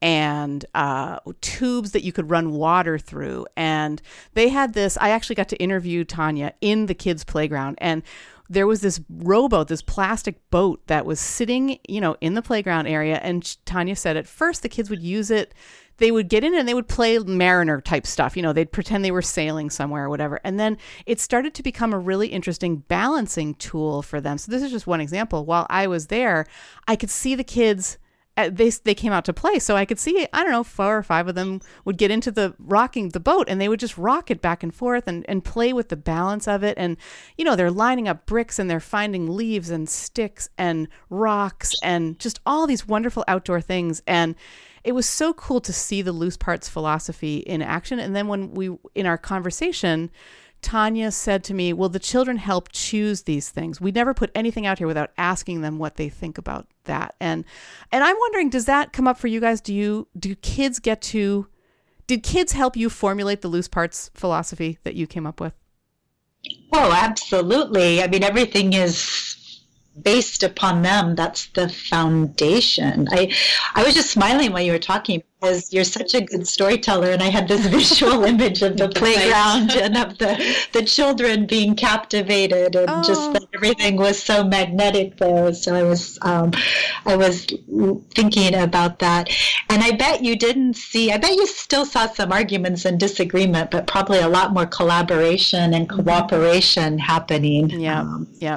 and 0.00 0.66
uh, 0.74 1.18
tubes 1.40 1.92
that 1.92 2.04
you 2.04 2.12
could 2.12 2.28
run 2.30 2.52
water 2.52 2.98
through. 2.98 3.46
And 3.56 4.02
they 4.34 4.50
had 4.50 4.74
this. 4.74 4.98
I 5.00 5.10
actually 5.10 5.36
got 5.36 5.48
to 5.48 5.56
interview 5.56 6.04
Tanya 6.04 6.52
in 6.60 6.86
the 6.86 6.94
kids' 6.94 7.24
playground, 7.24 7.78
and 7.80 8.02
there 8.54 8.66
was 8.66 8.80
this 8.80 9.00
rowboat, 9.08 9.68
this 9.68 9.82
plastic 9.82 10.48
boat 10.50 10.86
that 10.86 11.04
was 11.04 11.20
sitting, 11.20 11.78
you 11.88 12.00
know, 12.00 12.16
in 12.20 12.34
the 12.34 12.42
playground 12.42 12.86
area. 12.86 13.20
And 13.22 13.56
Tanya 13.66 13.96
said 13.96 14.16
at 14.16 14.26
first 14.26 14.62
the 14.62 14.68
kids 14.68 14.88
would 14.88 15.02
use 15.02 15.30
it. 15.30 15.52
They 15.98 16.10
would 16.10 16.28
get 16.28 16.42
in 16.42 16.56
and 16.56 16.66
they 16.66 16.74
would 16.74 16.88
play 16.88 17.18
mariner 17.18 17.80
type 17.80 18.06
stuff. 18.06 18.36
You 18.36 18.42
know, 18.42 18.52
they'd 18.52 18.72
pretend 18.72 19.04
they 19.04 19.10
were 19.10 19.22
sailing 19.22 19.70
somewhere 19.70 20.04
or 20.04 20.08
whatever. 20.08 20.40
And 20.42 20.58
then 20.58 20.78
it 21.06 21.20
started 21.20 21.54
to 21.54 21.62
become 21.62 21.92
a 21.92 21.98
really 21.98 22.28
interesting 22.28 22.78
balancing 22.78 23.54
tool 23.54 24.02
for 24.02 24.20
them. 24.20 24.38
So 24.38 24.50
this 24.50 24.62
is 24.62 24.72
just 24.72 24.86
one 24.86 25.00
example. 25.00 25.44
While 25.44 25.66
I 25.70 25.86
was 25.86 26.08
there, 26.08 26.46
I 26.88 26.96
could 26.96 27.10
see 27.10 27.34
the 27.34 27.44
kids 27.44 27.98
they 28.36 28.70
they 28.70 28.94
came 28.94 29.12
out 29.12 29.24
to 29.24 29.32
play. 29.32 29.58
So 29.58 29.76
i 29.76 29.84
could 29.84 29.98
see 29.98 30.26
i 30.32 30.42
don't 30.42 30.52
know 30.52 30.64
four 30.64 30.96
or 30.98 31.02
five 31.02 31.28
of 31.28 31.34
them 31.34 31.60
would 31.84 31.98
get 31.98 32.10
into 32.10 32.30
the 32.30 32.54
rocking 32.58 33.10
the 33.10 33.20
boat 33.20 33.46
and 33.48 33.60
they 33.60 33.68
would 33.68 33.80
just 33.80 33.96
rock 33.96 34.30
it 34.30 34.40
back 34.40 34.62
and 34.62 34.74
forth 34.74 35.06
and, 35.06 35.24
and 35.28 35.44
play 35.44 35.72
with 35.72 35.88
the 35.88 35.96
balance 35.96 36.48
of 36.48 36.62
it. 36.64 36.76
And 36.76 36.96
you 37.36 37.44
know 37.44 37.56
they're 37.56 37.70
lining 37.70 38.08
up 38.08 38.26
bricks 38.26 38.58
and 38.58 38.68
they're 38.68 38.80
finding 38.80 39.28
leaves 39.28 39.70
and 39.70 39.88
sticks 39.88 40.48
and 40.58 40.88
rocks 41.10 41.74
and 41.82 42.18
just 42.18 42.40
all 42.44 42.66
these 42.66 42.86
wonderful 42.86 43.24
outdoor 43.28 43.60
things. 43.60 44.02
And 44.06 44.34
it 44.82 44.92
was 44.92 45.06
so 45.08 45.32
cool 45.32 45.60
to 45.62 45.72
see 45.72 46.02
the 46.02 46.12
loose 46.12 46.36
parts 46.36 46.68
philosophy 46.68 47.38
in 47.38 47.62
action. 47.62 47.98
And 47.98 48.14
then 48.14 48.28
when 48.28 48.52
we 48.52 48.76
in 48.94 49.06
our 49.06 49.18
conversation 49.18 50.10
Tanya 50.64 51.10
said 51.10 51.44
to 51.44 51.54
me, 51.54 51.74
Will 51.74 51.90
the 51.90 51.98
children 51.98 52.38
help 52.38 52.70
choose 52.72 53.22
these 53.22 53.50
things. 53.50 53.82
We 53.82 53.92
never 53.92 54.14
put 54.14 54.30
anything 54.34 54.64
out 54.66 54.78
here 54.78 54.86
without 54.86 55.10
asking 55.18 55.60
them 55.60 55.78
what 55.78 55.96
they 55.96 56.08
think 56.08 56.38
about 56.38 56.66
that. 56.84 57.14
And 57.20 57.44
and 57.92 58.02
I'm 58.02 58.16
wondering, 58.18 58.48
does 58.48 58.64
that 58.64 58.92
come 58.92 59.06
up 59.06 59.18
for 59.18 59.26
you 59.26 59.40
guys? 59.40 59.60
Do 59.60 59.74
you 59.74 60.08
do 60.18 60.34
kids 60.34 60.78
get 60.78 61.02
to 61.02 61.46
did 62.06 62.22
kids 62.22 62.52
help 62.52 62.76
you 62.76 62.88
formulate 62.88 63.42
the 63.42 63.48
loose 63.48 63.68
parts 63.68 64.10
philosophy 64.14 64.78
that 64.84 64.94
you 64.94 65.06
came 65.06 65.26
up 65.26 65.38
with? 65.38 65.52
Oh, 66.72 66.92
absolutely. 66.92 68.02
I 68.02 68.06
mean 68.06 68.24
everything 68.24 68.72
is 68.72 69.60
based 70.02 70.42
upon 70.42 70.82
them 70.82 71.14
that's 71.14 71.46
the 71.50 71.68
foundation 71.68 73.06
i 73.12 73.32
i 73.76 73.84
was 73.84 73.94
just 73.94 74.10
smiling 74.10 74.50
while 74.50 74.60
you 74.60 74.72
were 74.72 74.78
talking 74.78 75.22
because 75.44 75.72
you're 75.72 75.84
such 75.84 76.14
a 76.14 76.20
good 76.20 76.46
storyteller 76.46 77.10
and 77.10 77.22
i 77.22 77.28
had 77.28 77.46
this 77.48 77.66
visual 77.66 78.24
image 78.32 78.62
of 78.62 78.76
the 78.76 78.88
playground 78.88 79.70
and 79.84 79.96
of 79.96 80.16
the 80.18 80.32
the 80.72 80.82
children 80.82 81.46
being 81.46 81.74
captivated 81.74 82.74
and 82.74 82.90
oh. 82.90 83.02
just 83.02 83.32
that 83.32 83.46
everything 83.54 83.96
was 83.96 84.20
so 84.20 84.44
magnetic 84.44 85.16
there. 85.16 85.52
So 85.52 85.74
i 85.74 85.82
was 85.82 86.18
um, 86.22 86.52
i 87.06 87.16
was 87.16 87.46
thinking 88.14 88.54
about 88.54 88.98
that. 89.00 89.28
And 89.68 89.82
i 89.82 89.92
bet 89.92 90.22
you 90.22 90.36
didn't 90.36 90.74
see 90.74 91.12
i 91.12 91.18
bet 91.18 91.34
you 91.34 91.46
still 91.46 91.84
saw 91.84 92.06
some 92.06 92.32
arguments 92.32 92.84
and 92.84 92.98
disagreement 92.98 93.70
but 93.70 93.86
probably 93.86 94.20
a 94.20 94.28
lot 94.28 94.52
more 94.52 94.66
collaboration 94.66 95.74
and 95.74 95.88
mm-hmm. 95.88 96.02
cooperation 96.02 96.98
happening. 96.98 97.70
Yeah 97.70 98.00
um, 98.00 98.28
yeah 98.38 98.56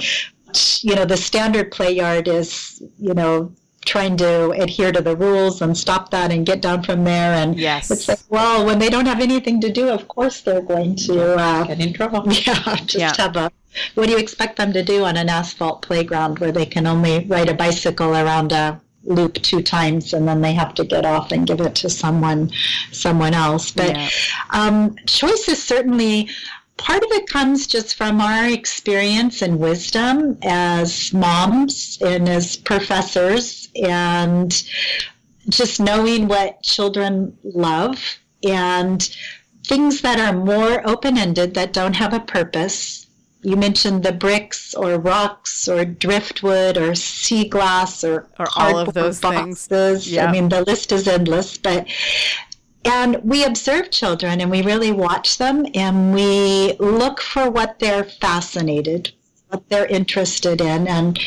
you 0.81 0.95
know, 0.95 1.03
the 1.03 1.17
standard 1.17 1.71
play 1.71 1.91
yard 1.91 2.27
is, 2.27 2.81
you 2.97 3.13
know, 3.13 3.51
trying 3.87 4.17
to 4.17 4.51
adhere 4.51 4.91
to 4.91 5.01
the 5.01 5.15
rules 5.15 5.61
and 5.61 5.75
stop 5.75 6.11
that 6.11 6.31
and 6.31 6.45
get 6.45 6.61
down 6.61 6.83
from 6.83 7.03
there. 7.03 7.33
And 7.33 7.57
yes. 7.57 7.89
it's 7.89 8.07
like, 8.07 8.19
well, 8.29 8.65
when 8.65 8.77
they 8.77 8.89
don't 8.89 9.07
have 9.07 9.21
anything 9.21 9.59
to 9.61 9.71
do, 9.71 9.89
of 9.89 10.07
course 10.07 10.41
they're 10.41 10.61
going 10.61 10.95
to 11.07 11.35
uh, 11.35 11.63
get 11.63 11.79
in 11.79 11.93
trouble. 11.93 12.25
Yeah, 12.47 12.75
just 12.75 12.95
yeah. 12.95 13.13
have 13.17 13.35
a. 13.35 13.51
What 13.95 14.07
do 14.07 14.11
you 14.11 14.17
expect 14.17 14.57
them 14.57 14.73
to 14.73 14.83
do 14.83 15.05
on 15.05 15.17
an 15.17 15.29
asphalt 15.29 15.81
playground 15.81 16.39
where 16.39 16.51
they 16.51 16.65
can 16.65 16.85
only 16.85 17.25
ride 17.25 17.49
a 17.49 17.53
bicycle 17.53 18.11
around 18.11 18.51
a 18.51 18.79
loop 19.03 19.35
two 19.35 19.61
times 19.61 20.13
and 20.13 20.27
then 20.27 20.41
they 20.41 20.53
have 20.53 20.73
to 20.75 20.83
get 20.83 21.05
off 21.05 21.31
and 21.31 21.47
give 21.47 21.61
it 21.61 21.75
to 21.75 21.89
someone 21.89 22.51
someone 22.91 23.33
else 23.33 23.71
but 23.71 23.95
yeah. 23.95 24.09
um, 24.49 24.93
choice 25.05 25.47
is 25.47 25.63
certainly 25.63 26.29
part 26.77 27.03
of 27.03 27.11
it 27.11 27.27
comes 27.27 27.67
just 27.67 27.95
from 27.95 28.21
our 28.21 28.47
experience 28.47 29.41
and 29.41 29.59
wisdom 29.59 30.37
as 30.43 31.13
moms 31.13 31.97
and 32.01 32.29
as 32.29 32.55
professors 32.55 33.69
and 33.75 34.63
just 35.49 35.79
knowing 35.79 36.27
what 36.27 36.61
children 36.61 37.37
love 37.43 38.17
and 38.43 39.15
things 39.65 40.01
that 40.01 40.19
are 40.19 40.37
more 40.37 40.87
open-ended 40.87 41.53
that 41.53 41.73
don't 41.73 41.95
have 41.95 42.13
a 42.13 42.19
purpose 42.19 43.07
you 43.47 43.55
mentioned 43.55 44.03
the 44.03 44.11
bricks 44.11 44.73
or 44.73 44.97
rocks 44.97 45.67
or 45.67 45.85
driftwood 45.85 46.77
or 46.77 46.95
sea 46.95 47.47
glass 47.47 48.03
or, 48.03 48.27
or 48.39 48.47
all 48.55 48.77
of 48.79 48.93
those 48.93 49.21
boxes. 49.21 49.67
things. 49.67 50.11
Yeah. 50.11 50.25
I 50.25 50.31
mean, 50.31 50.49
the 50.49 50.63
list 50.63 50.91
is 50.91 51.07
endless, 51.07 51.57
but 51.57 51.87
and 52.87 53.17
we 53.23 53.43
observe 53.43 53.91
children 53.91 54.41
and 54.41 54.49
we 54.49 54.61
really 54.61 54.91
watch 54.91 55.37
them 55.37 55.65
and 55.73 56.13
we 56.13 56.73
look 56.79 57.21
for 57.21 57.49
what 57.49 57.79
they're 57.79 58.03
fascinated, 58.03 59.11
what 59.49 59.67
they're 59.69 59.87
interested 59.87 60.61
in. 60.61 60.87
And 60.87 61.19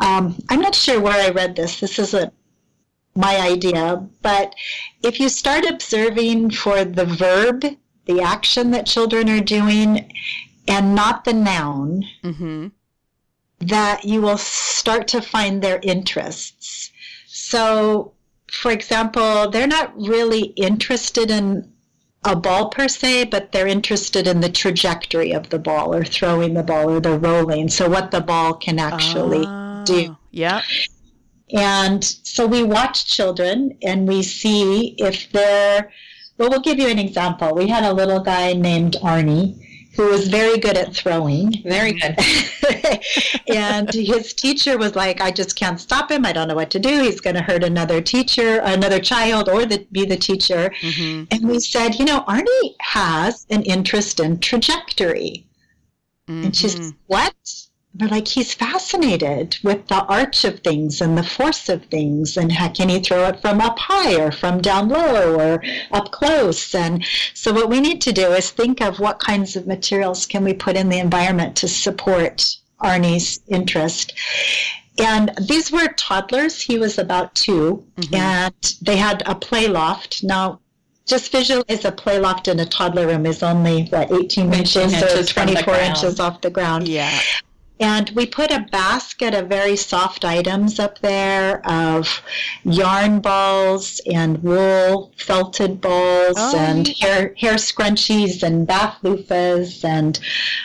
um, 0.00 0.36
I'm 0.48 0.60
not 0.60 0.74
sure 0.74 1.00
where 1.00 1.26
I 1.26 1.30
read 1.30 1.56
this. 1.56 1.80
This 1.80 1.98
isn't 1.98 2.32
my 3.14 3.36
idea. 3.40 4.06
But 4.22 4.54
if 5.02 5.18
you 5.20 5.28
start 5.28 5.64
observing 5.64 6.50
for 6.50 6.84
the 6.84 7.06
verb, 7.06 7.64
the 8.06 8.20
action 8.20 8.70
that 8.72 8.86
children 8.86 9.28
are 9.28 9.40
doing, 9.40 10.12
and 10.68 10.94
not 10.94 11.24
the 11.24 11.32
noun, 11.32 12.04
mm-hmm. 12.22 12.68
that 13.60 14.04
you 14.04 14.20
will 14.20 14.38
start 14.38 15.08
to 15.08 15.20
find 15.20 15.62
their 15.62 15.80
interests. 15.82 16.90
So 17.26 18.12
for 18.50 18.70
example, 18.70 19.50
they're 19.50 19.66
not 19.66 19.96
really 19.96 20.52
interested 20.56 21.30
in 21.30 21.72
a 22.24 22.36
ball 22.36 22.68
per 22.68 22.88
se, 22.88 23.24
but 23.24 23.52
they're 23.52 23.66
interested 23.66 24.26
in 24.26 24.40
the 24.40 24.50
trajectory 24.50 25.32
of 25.32 25.48
the 25.48 25.58
ball 25.58 25.94
or 25.94 26.04
throwing 26.04 26.54
the 26.54 26.62
ball 26.62 26.90
or 26.90 27.00
the 27.00 27.18
rolling. 27.18 27.68
So 27.68 27.88
what 27.88 28.10
the 28.10 28.20
ball 28.20 28.54
can 28.54 28.78
actually 28.78 29.44
uh, 29.46 29.84
do. 29.84 30.16
Yeah. 30.30 30.62
And 31.52 32.04
so 32.04 32.46
we 32.46 32.62
watch 32.62 33.06
children 33.06 33.78
and 33.82 34.06
we 34.06 34.22
see 34.22 34.94
if 34.98 35.30
they're, 35.32 35.90
well, 36.38 36.50
we'll 36.50 36.60
give 36.60 36.78
you 36.78 36.88
an 36.88 36.98
example. 36.98 37.54
We 37.54 37.68
had 37.68 37.84
a 37.84 37.92
little 37.92 38.20
guy 38.20 38.52
named 38.52 38.96
Arnie 39.02 39.66
who 40.00 40.08
was 40.08 40.28
very 40.28 40.56
good 40.56 40.78
at 40.78 40.94
throwing. 40.94 41.62
Very 41.62 41.92
good. 41.92 42.16
and 43.54 43.92
his 43.92 44.32
teacher 44.32 44.78
was 44.78 44.96
like, 44.96 45.20
I 45.20 45.30
just 45.30 45.56
can't 45.56 45.78
stop 45.78 46.10
him. 46.10 46.24
I 46.24 46.32
don't 46.32 46.48
know 46.48 46.54
what 46.54 46.70
to 46.70 46.78
do. 46.78 47.02
He's 47.02 47.20
going 47.20 47.36
to 47.36 47.42
hurt 47.42 47.62
another 47.62 48.00
teacher, 48.00 48.60
another 48.64 48.98
child, 48.98 49.50
or 49.50 49.66
the, 49.66 49.86
be 49.92 50.06
the 50.06 50.16
teacher. 50.16 50.72
Mm-hmm. 50.80 51.24
And 51.30 51.46
we 51.46 51.60
said, 51.60 51.96
you 51.96 52.06
know, 52.06 52.20
Arnie 52.22 52.74
has 52.80 53.46
an 53.50 53.62
interest 53.64 54.20
in 54.20 54.38
trajectory. 54.38 55.46
Mm-hmm. 56.26 56.44
And 56.44 56.56
she's, 56.56 56.94
what? 57.06 57.34
We're 57.98 58.08
like 58.08 58.28
he's 58.28 58.54
fascinated 58.54 59.58
with 59.64 59.86
the 59.88 60.04
arch 60.04 60.44
of 60.44 60.60
things 60.60 61.00
and 61.00 61.18
the 61.18 61.22
force 61.22 61.68
of 61.68 61.84
things 61.86 62.36
and 62.36 62.52
how 62.52 62.68
can 62.68 62.88
he 62.88 63.00
throw 63.00 63.24
it 63.24 63.40
from 63.40 63.60
up 63.60 63.78
high 63.78 64.14
or 64.14 64.30
from 64.30 64.60
down 64.60 64.88
low 64.88 65.38
or 65.38 65.62
up 65.90 66.10
close 66.12 66.74
and 66.74 67.04
so 67.34 67.52
what 67.52 67.68
we 67.68 67.80
need 67.80 68.00
to 68.00 68.12
do 68.12 68.28
is 68.32 68.50
think 68.50 68.80
of 68.80 69.00
what 69.00 69.18
kinds 69.18 69.56
of 69.56 69.66
materials 69.66 70.24
can 70.24 70.44
we 70.44 70.54
put 70.54 70.76
in 70.76 70.88
the 70.88 70.98
environment 70.98 71.56
to 71.56 71.66
support 71.66 72.56
arnie's 72.80 73.40
interest 73.48 74.12
and 74.98 75.32
these 75.48 75.72
were 75.72 75.88
toddlers 75.96 76.62
he 76.62 76.78
was 76.78 76.96
about 76.96 77.34
2 77.34 77.84
mm-hmm. 77.96 78.14
and 78.14 78.74
they 78.82 78.96
had 78.96 79.22
a 79.26 79.34
play 79.34 79.66
loft 79.66 80.22
now 80.22 80.60
just 81.06 81.32
visualize 81.32 81.84
a 81.84 81.90
play 81.90 82.20
loft 82.20 82.46
in 82.46 82.60
a 82.60 82.66
toddler 82.66 83.08
room 83.08 83.26
is 83.26 83.42
only 83.42 83.86
what 83.88 84.12
18 84.12 84.54
inches, 84.54 84.92
inches 84.92 85.28
or 85.28 85.32
24 85.34 85.74
inches 85.74 86.20
off 86.20 86.40
the 86.40 86.50
ground. 86.50 86.86
Yeah. 86.86 87.18
And 87.80 88.10
we 88.10 88.26
put 88.26 88.52
a 88.52 88.66
basket 88.70 89.32
of 89.32 89.48
very 89.48 89.74
soft 89.74 90.22
items 90.22 90.78
up 90.78 90.98
there 90.98 91.66
of 91.66 92.22
yarn 92.62 93.20
balls 93.20 94.02
and 94.04 94.42
wool 94.42 95.12
felted 95.16 95.80
balls 95.80 96.36
oh, 96.36 96.58
and 96.58 96.86
hair, 96.88 97.34
hair 97.38 97.54
scrunchies 97.54 98.42
and 98.42 98.66
bath 98.66 98.98
loofahs 99.02 99.82
and 99.82 100.20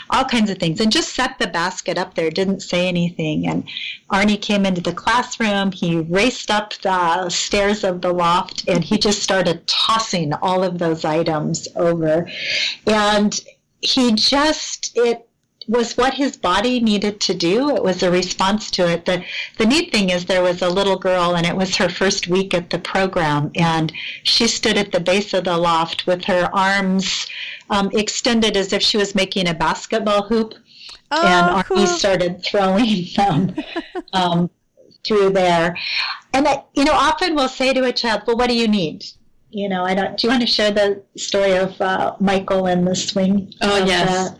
all 0.09 0.26
kinds 0.26 0.49
of 0.49 0.57
things. 0.57 0.82
And 0.82 0.91
just 0.91 1.16
set 1.16 1.39
the 1.39 1.47
basket 1.47 1.97
up 1.97 2.16
there, 2.16 2.30
didn't 2.30 2.59
say 2.59 2.86
anything. 2.86 3.47
And 3.47 3.63
Arnie 4.11 4.41
came 4.41 4.66
into 4.66 4.82
the 4.82 4.91
classroom. 4.91 5.72
He 5.72 6.01
raced 6.01 6.51
up 6.51 6.74
the 6.82 7.30
stairs 7.30 7.86
of 7.86 8.01
the 8.01 8.13
loft 8.13 8.68
and 8.68 8.84
he 8.84 8.97
just 8.97 9.24
started 9.24 9.66
tossing 9.68 10.34
all 10.34 10.63
of 10.63 10.80
those 10.80 11.05
items 11.05 11.70
over. 11.78 12.30
And 12.86 13.39
he 13.80 14.11
just, 14.13 14.91
it, 14.95 15.24
was 15.68 15.97
what 15.97 16.13
his 16.13 16.38
body 16.38 16.80
needed 16.80 17.20
to 17.22 17.34
do. 17.34 17.76
It 17.76 17.84
was 17.84 18.03
a 18.03 18.11
response 18.11 18.70
to 18.72 18.88
it. 18.89 19.05
The, 19.05 19.24
the 19.57 19.66
neat 19.66 19.91
thing 19.91 20.09
is 20.09 20.26
there 20.26 20.43
was 20.43 20.61
a 20.61 20.70
little 20.70 20.97
girl, 20.97 21.36
and 21.36 21.45
it 21.45 21.55
was 21.55 21.76
her 21.78 21.89
first 21.89 22.28
week 22.28 22.53
at 22.53 22.70
the 22.70 22.80
program, 22.80 23.51
and 23.55 23.91
she 24.24 24.47
stood 24.47 24.78
at 24.78 24.91
the 24.91 24.99
base 24.99 25.34
of 25.34 25.45
the 25.45 25.57
loft 25.57 26.05
with 26.07 26.24
her 26.26 26.49
arms 26.53 27.28
um, 27.70 27.89
extended 27.93 28.55
as 28.55 28.74
if 28.74 28.82
she 28.82 28.97
was 28.97 29.16
making 29.16 29.47
a 29.47 29.53
basketball 29.53 30.24
hoop. 30.24 30.53
Oh, 31.11 31.26
and 31.28 31.66
cool. 31.66 31.78
Arnie 31.78 31.88
started 31.88 32.43
throwing 32.43 33.05
them 33.16 33.55
um, 34.13 34.49
through 35.03 35.32
there. 35.32 35.78
and 36.34 36.47
I, 36.47 36.63
you 36.74 36.84
know, 36.84 36.93
often 36.93 37.36
we'll 37.36 37.47
say 37.49 37.74
to 37.74 37.84
a 37.86 37.91
child, 37.93 38.24
"Well, 38.28 38.38
what 38.38 38.49
do 38.49 38.55
you 38.55 38.68
need?" 38.68 39.05
You 39.51 39.70
know, 39.70 39.84
I 39.86 39.93
don't. 39.93 40.18
Do 40.18 40.28
you 40.28 40.32
want 40.32 40.41
to 40.41 40.47
share 40.47 40.72
the 40.72 41.01
story 41.16 41.53
of 41.53 41.80
uh, 41.80 42.16
Michael 42.20 42.66
and 42.68 42.86
the 42.86 42.95
swing? 42.95 43.53
Oh 43.61 43.82
of, 43.82 43.88
yes. 43.88 44.32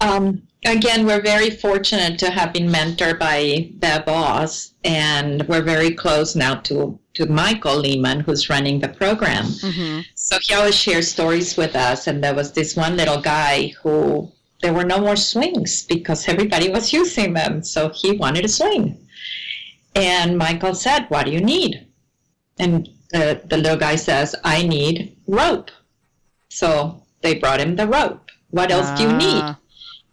uh, 0.00 0.06
Um, 0.06 0.42
again, 0.66 1.06
we're 1.06 1.22
very 1.22 1.50
fortunate 1.50 2.18
to 2.18 2.30
have 2.30 2.52
been 2.52 2.68
mentored 2.68 3.18
by 3.18 3.70
Bev 3.74 4.06
Bos, 4.06 4.72
and 4.84 5.46
we're 5.48 5.62
very 5.62 5.92
close 5.92 6.34
now 6.34 6.56
to, 6.62 6.98
to 7.14 7.26
Michael 7.26 7.76
Lehman, 7.76 8.20
who's 8.20 8.50
running 8.50 8.80
the 8.80 8.88
program. 8.88 9.44
Mm-hmm. 9.44 10.00
So 10.14 10.38
he 10.42 10.54
always 10.54 10.74
shares 10.74 11.10
stories 11.10 11.56
with 11.56 11.76
us, 11.76 12.06
and 12.06 12.22
there 12.22 12.34
was 12.34 12.52
this 12.52 12.76
one 12.76 12.96
little 12.96 13.20
guy 13.20 13.68
who 13.82 14.30
there 14.62 14.74
were 14.74 14.84
no 14.84 14.98
more 15.00 15.16
swings 15.16 15.82
because 15.82 16.28
everybody 16.28 16.70
was 16.70 16.92
using 16.92 17.34
them, 17.34 17.62
so 17.62 17.90
he 17.90 18.12
wanted 18.12 18.44
a 18.44 18.48
swing. 18.48 18.98
And 19.94 20.36
Michael 20.36 20.74
said, 20.74 21.06
What 21.08 21.26
do 21.26 21.32
you 21.32 21.40
need? 21.40 21.86
And 22.58 22.88
the, 23.10 23.40
the 23.44 23.56
little 23.56 23.78
guy 23.78 23.96
says, 23.96 24.34
I 24.44 24.62
need 24.62 25.16
rope. 25.26 25.70
So 26.48 27.02
they 27.20 27.34
brought 27.34 27.60
him 27.60 27.76
the 27.76 27.86
rope. 27.86 28.30
What 28.50 28.70
else 28.70 28.90
do 28.98 29.04
you 29.04 29.12
need? 29.12 29.56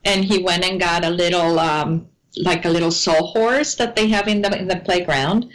And 0.05 0.25
he 0.25 0.39
went 0.39 0.63
and 0.65 0.79
got 0.79 1.05
a 1.05 1.09
little 1.09 1.59
um, 1.59 2.07
like 2.37 2.65
a 2.65 2.69
little 2.69 2.91
sawhorse 2.91 3.75
that 3.75 3.95
they 3.95 4.07
have 4.09 4.27
in 4.27 4.41
the 4.41 4.57
in 4.57 4.67
the 4.67 4.77
playground. 4.77 5.49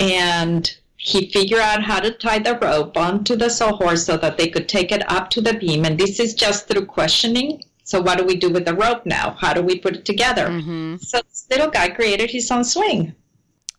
And 0.00 0.70
he 0.96 1.30
figured 1.30 1.60
out 1.60 1.82
how 1.82 1.98
to 2.00 2.12
tie 2.12 2.38
the 2.38 2.56
rope 2.58 2.96
onto 2.96 3.34
the 3.34 3.48
sawhorse 3.50 4.04
so 4.04 4.16
that 4.18 4.38
they 4.38 4.48
could 4.48 4.68
take 4.68 4.92
it 4.92 5.08
up 5.10 5.30
to 5.30 5.40
the 5.40 5.54
beam. 5.54 5.84
And 5.84 5.98
this 5.98 6.20
is 6.20 6.34
just 6.34 6.68
through 6.68 6.86
questioning. 6.86 7.62
So 7.84 8.00
what 8.00 8.18
do 8.18 8.24
we 8.24 8.36
do 8.36 8.48
with 8.50 8.64
the 8.64 8.74
rope 8.74 9.04
now? 9.04 9.36
How 9.40 9.52
do 9.52 9.62
we 9.62 9.78
put 9.78 9.96
it 9.96 10.04
together? 10.04 10.46
Mhm. 10.48 11.00
so 11.04 11.20
this 11.28 11.46
little 11.50 11.68
guy 11.70 11.88
created 11.88 12.30
his 12.30 12.50
own 12.50 12.62
swing. 12.64 13.14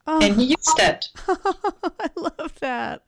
Oh, 0.06 0.20
and 0.22 0.36
he 0.36 0.48
used 0.48 0.80
it. 0.80 1.08
I 1.28 2.10
love 2.18 2.54
that. 2.60 3.04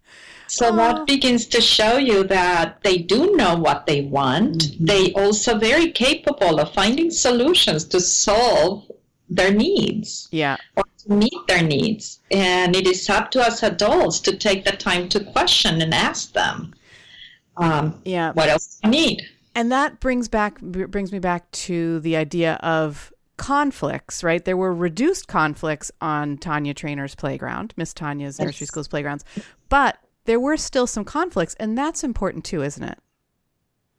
So 0.48 0.70
Oh. 0.70 0.76
that 0.76 1.06
begins 1.08 1.46
to 1.48 1.62
show 1.62 1.98
you 1.98 2.24
that 2.26 2.82
they 2.84 2.98
do 2.98 3.36
know 3.36 3.56
what 3.56 3.86
they 3.88 4.02
want. 4.02 4.58
Mm-hmm. 4.60 4.86
They 4.86 5.12
also 5.14 5.58
very 5.58 5.92
capable 5.92 6.60
of 6.60 6.74
finding 6.74 7.12
solutions 7.12 7.84
to 7.86 8.00
solve 8.00 8.84
their 9.30 9.52
needs 9.52 10.28
Yeah. 10.32 10.58
or 10.76 10.84
to 11.04 11.14
meet 11.14 11.34
their 11.48 11.64
needs. 11.64 12.20
And 12.32 12.76
it 12.76 12.86
is 12.88 13.10
up 13.10 13.32
to 13.32 13.42
us 13.42 13.64
adults 13.64 14.20
to 14.22 14.36
take 14.38 14.66
the 14.66 14.72
time 14.72 15.10
to 15.10 15.20
question 15.20 15.82
and 15.82 15.94
ask 15.94 16.34
them, 16.34 16.74
um, 17.58 18.00
Yeah. 18.06 18.32
what 18.34 18.50
else 18.50 18.80
do 18.84 18.88
you 18.88 18.92
need? 18.92 19.24
And 19.56 19.72
that 19.72 20.00
brings 20.00 20.28
back 20.28 20.60
brings 20.62 21.12
me 21.12 21.20
back 21.20 21.50
to 21.52 22.00
the 22.02 22.18
idea 22.18 22.56
of 22.56 23.12
conflicts, 23.38 24.24
right? 24.24 24.44
There 24.44 24.58
were 24.58 24.74
reduced 24.74 25.28
conflicts 25.28 25.92
on 26.02 26.38
Tanya 26.38 26.74
Trainer's 26.74 27.16
playground, 27.16 27.74
Miss 27.78 27.94
Tanya's 27.94 28.38
nursery 28.40 28.64
Yes. 28.64 28.68
school's 28.70 28.88
playgrounds, 28.88 29.24
but 29.70 29.98
there 30.26 30.40
were 30.40 30.58
still 30.58 30.88
some 30.88 31.06
conflicts, 31.06 31.56
and 31.56 31.78
that's 31.78 32.04
important 32.04 32.46
too, 32.46 32.62
isn't 32.62 32.84
it? 32.84 33.00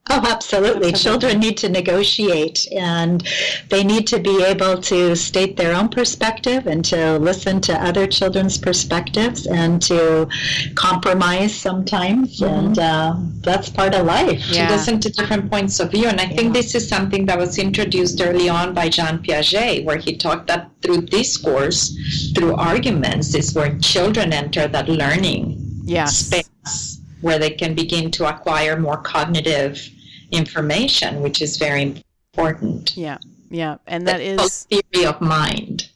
Oh, 0.08 0.22
absolutely. 0.24 0.92
Children 0.92 1.40
need 1.40 1.56
to 1.58 1.68
negotiate 1.68 2.68
and 2.72 3.26
they 3.70 3.82
need 3.82 4.06
to 4.06 4.20
be 4.20 4.44
able 4.44 4.80
to 4.82 5.16
state 5.16 5.56
their 5.56 5.74
own 5.74 5.88
perspective 5.88 6.68
and 6.68 6.84
to 6.84 7.18
listen 7.18 7.60
to 7.62 7.74
other 7.74 8.06
children's 8.06 8.56
perspectives 8.56 9.46
and 9.48 9.82
to 9.82 10.28
compromise 10.76 11.52
sometimes. 11.52 12.40
And 12.40 12.78
uh, 12.78 13.16
that's 13.40 13.68
part 13.68 13.96
of 13.96 14.06
life. 14.06 14.44
Yeah. 14.48 14.68
to 14.68 14.74
listen 14.74 15.00
to 15.00 15.10
different 15.10 15.50
points 15.50 15.80
of 15.80 15.90
view. 15.90 16.06
And 16.06 16.20
I 16.20 16.26
think 16.26 16.54
this 16.54 16.76
is 16.76 16.88
something 16.88 17.26
that 17.26 17.36
was 17.36 17.58
introduced 17.58 18.20
early 18.20 18.48
on 18.48 18.74
by 18.74 18.88
Jean 18.88 19.18
Piaget, 19.18 19.84
where 19.84 19.98
he 19.98 20.16
talked 20.16 20.46
that 20.46 20.70
through 20.82 21.02
discourse, 21.06 22.32
through 22.32 22.54
arguments, 22.54 23.34
is 23.34 23.54
where 23.54 23.76
children 23.80 24.32
enter 24.32 24.68
that 24.68 24.88
learning 24.88 25.65
Yes. 25.86 26.16
space 26.16 27.00
where 27.20 27.38
they 27.38 27.50
can 27.50 27.74
begin 27.74 28.10
to 28.12 28.26
acquire 28.26 28.78
more 28.78 28.98
cognitive 28.98 29.88
information, 30.32 31.22
which 31.22 31.40
is 31.40 31.56
very 31.56 32.02
important. 32.34 32.96
Yeah. 32.96 33.18
Yeah. 33.50 33.76
And 33.86 34.06
that 34.06 34.18
The 34.18 34.42
is 34.42 34.64
theory 34.64 35.06
of 35.06 35.20
mind. 35.20 35.88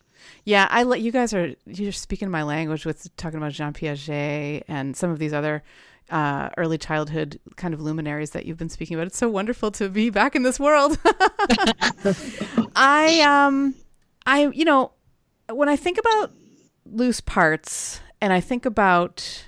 Yeah, 0.45 0.67
I 0.71 0.85
let 0.85 1.01
you 1.01 1.13
guys 1.13 1.35
are 1.35 1.55
you're 1.67 1.93
speaking 1.93 2.31
my 2.31 2.43
language 2.43 2.87
with 2.87 3.15
talking 3.17 3.37
about 3.37 3.53
Jean 3.53 3.73
Piaget 3.73 4.63
and 4.69 4.97
some 4.97 5.11
of 5.11 5.19
these 5.19 5.33
other 5.33 5.63
uh, 6.09 6.49
early 6.57 6.79
childhood 6.79 7.39
kind 7.57 7.75
of 7.75 7.81
luminaries 7.81 8.31
that 8.31 8.47
you've 8.47 8.57
been 8.57 8.69
speaking 8.71 8.97
about. 8.97 9.07
It's 9.07 9.19
so 9.19 9.29
wonderful 9.29 9.71
to 9.73 9.89
be 9.89 10.11
back 10.11 10.35
in 10.35 10.43
this 10.43 10.59
world. 10.59 10.99
I 12.75 13.21
um 13.21 13.75
I 14.27 14.49
you 14.53 14.65
know 14.65 14.93
when 15.53 15.69
I 15.69 15.77
think 15.77 15.99
about 15.99 16.33
loose 16.87 17.21
parts 17.21 18.01
and 18.21 18.33
I 18.33 18.41
think 18.41 18.65
about 18.67 19.47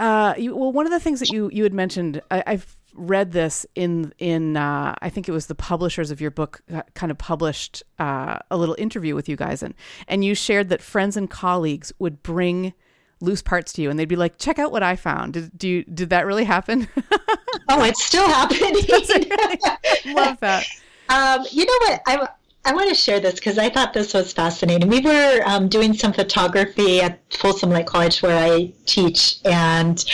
uh 0.00 0.34
you, 0.36 0.56
well 0.56 0.72
one 0.72 0.86
of 0.86 0.92
the 0.92 1.00
things 1.00 1.20
that 1.20 1.30
you 1.30 1.50
you 1.52 1.62
had 1.62 1.74
mentioned 1.74 2.20
I, 2.30 2.42
I've 2.46 2.76
read 2.94 3.30
this 3.32 3.64
in 3.76 4.12
in 4.18 4.56
uh, 4.56 4.94
I 5.00 5.10
think 5.10 5.28
it 5.28 5.32
was 5.32 5.46
the 5.46 5.54
publishers 5.54 6.10
of 6.10 6.20
your 6.20 6.32
book 6.32 6.60
uh, 6.74 6.82
kind 6.94 7.12
of 7.12 7.18
published 7.18 7.84
uh, 8.00 8.38
a 8.50 8.56
little 8.56 8.74
interview 8.78 9.14
with 9.14 9.28
you 9.28 9.36
guys 9.36 9.62
and 9.62 9.74
and 10.08 10.24
you 10.24 10.34
shared 10.34 10.68
that 10.70 10.82
friends 10.82 11.16
and 11.16 11.30
colleagues 11.30 11.92
would 12.00 12.22
bring 12.24 12.74
loose 13.20 13.42
parts 13.42 13.72
to 13.74 13.82
you 13.82 13.90
and 13.90 13.98
they'd 13.98 14.08
be 14.08 14.16
like 14.16 14.38
check 14.38 14.58
out 14.58 14.72
what 14.72 14.82
I 14.82 14.96
found 14.96 15.34
did 15.34 15.56
do 15.56 15.68
you, 15.68 15.84
did 15.84 16.10
that 16.10 16.26
really 16.26 16.44
happen 16.44 16.88
Oh, 17.72 17.84
it's 17.84 18.04
still 18.04 18.26
happening. 18.26 18.74
love 20.16 20.40
that 20.40 20.66
Um, 21.08 21.44
you 21.50 21.64
know 21.64 21.78
what? 21.86 22.02
I, 22.06 22.28
I 22.64 22.72
want 22.72 22.88
to 22.90 22.94
share 22.94 23.20
this 23.20 23.34
because 23.34 23.58
I 23.58 23.70
thought 23.70 23.94
this 23.94 24.12
was 24.12 24.32
fascinating. 24.32 24.88
We 24.88 25.00
were 25.00 25.40
um, 25.46 25.68
doing 25.68 25.94
some 25.94 26.12
photography 26.12 27.00
at 27.00 27.18
Folsom 27.34 27.70
Lake 27.70 27.86
College 27.86 28.22
where 28.22 28.36
I 28.36 28.72
teach, 28.84 29.38
and 29.44 30.04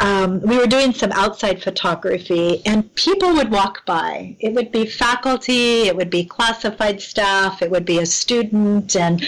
um, 0.00 0.40
we 0.40 0.58
were 0.58 0.66
doing 0.66 0.92
some 0.92 1.12
outside 1.12 1.62
photography, 1.62 2.60
and 2.66 2.92
people 2.96 3.32
would 3.34 3.50
walk 3.50 3.86
by. 3.86 4.36
It 4.40 4.52
would 4.52 4.72
be 4.72 4.84
faculty, 4.84 5.82
it 5.82 5.94
would 5.96 6.10
be 6.10 6.24
classified 6.24 7.00
staff, 7.00 7.62
it 7.62 7.70
would 7.70 7.84
be 7.84 7.98
a 7.98 8.06
student, 8.06 8.96
and 8.96 9.24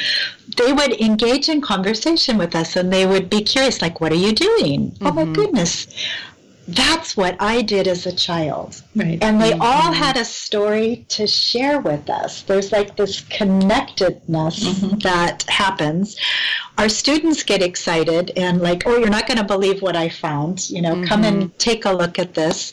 they 0.57 0.73
would 0.73 1.01
engage 1.01 1.49
in 1.49 1.61
conversation 1.61 2.39
with 2.39 2.57
us, 2.57 2.75
and 2.75 2.93
they 2.93 3.07
would 3.07 3.31
be 3.31 3.43
curious, 3.43 3.81
like, 3.81 4.01
"What 4.01 4.13
are 4.13 4.17
you 4.17 4.33
doing? 4.33 4.97
Oh 5.01 5.13
my 5.13 5.25
goodness!" 5.27 5.87
That's 6.69 7.17
what 7.17 7.37
I 7.39 7.63
did 7.63 7.87
as 7.87 8.07
a 8.07 8.13
child. 8.13 8.83
Right. 8.97 9.19
And 9.23 9.41
they 9.41 9.53
mm-hmm. 9.53 9.63
all 9.63 9.93
had 9.93 10.17
a 10.17 10.25
story 10.25 11.07
to 11.11 11.27
share 11.27 11.81
with 11.81 12.11
us. 12.11 12.43
There's 12.43 12.73
like 12.73 12.97
this 12.97 13.21
connectedness 13.31 14.65
mm-hmm. 14.65 14.99
that 14.99 15.45
happens. 15.45 16.17
Our 16.79 16.89
students 16.89 17.43
get 17.43 17.63
excited 17.63 18.33
and 18.37 18.61
like, 18.61 18.83
oh, 18.87 18.99
you're 18.99 19.09
not 19.09 19.27
going 19.27 19.39
to 19.39 19.45
believe 19.45 19.81
what 19.81 19.97
I 19.97 20.09
found. 20.09 20.69
You 20.69 20.83
know, 20.83 21.07
come 21.07 21.25
and 21.25 21.45
mm-hmm. 21.45 21.57
take 21.59 21.85
a 21.85 21.93
look 21.93 22.19
at 22.19 22.35
this. 22.35 22.73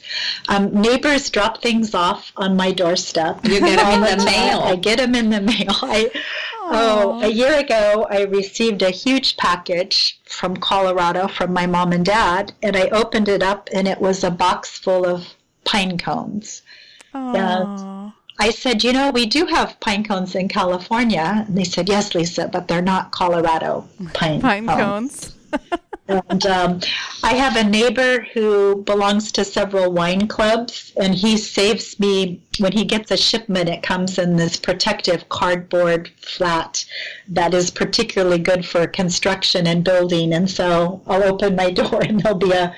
Um, 0.49 0.73
neighbors 0.73 1.29
drop 1.29 1.61
things 1.61 1.93
off 1.93 2.31
on 2.35 2.57
my 2.57 2.71
doorstep. 2.71 3.39
You 3.43 3.59
get 3.59 3.79
'em 3.79 3.85
all 3.85 4.03
in 4.09 4.17
the 4.17 4.23
the 4.23 4.31
mail. 4.31 4.59
I 4.59 4.75
get 4.75 4.97
them 4.97 5.15
in 5.15 5.29
the 5.29 5.41
mail. 5.41 5.53
I, 5.81 6.09
oh, 6.71 7.21
a 7.23 7.27
year 7.27 7.59
ago, 7.59 8.07
I 8.09 8.23
received 8.23 8.81
a 8.81 8.89
huge 8.89 9.37
package 9.37 10.19
from 10.25 10.57
Colorado 10.57 11.27
from 11.27 11.53
my 11.53 11.65
mom 11.65 11.91
and 11.91 12.05
dad, 12.05 12.53
and 12.61 12.75
I 12.75 12.87
opened 12.89 13.27
it 13.27 13.43
up, 13.43 13.69
and 13.73 13.87
it 13.87 13.99
was 13.99 14.23
a 14.23 14.31
box 14.31 14.77
full 14.77 15.05
of 15.05 15.27
pine 15.65 15.97
cones. 15.97 16.61
Aw. 17.13 18.13
I 18.39 18.49
said, 18.49 18.83
you 18.83 18.93
know, 18.93 19.11
we 19.11 19.25
do 19.25 19.45
have 19.45 19.79
pine 19.79 20.03
cones 20.03 20.35
in 20.35 20.47
California. 20.47 21.45
And 21.47 21.57
they 21.57 21.63
said, 21.63 21.87
yes, 21.87 22.15
Lisa, 22.15 22.47
but 22.47 22.67
they're 22.67 22.81
not 22.81 23.11
Colorado 23.11 23.87
pine, 24.13 24.41
pine 24.41 24.65
cones. 24.67 25.35
cones 25.51 25.71
And 26.07 26.45
um, 26.45 26.81
I 27.23 27.33
have 27.33 27.55
a 27.55 27.63
neighbor 27.63 28.25
who 28.33 28.83
belongs 28.83 29.31
to 29.33 29.45
several 29.45 29.91
wine 29.91 30.27
clubs, 30.27 30.91
and 30.99 31.15
he 31.15 31.37
saves 31.37 31.97
me 31.97 32.41
when 32.59 32.73
he 32.73 32.83
gets 32.83 33.09
a 33.11 33.17
shipment. 33.17 33.69
It 33.69 33.83
comes 33.83 34.17
in 34.17 34.35
this 34.35 34.57
protective 34.57 35.29
cardboard 35.29 36.11
flat 36.17 36.83
that 37.29 37.53
is 37.53 37.71
particularly 37.71 38.39
good 38.39 38.65
for 38.65 38.85
construction 38.85 39.65
and 39.65 39.83
building. 39.83 40.33
And 40.33 40.49
so 40.49 41.01
I'll 41.07 41.23
open 41.23 41.55
my 41.55 41.71
door, 41.81 42.01
and 42.03 42.19
there'll 42.19 42.37
be 42.37 42.51
a, 42.51 42.75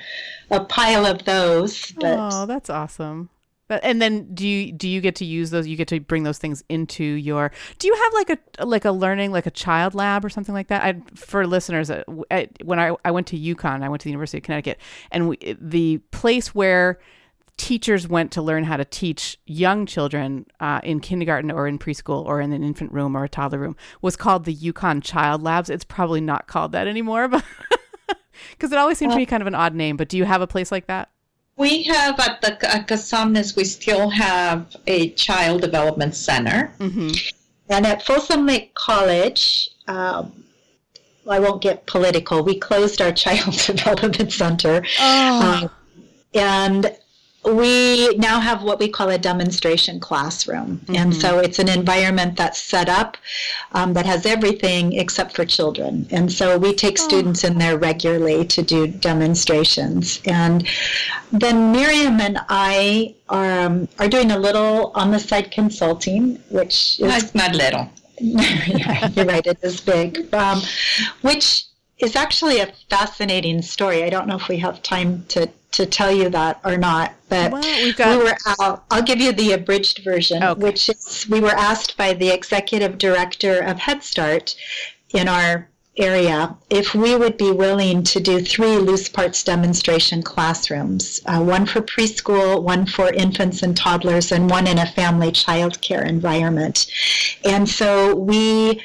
a 0.50 0.64
pile 0.64 1.04
of 1.04 1.24
those. 1.24 1.90
But 1.92 2.18
oh 2.18 2.46
that's 2.46 2.70
awesome 2.70 3.30
but, 3.68 3.82
and 3.82 4.00
then 4.00 4.32
do 4.34 4.46
you 4.46 4.72
do 4.72 4.88
you 4.88 5.00
get 5.00 5.16
to 5.16 5.24
use 5.24 5.50
those 5.50 5.66
you 5.66 5.76
get 5.76 5.88
to 5.88 6.00
bring 6.00 6.22
those 6.22 6.38
things 6.38 6.62
into 6.68 7.04
your 7.04 7.50
do 7.78 7.88
you 7.88 7.94
have 7.94 8.12
like 8.14 8.30
a 8.30 8.64
like 8.64 8.84
a 8.84 8.92
learning 8.92 9.32
like 9.32 9.46
a 9.46 9.50
child 9.50 9.94
lab 9.94 10.24
or 10.24 10.28
something 10.28 10.54
like 10.54 10.68
that 10.68 10.82
I, 10.82 11.00
for 11.14 11.46
listeners 11.46 11.90
uh, 11.90 12.04
I, 12.30 12.48
when 12.64 12.78
I, 12.78 12.94
I 13.04 13.10
went 13.10 13.26
to 13.28 13.38
UConn 13.38 13.82
I 13.82 13.88
went 13.88 14.00
to 14.02 14.04
the 14.04 14.10
University 14.10 14.38
of 14.38 14.44
Connecticut 14.44 14.78
and 15.10 15.28
we, 15.28 15.56
the 15.60 15.98
place 16.10 16.54
where 16.54 16.98
teachers 17.56 18.06
went 18.06 18.30
to 18.32 18.42
learn 18.42 18.64
how 18.64 18.76
to 18.76 18.84
teach 18.84 19.38
young 19.46 19.86
children 19.86 20.46
uh, 20.60 20.80
in 20.84 21.00
kindergarten 21.00 21.50
or 21.50 21.66
in 21.66 21.78
preschool 21.78 22.24
or 22.24 22.40
in 22.40 22.52
an 22.52 22.62
infant 22.62 22.92
room 22.92 23.16
or 23.16 23.24
a 23.24 23.28
toddler 23.28 23.58
room 23.58 23.76
was 24.02 24.16
called 24.16 24.44
the 24.44 24.54
UConn 24.54 25.02
Child 25.02 25.42
Labs. 25.42 25.70
It's 25.70 25.84
probably 25.84 26.20
not 26.20 26.46
called 26.46 26.72
that 26.72 26.86
anymore, 26.86 27.28
but 27.28 27.44
because 28.50 28.72
it 28.72 28.78
always 28.78 28.98
seemed 28.98 29.12
to 29.12 29.18
be 29.18 29.26
kind 29.26 29.42
of 29.42 29.46
an 29.46 29.54
odd 29.54 29.74
name. 29.74 29.96
But 29.96 30.08
do 30.08 30.16
you 30.16 30.24
have 30.24 30.42
a 30.42 30.46
place 30.46 30.70
like 30.70 30.86
that? 30.86 31.10
We 31.56 31.84
have 31.84 32.20
at 32.20 32.40
the 32.42 32.52
at 32.70 32.86
Cosumnes, 32.86 33.56
we 33.56 33.64
still 33.64 34.10
have 34.10 34.76
a 34.86 35.10
child 35.10 35.62
development 35.62 36.14
center. 36.14 36.72
Mm-hmm. 36.78 37.10
And 37.68 37.86
at 37.86 38.04
Folsom 38.04 38.46
Lake 38.46 38.74
College, 38.74 39.70
um, 39.88 40.44
I 41.28 41.40
won't 41.40 41.62
get 41.62 41.86
political. 41.86 42.42
We 42.42 42.58
closed 42.58 43.00
our 43.00 43.12
child 43.24 43.52
development 43.66 44.32
center. 44.32 44.84
Oh. 45.00 45.62
Um, 45.62 45.70
and 46.34 46.96
we 47.46 48.16
now 48.16 48.40
have 48.40 48.62
what 48.62 48.78
we 48.78 48.88
call 48.88 49.08
a 49.10 49.18
demonstration 49.18 50.00
classroom. 50.00 50.80
And 50.88 51.14
so 51.14 51.38
it's 51.38 51.58
an 51.58 51.68
environment 51.68 52.36
that's 52.36 52.60
set 52.60 52.88
up 52.88 53.16
um, 53.72 53.92
that 53.92 54.04
has 54.06 54.26
everything 54.26 54.94
except 54.94 55.36
for 55.36 55.44
children. 55.44 56.06
And 56.10 56.32
so 56.32 56.58
we 56.58 56.74
take 56.74 56.98
students 56.98 57.44
in 57.44 57.58
there 57.58 57.78
regularly 57.78 58.44
to 58.46 58.62
do 58.62 58.88
demonstrations. 58.88 60.20
And 60.24 60.68
then 61.32 61.72
Miriam 61.72 62.20
and 62.20 62.38
I 62.48 63.14
are, 63.28 63.60
um, 63.60 63.88
are 63.98 64.08
doing 64.08 64.32
a 64.32 64.38
little 64.38 64.90
on 64.94 65.10
the 65.10 65.18
side 65.18 65.50
consulting, 65.50 66.36
which 66.50 67.00
is 67.00 67.22
It's 67.22 67.34
not 67.34 67.54
little. 67.54 67.88
yeah, 68.20 69.08
you're 69.14 69.26
right. 69.26 69.46
It 69.46 69.58
is 69.62 69.80
big, 69.80 70.34
um, 70.34 70.62
which 71.20 71.64
is 71.98 72.16
actually 72.16 72.60
a 72.60 72.72
fascinating 72.90 73.62
story. 73.62 74.04
I 74.04 74.10
don't 74.10 74.26
know 74.26 74.36
if 74.36 74.48
we 74.48 74.58
have 74.58 74.82
time 74.82 75.24
to, 75.28 75.48
to 75.72 75.86
tell 75.86 76.10
you 76.12 76.28
that 76.30 76.60
or 76.64 76.76
not, 76.76 77.12
but 77.28 77.52
Well, 77.52 77.92
got- 77.96 78.18
we 78.18 78.24
were 78.24 78.36
out. 78.60 78.84
I'll 78.90 79.02
give 79.02 79.20
you 79.20 79.32
the 79.32 79.52
abridged 79.52 80.02
version, 80.04 80.42
Okay. 80.42 80.60
which 80.60 80.88
is 80.88 81.26
we 81.28 81.40
were 81.40 81.54
asked 81.56 81.96
by 81.96 82.14
the 82.14 82.30
executive 82.30 82.98
director 82.98 83.58
of 83.60 83.78
Head 83.78 84.02
Start 84.02 84.54
in 85.12 85.28
our 85.28 85.68
area 85.98 86.54
if 86.68 86.94
we 86.94 87.16
would 87.16 87.38
be 87.38 87.50
willing 87.50 88.02
to 88.02 88.20
do 88.20 88.38
three 88.38 88.76
loose 88.76 89.08
parts 89.08 89.42
demonstration 89.42 90.22
classrooms 90.22 91.22
uh, 91.24 91.40
one 91.40 91.64
for 91.64 91.80
preschool 91.80 92.62
one 92.62 92.84
for 92.84 93.10
infants 93.14 93.62
and 93.62 93.74
toddlers 93.74 94.30
and 94.30 94.50
one 94.50 94.66
in 94.66 94.76
a 94.78 94.84
family 94.84 95.32
child 95.32 95.80
care 95.80 96.04
environment 96.04 96.86
and 97.44 97.66
so 97.66 98.14
we 98.14 98.78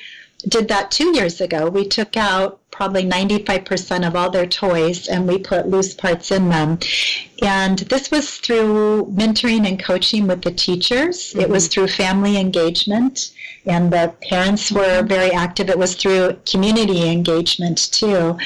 did 0.47 0.69
that 0.69 0.89
two 0.89 1.13
years 1.13 1.41
ago 1.41 1.67
we 1.69 1.86
took 1.86 2.15
out 2.15 2.61
probably 2.72 3.03
95% 3.03 4.07
of 4.07 4.15
all 4.15 4.30
their 4.30 4.47
toys 4.47 5.07
and 5.07 5.28
we 5.28 5.38
put 5.38 5.67
loose 5.67 5.93
parts 5.93 6.32
in 6.32 6.49
them 6.49 6.80
and 7.41 7.80
this 7.80 8.11
was 8.11 8.38
through 8.38 9.05
mentoring 9.07 9.67
and 9.67 9.84
coaching 9.84 10.28
with 10.28 10.41
the 10.41 10.51
teachers 10.51 11.36
it 11.36 11.49
was 11.49 11.65
mm-hmm. 11.65 11.72
through 11.74 11.88
family 11.88 12.38
engagement 12.38 13.32
and 13.65 13.93
the 13.93 14.13
parents 14.28 14.72
were 14.72 14.82
mm-hmm. 14.82 15.07
very 15.07 15.32
active. 15.32 15.69
It 15.69 15.78
was 15.78 15.95
through 15.95 16.38
community 16.49 17.09
engagement 17.09 17.91
too. 17.91 18.38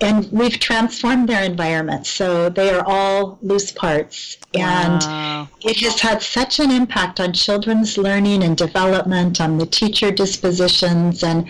And 0.00 0.30
we've 0.30 0.58
transformed 0.58 1.28
their 1.28 1.44
environment. 1.44 2.06
So 2.06 2.50
they 2.50 2.70
are 2.70 2.84
all 2.86 3.38
loose 3.42 3.72
parts. 3.72 4.36
And 4.54 5.02
Wow. 5.02 5.48
it 5.62 5.78
has 5.80 6.00
had 6.00 6.22
such 6.22 6.58
an 6.58 6.70
impact 6.70 7.20
on 7.20 7.32
children's 7.32 7.96
learning 7.96 8.42
and 8.42 8.56
development, 8.56 9.40
on 9.40 9.58
the 9.58 9.66
teacher 9.66 10.10
dispositions. 10.10 11.22
And 11.22 11.48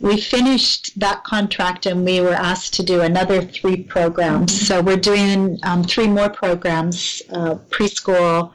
we 0.00 0.18
finished 0.20 0.98
that 0.98 1.24
contract 1.24 1.86
and 1.86 2.04
we 2.04 2.20
were 2.20 2.32
asked 2.32 2.72
to 2.74 2.82
do 2.82 3.02
another 3.02 3.42
three 3.42 3.82
programs. 3.82 4.66
So 4.66 4.80
we're 4.80 4.96
doing 4.96 5.58
um, 5.62 5.84
three 5.84 6.08
more 6.08 6.30
programs 6.30 7.20
uh, 7.30 7.56
preschool, 7.68 8.52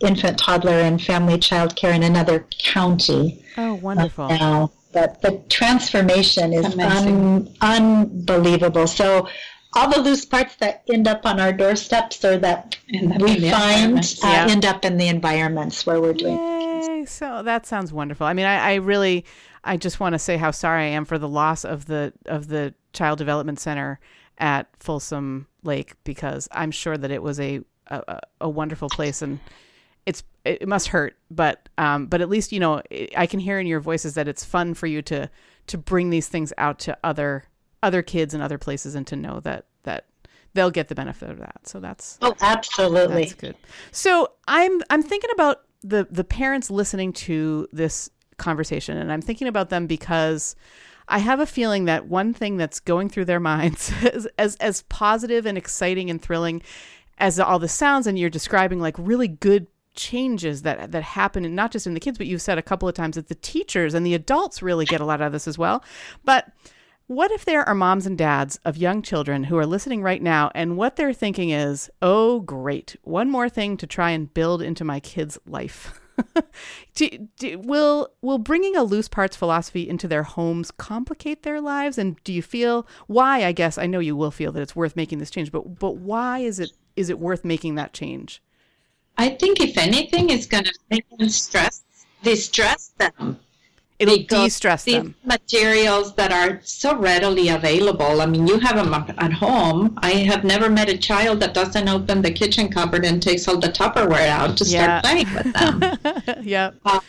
infant, 0.00 0.38
toddler, 0.38 0.72
and 0.88 1.02
family 1.02 1.38
child 1.38 1.74
care 1.74 1.92
in 1.92 2.02
another 2.04 2.46
county 2.62 3.44
Oh, 3.58 3.74
wonderful. 3.74 4.28
now. 4.28 4.70
But 4.92 5.20
the 5.20 5.42
transformation 5.48 6.52
is 6.52 6.64
un- 6.78 7.54
unbelievable. 7.60 8.86
So 8.86 9.28
all 9.76 9.90
the 9.90 10.00
loose 10.00 10.24
parts 10.24 10.56
that 10.56 10.82
end 10.92 11.06
up 11.06 11.24
on 11.26 11.38
our 11.38 11.52
doorsteps 11.52 12.24
or 12.24 12.38
that 12.38 12.76
we 12.90 13.50
find 13.50 13.98
uh, 13.98 14.26
Yeah. 14.26 14.46
end 14.50 14.64
up 14.64 14.84
in 14.84 14.96
the 14.96 15.08
environments 15.08 15.84
where 15.86 16.00
we're 16.00 16.14
doing. 16.14 16.36
Yay! 16.36 17.04
So 17.06 17.42
that 17.42 17.66
sounds 17.66 17.92
wonderful. 17.92 18.26
I 18.26 18.32
mean, 18.32 18.46
I, 18.46 18.72
I 18.72 18.74
really, 18.76 19.24
I 19.64 19.76
just 19.76 20.00
want 20.00 20.14
to 20.14 20.18
say 20.18 20.36
how 20.36 20.50
sorry 20.50 20.84
I 20.84 20.88
am 20.88 21.04
for 21.04 21.18
the 21.18 21.28
loss 21.28 21.64
of 21.64 21.86
the 21.86 22.12
of 22.26 22.48
the 22.48 22.74
child 22.92 23.18
development 23.18 23.60
center 23.60 24.00
at 24.38 24.68
Folsom 24.76 25.46
Lake 25.62 25.94
because 26.04 26.48
I'm 26.52 26.70
sure 26.70 26.96
that 26.96 27.10
it 27.10 27.22
was 27.22 27.38
a 27.40 27.60
a, 27.88 28.18
a 28.40 28.48
wonderful 28.48 28.88
place 28.88 29.22
and 29.22 29.38
it's 30.06 30.22
it 30.44 30.66
must 30.68 30.88
hurt, 30.88 31.16
but 31.30 31.68
um, 31.78 32.06
but 32.06 32.20
at 32.20 32.28
least 32.28 32.52
you 32.52 32.60
know 32.60 32.82
I 33.16 33.26
can 33.26 33.40
hear 33.40 33.58
in 33.58 33.66
your 33.66 33.80
voices 33.80 34.14
that 34.14 34.28
it's 34.28 34.44
fun 34.44 34.74
for 34.74 34.86
you 34.86 35.02
to 35.02 35.28
to 35.68 35.78
bring 35.78 36.10
these 36.10 36.28
things 36.28 36.52
out 36.58 36.78
to 36.80 36.96
other 37.02 37.44
other 37.86 38.02
kids 38.02 38.34
and 38.34 38.42
other 38.42 38.58
places 38.58 38.94
and 38.94 39.06
to 39.06 39.16
know 39.16 39.40
that 39.40 39.66
that 39.84 40.06
they'll 40.54 40.70
get 40.70 40.88
the 40.88 40.94
benefit 40.94 41.30
of 41.30 41.38
that. 41.38 41.60
So 41.64 41.80
that's 41.80 42.18
Oh, 42.22 42.34
absolutely. 42.40 43.22
that's 43.24 43.34
good. 43.34 43.56
So 43.92 44.32
I'm 44.48 44.82
I'm 44.90 45.02
thinking 45.02 45.30
about 45.32 45.62
the 45.82 46.06
the 46.10 46.24
parents 46.24 46.70
listening 46.70 47.12
to 47.12 47.68
this 47.72 48.10
conversation, 48.38 48.96
and 48.96 49.12
I'm 49.12 49.22
thinking 49.22 49.48
about 49.48 49.70
them 49.70 49.86
because 49.86 50.56
I 51.08 51.18
have 51.20 51.38
a 51.40 51.46
feeling 51.46 51.84
that 51.84 52.06
one 52.08 52.34
thing 52.34 52.56
that's 52.56 52.80
going 52.80 53.08
through 53.08 53.26
their 53.26 53.40
minds, 53.52 53.92
as 54.12 54.26
as, 54.38 54.56
as 54.56 54.82
positive 54.88 55.46
and 55.46 55.56
exciting 55.56 56.10
and 56.10 56.20
thrilling 56.20 56.62
as 57.18 57.38
all 57.40 57.58
the 57.58 57.68
sounds, 57.68 58.06
and 58.06 58.18
you're 58.18 58.28
describing 58.30 58.80
like 58.80 58.96
really 58.98 59.28
good 59.28 59.68
changes 59.94 60.60
that 60.62 60.92
that 60.92 61.02
happen 61.02 61.46
and 61.46 61.56
not 61.56 61.72
just 61.72 61.86
in 61.86 61.94
the 61.94 62.00
kids 62.00 62.18
but 62.18 62.26
you've 62.26 62.42
said 62.42 62.58
a 62.58 62.62
couple 62.62 62.86
of 62.86 62.94
times 62.94 63.16
that 63.16 63.28
the 63.28 63.34
teachers 63.36 63.94
and 63.94 64.04
the 64.04 64.12
adults 64.12 64.60
really 64.60 64.84
get 64.84 65.00
a 65.00 65.04
lot 65.06 65.22
out 65.22 65.28
of 65.28 65.32
this 65.32 65.48
as 65.48 65.56
well 65.56 65.82
but 66.22 66.52
what 67.06 67.30
if 67.30 67.44
there 67.44 67.66
are 67.68 67.74
moms 67.74 68.06
and 68.06 68.18
dads 68.18 68.58
of 68.64 68.76
young 68.76 69.00
children 69.02 69.44
who 69.44 69.56
are 69.56 69.66
listening 69.66 70.02
right 70.02 70.22
now 70.22 70.50
and 70.54 70.76
what 70.76 70.96
they're 70.96 71.12
thinking 71.12 71.50
is, 71.50 71.88
oh, 72.02 72.40
great, 72.40 72.96
one 73.02 73.30
more 73.30 73.48
thing 73.48 73.76
to 73.76 73.86
try 73.86 74.10
and 74.10 74.32
build 74.34 74.60
into 74.60 74.84
my 74.84 74.98
kid's 74.98 75.38
life? 75.46 76.00
do, 76.94 77.28
do, 77.38 77.58
will 77.58 78.08
will 78.22 78.38
bringing 78.38 78.74
a 78.74 78.82
loose 78.82 79.06
parts 79.08 79.36
philosophy 79.36 79.88
into 79.88 80.08
their 80.08 80.22
homes 80.22 80.70
complicate 80.70 81.42
their 81.42 81.60
lives? 81.60 81.98
And 81.98 82.22
do 82.24 82.32
you 82.32 82.42
feel 82.42 82.86
why? 83.06 83.44
I 83.44 83.52
guess 83.52 83.78
I 83.78 83.86
know 83.86 83.98
you 83.98 84.16
will 84.16 84.30
feel 84.30 84.50
that 84.52 84.62
it's 84.62 84.74
worth 84.74 84.96
making 84.96 85.18
this 85.18 85.30
change, 85.30 85.52
but 85.52 85.78
but 85.78 85.96
why 85.96 86.38
is 86.38 86.58
it 86.58 86.72
is 86.96 87.10
it 87.10 87.18
worth 87.18 87.44
making 87.44 87.74
that 87.74 87.92
change? 87.92 88.42
I 89.18 89.30
think 89.30 89.60
if 89.60 89.78
anything, 89.78 90.30
it's 90.30 90.46
going 90.46 90.64
to 90.64 90.78
make 90.90 91.08
them 91.18 91.28
stress, 91.28 91.84
distress 92.22 92.92
them. 92.98 93.38
It'll 93.98 94.18
de-stress 94.18 94.84
these 94.84 94.94
them. 94.96 95.14
materials 95.24 96.14
that 96.16 96.30
are 96.32 96.60
so 96.64 96.96
readily 96.96 97.48
available. 97.48 98.20
I 98.20 98.26
mean, 98.26 98.46
you 98.46 98.58
have 98.58 98.76
them 98.76 98.92
at 98.94 99.32
home. 99.32 99.98
I 100.02 100.10
have 100.30 100.44
never 100.44 100.68
met 100.68 100.88
a 100.90 100.98
child 100.98 101.40
that 101.40 101.54
doesn't 101.54 101.88
open 101.88 102.20
the 102.22 102.30
kitchen 102.30 102.68
cupboard 102.68 103.04
and 103.06 103.22
takes 103.22 103.48
all 103.48 103.58
the 103.58 103.68
Tupperware 103.68 104.28
out 104.28 104.56
to 104.58 104.64
Yeah. 104.64 105.00
start 105.00 105.04
playing 105.04 105.34
with 105.34 105.52
them. 105.54 106.42
yep. 106.44 106.74
Um, 106.84 107.00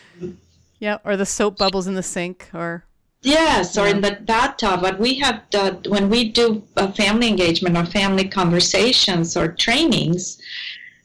Yeah. 0.78 0.98
Or 1.04 1.16
the 1.16 1.26
soap 1.26 1.58
bubbles 1.58 1.86
in 1.86 1.94
the 1.94 2.02
sink 2.02 2.48
or 2.54 2.84
Yes, 3.22 3.76
or 3.76 3.86
in 3.88 4.00
the 4.00 4.12
bathtub. 4.22 4.80
But 4.80 5.00
we 5.00 5.14
have 5.18 5.42
the, 5.50 5.76
when 5.88 6.08
we 6.08 6.28
do 6.30 6.62
a 6.76 6.90
family 6.92 7.26
engagement 7.28 7.76
or 7.76 7.84
family 7.84 8.28
conversations 8.28 9.36
or 9.36 9.48
trainings, 9.48 10.38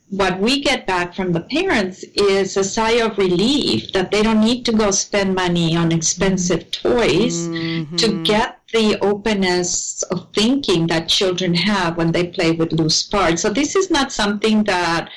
what 0.09 0.39
we 0.39 0.61
get 0.61 0.85
back 0.85 1.15
from 1.15 1.31
the 1.31 1.41
parents 1.41 2.03
is 2.15 2.55
a 2.57 2.63
sigh 2.63 2.99
of 3.03 3.17
relief 3.17 3.91
that 3.93 4.11
they 4.11 4.21
don't 4.21 4.41
need 4.41 4.63
to 4.65 4.71
go 4.71 4.91
spend 4.91 5.33
money 5.33 5.75
on 5.75 5.91
expensive 5.91 6.69
toys 6.71 7.47
Mm-hmm. 7.47 7.95
to 7.97 8.23
get 8.23 8.59
the 8.73 8.97
openness 9.01 10.03
of 10.03 10.27
thinking 10.33 10.87
that 10.87 11.07
children 11.09 11.53
have 11.53 11.97
when 11.97 12.11
they 12.11 12.27
play 12.27 12.51
with 12.51 12.71
loose 12.73 13.03
parts. 13.03 13.41
So 13.41 13.49
this 13.49 13.75
is 13.75 13.89
not 13.91 14.11
something 14.11 14.63
that 14.65 15.09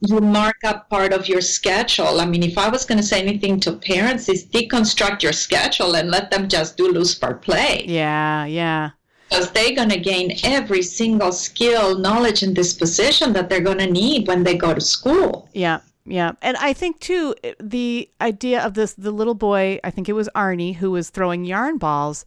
you 0.00 0.20
mark 0.20 0.56
up 0.64 0.88
part 0.88 1.12
of 1.12 1.28
your 1.28 1.40
schedule. 1.42 2.20
I 2.20 2.26
mean, 2.26 2.42
if 2.42 2.56
I 2.56 2.68
was 2.68 2.84
going 2.86 2.98
to 2.98 3.04
say 3.06 3.20
anything 3.20 3.60
to 3.60 3.72
parents, 3.72 4.28
is 4.28 4.46
deconstruct 4.46 5.22
your 5.22 5.32
schedule 5.32 5.94
and 5.94 6.10
let 6.10 6.30
them 6.30 6.48
just 6.48 6.76
do 6.76 6.90
loose 6.90 7.14
part 7.14 7.42
play 7.42 7.84
Yeah, 7.86 8.46
yeah. 8.46 8.90
Because 9.30 9.50
they're 9.52 9.74
going 9.74 9.88
to 9.88 9.98
gain 9.98 10.36
every 10.44 10.82
single 10.82 11.32
skill, 11.32 11.96
knowledge, 11.98 12.42
and 12.42 12.54
disposition 12.54 13.32
that 13.32 13.48
they're 13.48 13.60
going 13.60 13.78
to 13.78 13.90
need 13.90 14.26
when 14.26 14.42
they 14.42 14.56
go 14.56 14.74
to 14.74 14.80
school. 14.80 15.48
Yeah, 15.52 15.80
yeah, 16.04 16.32
and 16.42 16.56
I 16.56 16.72
think 16.72 17.00
too 17.00 17.34
the 17.60 18.10
idea 18.20 18.64
of 18.64 18.74
this 18.74 18.94
the 18.94 19.12
little 19.12 19.34
boy, 19.34 19.78
I 19.84 19.90
think 19.90 20.08
it 20.08 20.14
was 20.14 20.28
Arnie 20.34 20.74
who 20.76 20.90
was 20.90 21.10
throwing 21.10 21.44
yarn 21.44 21.78
balls. 21.78 22.24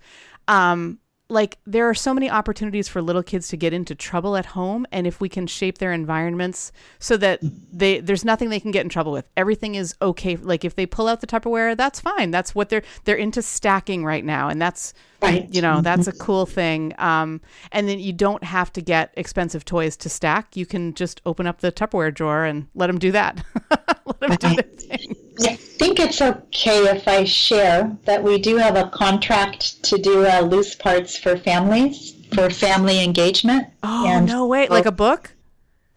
Um, 0.48 1.00
like 1.30 1.58
there 1.66 1.90
are 1.90 1.94
so 1.94 2.14
many 2.14 2.30
opportunities 2.30 2.88
for 2.88 3.02
little 3.02 3.24
kids 3.24 3.48
to 3.48 3.58
get 3.58 3.74
into 3.74 3.96
trouble 3.96 4.38
at 4.38 4.46
home, 4.48 4.86
and 4.92 5.08
if 5.08 5.20
we 5.20 5.28
can 5.28 5.48
shape 5.48 5.80
their 5.80 5.92
environments 5.92 6.72
so 7.00 7.18
that 7.18 7.40
they 7.42 8.00
there's 8.00 8.24
nothing 8.24 8.50
they 8.50 8.60
can 8.60 8.72
get 8.72 8.84
in 8.84 8.90
trouble 8.90 9.12
with, 9.12 9.28
everything 9.36 9.76
is 9.76 9.96
okay. 10.02 10.36
Like 10.36 10.64
if 10.64 10.76
they 10.76 10.86
pull 10.86 11.08
out 11.08 11.22
the 11.22 11.28
Tupperware, 11.28 11.76
that's 11.76 12.00
fine. 12.00 12.32
That's 12.32 12.54
what 12.54 12.70
they're 12.70 12.84
they're 13.04 13.16
into 13.16 13.42
stacking 13.42 14.06
right 14.06 14.24
now, 14.24 14.48
and 14.48 14.62
that's 14.62 14.94
Right. 15.24 15.48
you 15.54 15.62
know 15.62 15.82
that's 15.82 16.08
a 16.08 16.12
cool 16.12 16.46
thing. 16.46 16.94
Um, 16.98 17.42
and 17.72 17.88
then 17.88 18.00
you 18.00 18.14
don't 18.14 18.44
have 18.44 18.72
to 18.74 18.82
get 18.82 19.14
expensive 19.16 19.66
toys 19.66 19.98
to 19.98 20.10
stack. 20.10 20.56
You 20.56 20.66
can 20.66 20.94
just 20.94 21.22
open 21.26 21.48
up 21.48 21.62
the 21.62 21.72
tupperware 21.72 22.14
drawer 22.14 22.46
and 22.46 22.68
let 22.76 22.88
them 22.88 23.00
do 23.00 23.12
that. 23.12 23.44
Let 24.06 24.40
them 24.40 24.56
do 24.56 24.56
their 24.56 24.98
thing. 24.98 25.16
I 25.42 25.56
think 25.56 26.00
it's 26.00 26.22
okay 26.22 26.90
if 26.90 27.08
I 27.08 27.24
share 27.24 27.96
that 28.04 28.22
we 28.22 28.38
do 28.38 28.58
have 28.58 28.76
a 28.76 28.90
contract 28.90 29.82
to 29.86 29.98
do 29.98 30.26
uh, 30.26 30.42
loose 30.42 30.76
parts 30.76 31.18
for 31.18 31.38
families 31.38 32.14
for 32.34 32.50
family 32.50 33.04
engagement. 33.04 33.68
oh 33.84 34.20
no 34.26 34.48
way. 34.48 34.68
Like 34.68 34.86
a 34.86 34.92
book? 34.92 35.34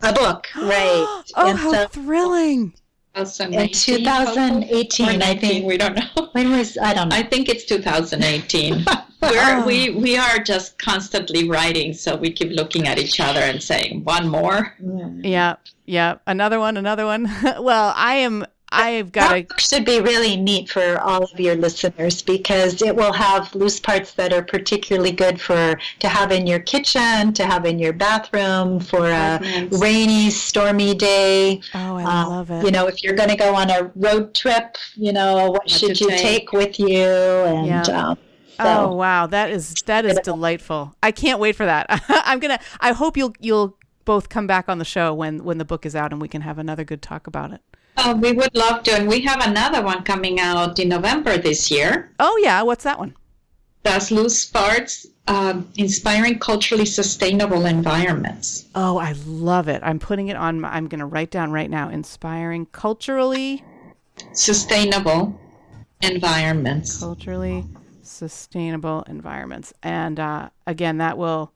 A 0.02 0.12
book, 0.12 0.46
right? 0.56 1.22
oh 1.36 1.48
and 1.48 1.58
how 1.58 1.72
so 1.72 1.88
thrilling 1.88 2.74
in 3.16 3.68
2018, 3.72 5.22
I 5.22 5.34
think. 5.36 5.66
We 5.66 5.76
don't 5.76 5.96
know. 5.96 6.28
When 6.32 6.50
was 6.50 6.76
I 6.76 6.92
don't 6.92 7.08
know. 7.08 7.16
I 7.16 7.22
think 7.22 7.48
it's 7.48 7.64
2018. 7.64 8.84
We're, 9.22 9.64
we 9.64 9.90
oh. 9.90 9.98
we 9.98 10.16
are 10.18 10.38
just 10.38 10.78
constantly 10.78 11.48
writing, 11.48 11.94
so 11.94 12.14
we 12.14 12.30
keep 12.30 12.52
looking 12.52 12.86
at 12.86 12.98
each 12.98 13.18
other 13.18 13.40
and 13.40 13.62
saying, 13.62 14.04
"One 14.04 14.28
more." 14.28 14.74
Yeah, 15.22 15.56
yeah, 15.86 16.18
another 16.26 16.60
one, 16.60 16.76
another 16.76 17.06
one. 17.06 17.24
well, 17.58 17.92
I 17.96 18.16
am. 18.16 18.44
I've 18.76 19.12
got 19.12 19.30
that 19.30 19.48
book 19.48 19.60
should 19.60 19.84
be 19.84 20.00
really 20.00 20.36
neat 20.36 20.68
for 20.68 20.98
all 21.00 21.24
of 21.24 21.38
your 21.38 21.54
listeners 21.54 22.22
because 22.22 22.82
it 22.82 22.94
will 22.94 23.12
have 23.12 23.54
loose 23.54 23.80
parts 23.80 24.12
that 24.14 24.32
are 24.32 24.42
particularly 24.42 25.12
good 25.12 25.40
for 25.40 25.78
to 26.00 26.08
have 26.08 26.32
in 26.32 26.46
your 26.46 26.60
kitchen, 26.60 27.32
to 27.32 27.44
have 27.44 27.64
in 27.64 27.78
your 27.78 27.92
bathroom 27.92 28.80
for 28.80 29.06
a 29.06 29.38
nice. 29.40 29.80
rainy, 29.80 30.30
stormy 30.30 30.94
day. 30.94 31.60
Oh, 31.74 31.96
I 31.96 32.22
um, 32.22 32.28
love 32.28 32.50
it. 32.50 32.64
You 32.64 32.70
know, 32.70 32.86
if 32.86 33.02
you're 33.02 33.14
going 33.14 33.30
to 33.30 33.36
go 33.36 33.54
on 33.54 33.70
a 33.70 33.90
road 33.94 34.34
trip, 34.34 34.76
you 34.94 35.12
know, 35.12 35.50
what, 35.50 35.52
what 35.52 35.70
should 35.70 36.00
you 36.00 36.10
take? 36.10 36.20
take? 36.20 36.52
with 36.52 36.78
you? 36.78 37.04
And 37.04 37.66
yeah. 37.66 38.08
um, 38.08 38.18
so. 38.56 38.64
Oh 38.64 38.94
wow, 38.94 39.26
that 39.26 39.50
is 39.50 39.74
that 39.84 40.06
is 40.06 40.18
delightful. 40.20 40.94
I 41.02 41.12
can't 41.12 41.38
wait 41.38 41.56
for 41.56 41.66
that. 41.66 41.86
I'm 42.08 42.38
gonna. 42.38 42.58
I 42.80 42.92
hope 42.92 43.16
you'll 43.16 43.34
you'll 43.38 43.76
both 44.04 44.28
come 44.28 44.46
back 44.46 44.68
on 44.68 44.78
the 44.78 44.84
show 44.84 45.12
when 45.12 45.44
when 45.44 45.58
the 45.58 45.64
book 45.64 45.84
is 45.84 45.94
out 45.94 46.12
and 46.12 46.22
we 46.22 46.28
can 46.28 46.40
have 46.40 46.58
another 46.58 46.84
good 46.84 47.02
talk 47.02 47.26
about 47.26 47.52
it. 47.52 47.60
Oh, 47.98 48.14
we 48.14 48.32
would 48.32 48.54
love 48.54 48.82
to, 48.84 48.92
and 48.92 49.08
we 49.08 49.20
have 49.22 49.46
another 49.46 49.82
one 49.82 50.02
coming 50.02 50.38
out 50.38 50.78
in 50.78 50.88
November 50.88 51.38
this 51.38 51.70
year. 51.70 52.10
Oh 52.18 52.36
yeah, 52.42 52.62
what's 52.62 52.84
that 52.84 52.98
one? 52.98 53.14
That's 53.82 54.10
Loose 54.10 54.44
Parts, 54.44 55.06
um, 55.28 55.70
inspiring 55.76 56.38
culturally 56.38 56.84
sustainable 56.84 57.66
environments. 57.66 58.66
Oh, 58.74 58.98
I 58.98 59.14
love 59.26 59.68
it. 59.68 59.80
I'm 59.84 59.98
putting 59.98 60.28
it 60.28 60.36
on. 60.36 60.60
My, 60.60 60.70
I'm 60.70 60.88
going 60.88 60.98
to 60.98 61.06
write 61.06 61.30
down 61.30 61.52
right 61.52 61.70
now. 61.70 61.88
Inspiring 61.88 62.66
culturally 62.66 63.64
sustainable 64.32 65.40
environments. 66.02 66.98
Culturally 66.98 67.64
sustainable 68.02 69.02
environments. 69.08 69.72
And 69.82 70.18
uh, 70.20 70.50
again, 70.66 70.98
that 70.98 71.16
will 71.16 71.52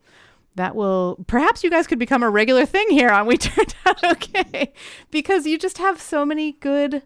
that 0.61 0.77
will 0.77 1.25
perhaps 1.27 1.65
you 1.65 1.71
guys 1.71 1.87
could 1.87 1.99
become 1.99 2.23
a 2.23 2.29
regular 2.29 2.67
thing 2.67 2.87
here 2.91 3.09
on 3.09 3.25
We? 3.25 3.37
Turned 3.39 3.75
Out 3.87 4.05
Okay. 4.05 4.75
Because 5.11 5.47
you 5.47 5.59
just 5.59 5.79
have 5.79 5.99
so 5.99 6.27
many 6.27 6.53
good 6.53 7.03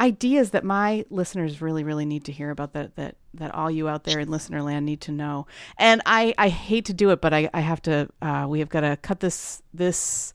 ideas 0.00 0.50
that 0.50 0.62
my 0.62 1.04
listeners 1.10 1.60
really 1.60 1.82
really 1.82 2.04
need 2.04 2.24
to 2.26 2.32
hear 2.32 2.50
about 2.50 2.74
that 2.74 2.94
that 2.94 3.16
that 3.34 3.52
all 3.54 3.70
you 3.70 3.88
out 3.88 4.04
there 4.04 4.20
in 4.20 4.30
listener 4.30 4.62
land 4.62 4.86
need 4.86 5.00
to 5.00 5.10
know. 5.10 5.48
And 5.78 6.00
i 6.06 6.32
i 6.38 6.48
hate 6.48 6.84
to 6.84 6.94
do 6.94 7.10
it 7.10 7.20
but 7.20 7.34
i 7.34 7.50
i 7.52 7.60
have 7.60 7.82
to 7.82 8.08
uh, 8.22 8.46
we 8.48 8.60
have 8.60 8.68
got 8.68 8.82
to 8.82 8.96
cut 8.98 9.18
this 9.18 9.62
this 9.74 10.32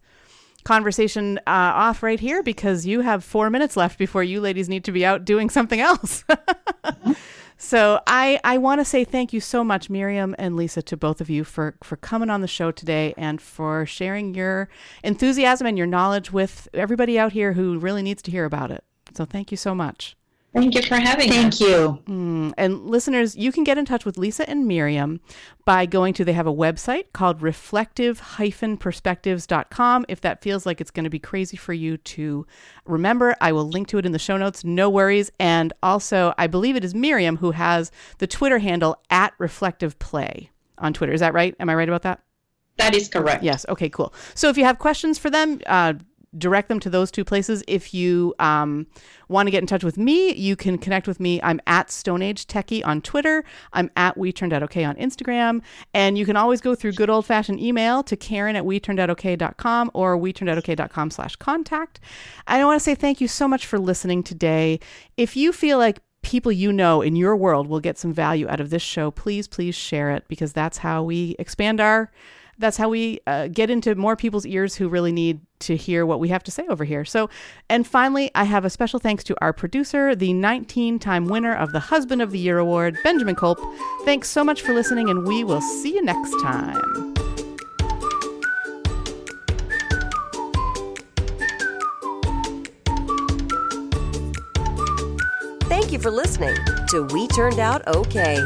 conversation 0.63 1.37
uh, 1.47 1.71
off 1.87 2.03
right 2.03 2.19
here 2.19 2.43
because 2.43 2.85
you 2.85 2.99
have 2.99 3.23
four 3.23 3.49
minutes 3.49 3.77
left 3.77 3.97
before 3.97 4.23
you 4.23 4.41
ladies 4.41 4.67
need 4.67 4.83
to 4.83 4.91
be 4.91 5.05
out 5.05 5.23
doing 5.25 5.49
something 5.49 5.79
else 5.79 6.23
So 7.63 8.01
I, 8.07 8.39
I 8.43 8.57
want 8.57 8.81
to 8.81 8.85
say 8.85 9.03
thank 9.03 9.33
you 9.33 9.39
so 9.39 9.63
much, 9.63 9.87
Miriam 9.87 10.33
and 10.39 10.55
Lisa, 10.55 10.81
to 10.81 10.97
both 10.97 11.21
of 11.21 11.29
you 11.29 11.43
for, 11.43 11.75
for 11.83 11.95
coming 11.95 12.31
on 12.31 12.41
the 12.41 12.47
show 12.47 12.71
today 12.71 13.13
and 13.17 13.39
for 13.39 13.85
sharing 13.85 14.33
your 14.33 14.67
enthusiasm 15.03 15.67
and 15.67 15.77
your 15.77 15.85
knowledge 15.85 16.31
with 16.33 16.67
everybody 16.73 17.19
out 17.19 17.33
here 17.33 17.53
who 17.53 17.77
really 17.77 18.01
needs 18.01 18.23
to 18.23 18.31
hear 18.31 18.45
about 18.45 18.71
it. 18.71 18.83
So 19.13 19.25
thank 19.25 19.51
you 19.51 19.57
so 19.57 19.75
much. 19.75 20.17
Thank 20.53 20.75
you 20.75 20.81
for 20.81 20.95
having 20.95 21.29
Thank 21.29 21.53
us. 21.53 21.59
Thank 21.59 21.71
you. 21.71 21.99
Mm, 22.07 22.51
and 22.57 22.85
listeners, 22.85 23.37
you 23.37 23.53
can 23.53 23.63
get 23.63 23.77
in 23.77 23.85
touch 23.85 24.03
with 24.03 24.17
Lisa 24.17 24.49
and 24.49 24.67
Miriam 24.67 25.21
by 25.63 25.85
going 25.85 26.13
to, 26.15 26.25
they 26.25 26.33
have 26.33 26.47
a 26.47 26.53
website 26.53 27.13
called 27.13 27.41
reflective-perspectives.com. 27.41 30.05
If 30.09 30.19
that 30.21 30.41
feels 30.41 30.65
like 30.65 30.81
it's 30.81 30.91
going 30.91 31.05
to 31.05 31.09
be 31.09 31.19
crazy 31.19 31.55
for 31.55 31.71
you 31.71 31.95
to 31.97 32.45
remember, 32.85 33.33
I 33.39 33.53
will 33.53 33.69
link 33.69 33.87
to 33.89 33.97
it 33.97 34.05
in 34.05 34.11
the 34.11 34.19
show 34.19 34.35
notes. 34.35 34.65
No 34.65 34.89
worries. 34.89 35.31
And 35.39 35.71
also, 35.81 36.33
I 36.37 36.47
believe 36.47 36.75
it 36.75 36.83
is 36.83 36.93
Miriam 36.93 37.37
who 37.37 37.51
has 37.51 37.89
the 38.17 38.27
Twitter 38.27 38.59
handle 38.59 39.01
at 39.09 39.31
reflective 39.37 39.97
play 39.99 40.51
on 40.77 40.93
Twitter. 40.93 41.13
Is 41.13 41.21
that 41.21 41.33
right? 41.33 41.55
Am 41.61 41.69
I 41.69 41.75
right 41.75 41.87
about 41.87 42.01
that? 42.01 42.19
That 42.77 42.95
is 42.95 43.07
correct. 43.07 43.43
Yes. 43.43 43.65
Okay, 43.69 43.89
cool. 43.89 44.13
So 44.33 44.49
if 44.49 44.57
you 44.57 44.65
have 44.65 44.79
questions 44.79 45.17
for 45.19 45.29
them, 45.29 45.61
uh, 45.67 45.93
direct 46.37 46.69
them 46.69 46.79
to 46.79 46.89
those 46.89 47.11
two 47.11 47.25
places. 47.25 47.63
If 47.67 47.93
you 47.93 48.33
um, 48.39 48.87
want 49.27 49.47
to 49.47 49.51
get 49.51 49.61
in 49.61 49.67
touch 49.67 49.83
with 49.83 49.97
me, 49.97 50.33
you 50.33 50.55
can 50.55 50.77
connect 50.77 51.07
with 51.07 51.19
me. 51.19 51.41
I'm 51.41 51.59
at 51.67 51.91
Stone 51.91 52.21
Age 52.21 52.47
Techie 52.47 52.85
on 52.85 53.01
Twitter. 53.01 53.43
I'm 53.73 53.91
at 53.95 54.17
We 54.17 54.31
Turned 54.31 54.53
Out 54.53 54.63
Okay 54.63 54.83
on 54.83 54.95
Instagram. 54.95 55.61
And 55.93 56.17
you 56.17 56.25
can 56.25 56.37
always 56.37 56.61
go 56.61 56.73
through 56.75 56.93
good 56.93 57.09
old 57.09 57.25
fashioned 57.25 57.59
email 57.59 58.03
to 58.03 58.15
Karen 58.15 58.55
at 58.55 58.65
we 58.65 58.79
turned 58.79 58.99
out 58.99 59.09
okay.com 59.09 59.91
or 59.93 60.17
we 60.17 60.31
turned 60.31 60.49
out 60.49 60.57
okay.com 60.57 61.11
slash 61.11 61.35
contact. 61.35 61.99
I 62.47 62.63
want 62.63 62.79
to 62.79 62.83
say 62.83 62.95
thank 62.95 63.19
you 63.19 63.27
so 63.27 63.47
much 63.47 63.65
for 63.65 63.77
listening 63.77 64.23
today. 64.23 64.79
If 65.17 65.35
you 65.35 65.51
feel 65.51 65.77
like 65.77 65.99
people 66.21 66.51
you 66.51 66.71
know 66.71 67.01
in 67.01 67.15
your 67.15 67.35
world 67.35 67.67
will 67.67 67.79
get 67.79 67.97
some 67.97 68.13
value 68.13 68.47
out 68.47 68.59
of 68.59 68.69
this 68.69 68.81
show, 68.81 69.11
please, 69.11 69.47
please 69.47 69.75
share 69.75 70.11
it 70.11 70.23
because 70.27 70.53
that's 70.53 70.77
how 70.77 71.03
we 71.03 71.35
expand 71.39 71.81
our 71.81 72.11
that's 72.61 72.77
how 72.77 72.87
we 72.87 73.19
uh, 73.27 73.47
get 73.47 73.69
into 73.69 73.93
more 73.95 74.15
people's 74.15 74.45
ears 74.45 74.75
who 74.75 74.87
really 74.87 75.11
need 75.11 75.41
to 75.59 75.75
hear 75.75 76.05
what 76.05 76.19
we 76.19 76.29
have 76.29 76.43
to 76.43 76.51
say 76.51 76.65
over 76.69 76.85
here. 76.85 77.03
So, 77.03 77.29
and 77.69 77.85
finally, 77.85 78.31
I 78.33 78.45
have 78.45 78.63
a 78.63 78.69
special 78.69 78.99
thanks 78.99 79.23
to 79.25 79.35
our 79.41 79.51
producer, 79.51 80.15
the 80.15 80.33
19 80.33 80.99
time 80.99 81.25
winner 81.25 81.53
of 81.53 81.71
the 81.71 81.79
Husband 81.79 82.21
of 82.21 82.31
the 82.31 82.39
Year 82.39 82.57
Award, 82.57 82.97
Benjamin 83.03 83.35
Kolp. 83.35 83.57
Thanks 84.05 84.29
so 84.29 84.43
much 84.43 84.61
for 84.61 84.73
listening, 84.73 85.09
and 85.09 85.27
we 85.27 85.43
will 85.43 85.61
see 85.61 85.95
you 85.95 86.03
next 86.03 86.31
time. 86.41 87.13
Thank 95.65 95.91
you 95.91 95.99
for 95.99 96.11
listening 96.11 96.55
to 96.89 97.03
We 97.11 97.27
Turned 97.27 97.59
Out 97.59 97.85
Okay. 97.87 98.39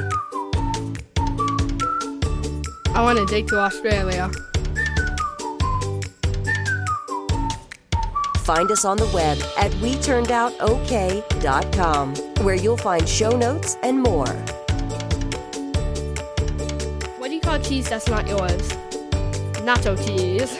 I 2.95 3.01
want 3.01 3.19
to 3.19 3.25
date 3.25 3.49
to 3.49 3.59
Australia. 3.59 4.31
Find 8.45 8.71
us 8.71 8.85
on 8.85 8.95
the 8.95 9.11
web 9.13 9.37
at 9.57 9.71
WeTurnedOutOK.com, 9.81 12.15
where 12.45 12.55
you'll 12.55 12.77
find 12.77 13.09
show 13.09 13.31
notes 13.31 13.75
and 13.83 14.01
more. 14.01 14.29
What 17.17 17.27
do 17.27 17.35
you 17.35 17.41
call 17.41 17.59
cheese 17.59 17.89
that's 17.89 18.07
not 18.07 18.29
yours? 18.29 18.61
Nacho 19.65 19.97
cheese. 20.07 20.57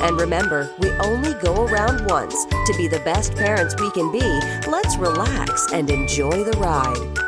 And 0.00 0.20
remember, 0.20 0.72
we 0.78 0.92
only 1.00 1.34
go 1.42 1.66
around 1.66 2.08
once. 2.08 2.44
To 2.44 2.74
be 2.76 2.86
the 2.86 3.00
best 3.00 3.34
parents 3.34 3.74
we 3.80 3.90
can 3.90 4.12
be, 4.12 4.20
let's 4.70 4.96
relax 4.98 5.72
and 5.72 5.90
enjoy 5.90 6.44
the 6.44 6.56
ride. 6.58 7.27